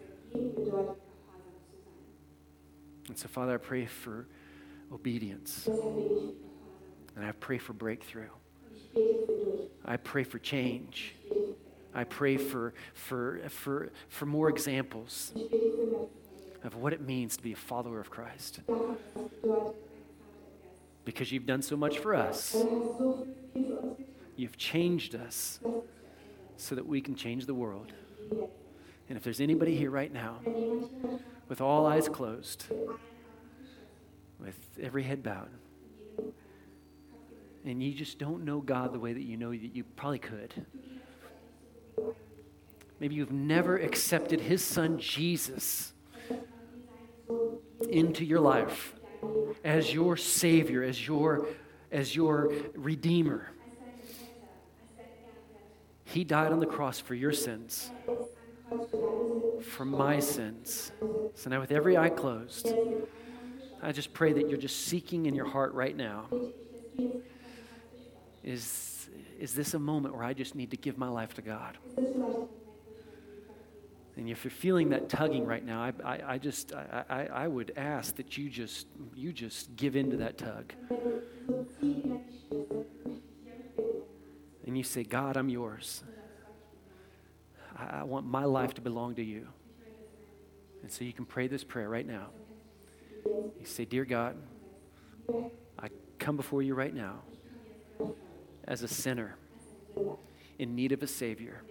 so, 3.15 3.29
Father, 3.29 3.55
I 3.55 3.59
pray 3.59 3.87
for 3.87 4.27
obedience, 4.93 5.69
and 7.17 7.25
I 7.25 7.33
pray 7.33 7.59
for 7.59 7.73
breakthrough. 7.73 8.31
Und 8.65 8.77
ich 8.77 8.93
bete 8.93 9.27
für 9.27 9.37
Durchbruch. 9.37 9.71
I 9.87 9.97
pray 9.97 10.25
for 10.25 10.39
change. 10.39 11.15
Ich 11.25 11.29
bete 11.29 11.55
für 11.55 11.57
I 11.99 12.05
pray 12.05 12.37
for, 12.37 12.75
for, 12.95 13.41
for, 13.49 13.91
for 14.09 14.27
more 14.27 14.49
examples 14.51 15.33
Ich 15.35 15.51
bete 15.51 15.73
für 15.77 15.87
mehr 15.87 16.09
of 16.65 16.75
what 16.77 16.93
it 16.93 17.01
means 17.01 17.37
to 17.37 17.43
be 17.43 17.53
a 17.53 17.57
follower 17.57 18.01
of 18.01 18.11
Christ. 18.11 18.61
davon, 18.67 18.77
was 18.89 18.99
es 18.99 19.13
bedeutet, 19.15 19.17
ein 19.17 19.31
Vater 19.43 19.57
im 19.57 19.73
Geist. 19.73 19.77
Because 21.05 21.31
you've 21.33 21.47
done 21.47 21.63
so 21.63 21.77
much 21.77 21.99
for 22.01 22.15
us, 22.15 22.53
Weil 22.55 22.65
du 22.65 22.81
hast 22.83 22.99
so 22.99 23.27
viel 23.55 23.65
für 23.65 23.79
uns 23.79 23.97
getan. 23.99 24.07
you've 24.37 24.57
changed 24.59 25.15
us 25.15 25.61
so 26.57 26.75
that 26.75 26.87
we 26.87 27.01
can 27.01 27.15
change 27.15 27.47
the 27.47 27.55
world. 27.55 27.93
And 29.09 29.17
if 29.17 29.23
there's 29.23 29.41
anybody 29.41 29.77
here 29.77 29.91
right 29.91 30.13
now 30.13 30.41
Wenn 30.45 30.55
jemand 30.55 30.91
hier 31.01 31.11
ist, 31.15 31.23
with 31.49 31.61
all 31.61 31.87
eyes 31.87 32.09
closed, 32.09 32.65
with 34.41 34.57
every 34.83 35.05
head 35.05 35.23
bowed, 35.23 35.51
and 37.67 37.83
you 37.83 37.93
just 37.93 38.19
don't 38.19 38.45
know 38.45 38.61
God 38.61 38.93
the 38.93 38.99
way 38.99 39.13
that 39.13 39.23
you 39.23 39.37
know 39.37 39.51
that 39.51 39.75
you 39.75 39.85
probably 39.97 40.19
could. 40.19 40.55
Maybe 43.01 43.15
you've 43.17 43.33
never 43.33 43.77
accepted 43.77 44.41
His 44.41 44.63
Son 44.63 44.99
Jesus 44.99 45.93
into 47.91 48.25
your 48.25 48.41
life 48.41 48.95
as 49.65 49.93
your 49.93 50.17
Savior, 50.17 50.83
as 50.83 51.07
your, 51.07 51.47
as 51.91 52.15
your 52.15 52.53
Redeemer. 52.75 53.51
He 56.05 56.25
died 56.25 56.53
on 56.53 56.61
the 56.61 56.67
cross 56.67 57.01
for 57.01 57.15
your 57.15 57.33
sins, 57.33 57.91
for 59.63 59.85
my 59.85 60.21
sins. 60.21 60.93
So 61.35 61.51
now, 61.51 61.61
with 61.61 61.73
every 61.73 61.97
eye 61.97 62.09
closed, 62.09 62.73
I 63.83 63.93
just 63.93 64.15
pray 64.15 64.33
that 64.33 64.49
you're 64.49 64.59
just 64.59 64.87
seeking 64.87 65.27
in 65.27 65.35
your 65.35 65.47
heart 65.47 65.75
right 65.75 65.97
now. 65.97 66.29
Is, 68.47 69.09
is 69.41 69.55
this 69.55 69.75
a 69.75 69.79
moment 69.79 70.15
where 70.15 70.23
I 70.23 70.33
just 70.33 70.55
need 70.55 70.71
to 70.71 70.77
give 70.77 70.97
my 70.97 71.09
life 71.09 71.35
to 71.35 71.43
God? 71.43 71.77
And 74.17 74.31
if 74.31 74.45
you're 74.45 74.53
feeling 74.53 74.91
that 74.91 75.09
tugging 75.09 75.45
right 75.45 75.65
now, 75.65 75.83
I, 75.83 75.93
I, 76.05 76.21
I 76.35 76.39
just 76.39 76.73
I, 76.73 77.05
I, 77.11 77.27
I 77.27 77.49
would 77.49 77.73
ask 77.77 78.17
that 78.17 78.39
you 78.39 78.49
just 78.49 78.87
you 79.15 79.33
just 79.33 79.75
give 79.77 79.97
into 79.97 80.17
that 80.19 80.39
tug. 80.39 80.73
And 84.65 84.79
you 84.79 84.85
say, 84.85 85.03
God, 85.03 85.37
I'm 85.37 85.49
yours. 85.49 86.03
I, 87.77 87.99
I 88.01 88.03
want 88.05 88.27
my 88.27 88.45
life 88.45 88.75
to 88.75 88.81
belong 88.81 89.17
to 89.17 89.23
you. 89.23 89.49
And 90.83 90.91
so 90.91 91.05
you 91.05 91.13
can 91.13 91.27
pray 91.27 91.49
this 91.49 91.65
prayer 91.65 91.89
right 91.89 92.07
now. 92.07 92.29
You 93.25 93.65
say, 93.65 93.85
Dear 93.85 94.05
God, 94.05 94.37
I 95.79 95.89
come 96.21 96.37
before 96.37 96.63
you 96.63 96.75
right 96.75 96.95
now 96.95 97.23
as 98.67 98.83
a 98.83 98.89
sinner 98.89 99.37
in 100.59 100.75
need 100.75 100.93
of 100.93 101.03
a 101.03 101.07
Savior. 101.07 101.63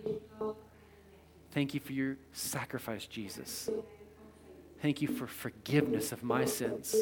Thank 1.52 1.74
you 1.74 1.80
for 1.80 1.93
your 1.93 2.18
sacrifice, 2.34 3.08
Jesus. 3.08 3.70
Thank 4.82 5.02
you 5.02 5.08
for 5.08 5.28
forgiveness 5.28 6.12
of 6.12 6.24
my 6.24 6.46
sins. 6.46 6.96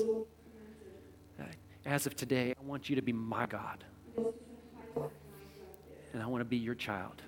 As 1.85 2.05
of 2.07 2.15
today, 2.15 2.53
I 2.57 2.63
want 2.63 2.89
you 2.89 2.95
to 2.95 3.01
be 3.01 3.11
my 3.11 3.45
God. 3.45 3.83
And 6.13 6.21
I 6.21 6.25
want 6.27 6.41
to 6.41 6.45
be 6.45 6.57
your 6.57 6.75
child. 6.75 7.21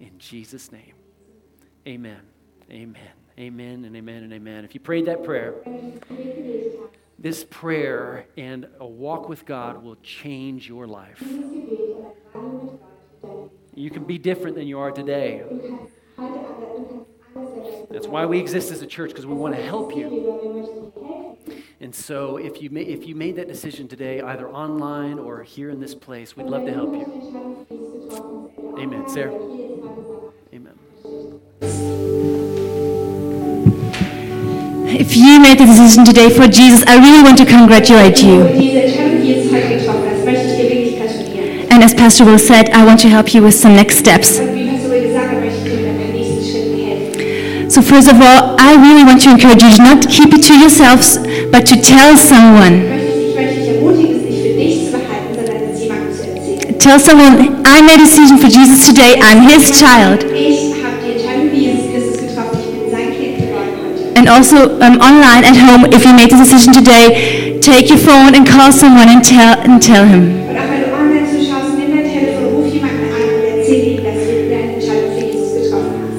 In 0.00 0.18
Jesus' 0.18 0.72
name. 0.72 0.94
Amen. 1.86 2.20
Amen. 2.70 2.96
Amen 3.38 3.84
and 3.84 3.96
amen 3.96 4.22
and 4.22 4.32
amen. 4.32 4.64
If 4.64 4.74
you 4.74 4.80
prayed 4.80 5.06
that 5.06 5.24
prayer, 5.24 5.54
this 7.22 7.44
prayer 7.48 8.26
and 8.36 8.66
a 8.80 8.86
walk 8.86 9.28
with 9.28 9.46
God 9.46 9.82
will 9.82 9.94
change 10.02 10.68
your 10.68 10.88
life. 10.88 11.22
You 13.74 13.90
can 13.90 14.04
be 14.04 14.18
different 14.18 14.56
than 14.56 14.66
you 14.66 14.80
are 14.80 14.90
today. 14.90 15.44
That's 17.90 18.08
why 18.08 18.26
we 18.26 18.40
exist 18.40 18.72
as 18.72 18.82
a 18.82 18.86
church, 18.86 19.10
because 19.10 19.24
we 19.24 19.34
want 19.34 19.54
to 19.54 19.62
help 19.62 19.94
you. 19.94 21.32
And 21.80 21.94
so 21.94 22.38
if 22.38 22.60
you, 22.60 22.70
if 22.76 23.06
you 23.06 23.14
made 23.14 23.36
that 23.36 23.46
decision 23.46 23.86
today, 23.86 24.20
either 24.20 24.48
online 24.48 25.20
or 25.20 25.44
here 25.44 25.70
in 25.70 25.78
this 25.80 25.94
place, 25.94 26.36
we'd 26.36 26.46
love 26.46 26.66
to 26.66 26.72
help 26.72 26.92
you. 26.92 27.66
Amen. 28.78 29.08
Sarah. 29.08 29.51
If 35.02 35.16
you 35.16 35.40
made 35.40 35.58
the 35.58 35.66
decision 35.66 36.04
today 36.04 36.30
for 36.30 36.46
Jesus, 36.46 36.86
I 36.86 36.94
really 37.02 37.24
want 37.24 37.36
to 37.38 37.44
congratulate 37.44 38.22
you. 38.22 38.46
And 41.72 41.82
as 41.82 41.92
Pastor 41.92 42.24
Will 42.24 42.38
said, 42.38 42.70
I 42.70 42.84
want 42.86 43.00
to 43.00 43.08
help 43.08 43.34
you 43.34 43.42
with 43.42 43.54
some 43.54 43.74
next 43.74 43.98
steps. 43.98 44.36
So 47.74 47.82
first 47.82 48.06
of 48.06 48.22
all, 48.22 48.54
I 48.62 48.78
really 48.78 49.02
want 49.02 49.20
to 49.22 49.30
encourage 49.30 49.64
you 49.64 49.74
to 49.74 49.82
not 49.82 50.06
keep 50.08 50.32
it 50.34 50.46
to 50.46 50.54
yourselves, 50.56 51.18
but 51.50 51.66
to 51.66 51.82
tell 51.82 52.16
someone. 52.16 52.86
Tell 56.78 57.00
someone, 57.00 57.66
I 57.66 57.82
made 57.82 57.98
a 57.98 58.06
decision 58.06 58.38
for 58.38 58.46
Jesus 58.46 58.86
today. 58.86 59.18
I'm 59.18 59.42
his 59.50 59.80
child. 59.80 60.22
Also 64.32 64.80
um, 64.80 64.96
online 65.00 65.44
at 65.44 65.56
home, 65.56 65.84
if 65.92 66.04
you 66.04 66.14
made 66.14 66.30
the 66.30 66.36
decision 66.36 66.72
today, 66.72 67.60
take 67.60 67.88
your 67.88 67.98
phone 67.98 68.34
and 68.34 68.46
call 68.48 68.72
someone 68.72 69.08
and 69.08 69.22
tell, 69.22 69.58
and 69.60 69.80
tell 69.80 70.06
him. 70.06 70.41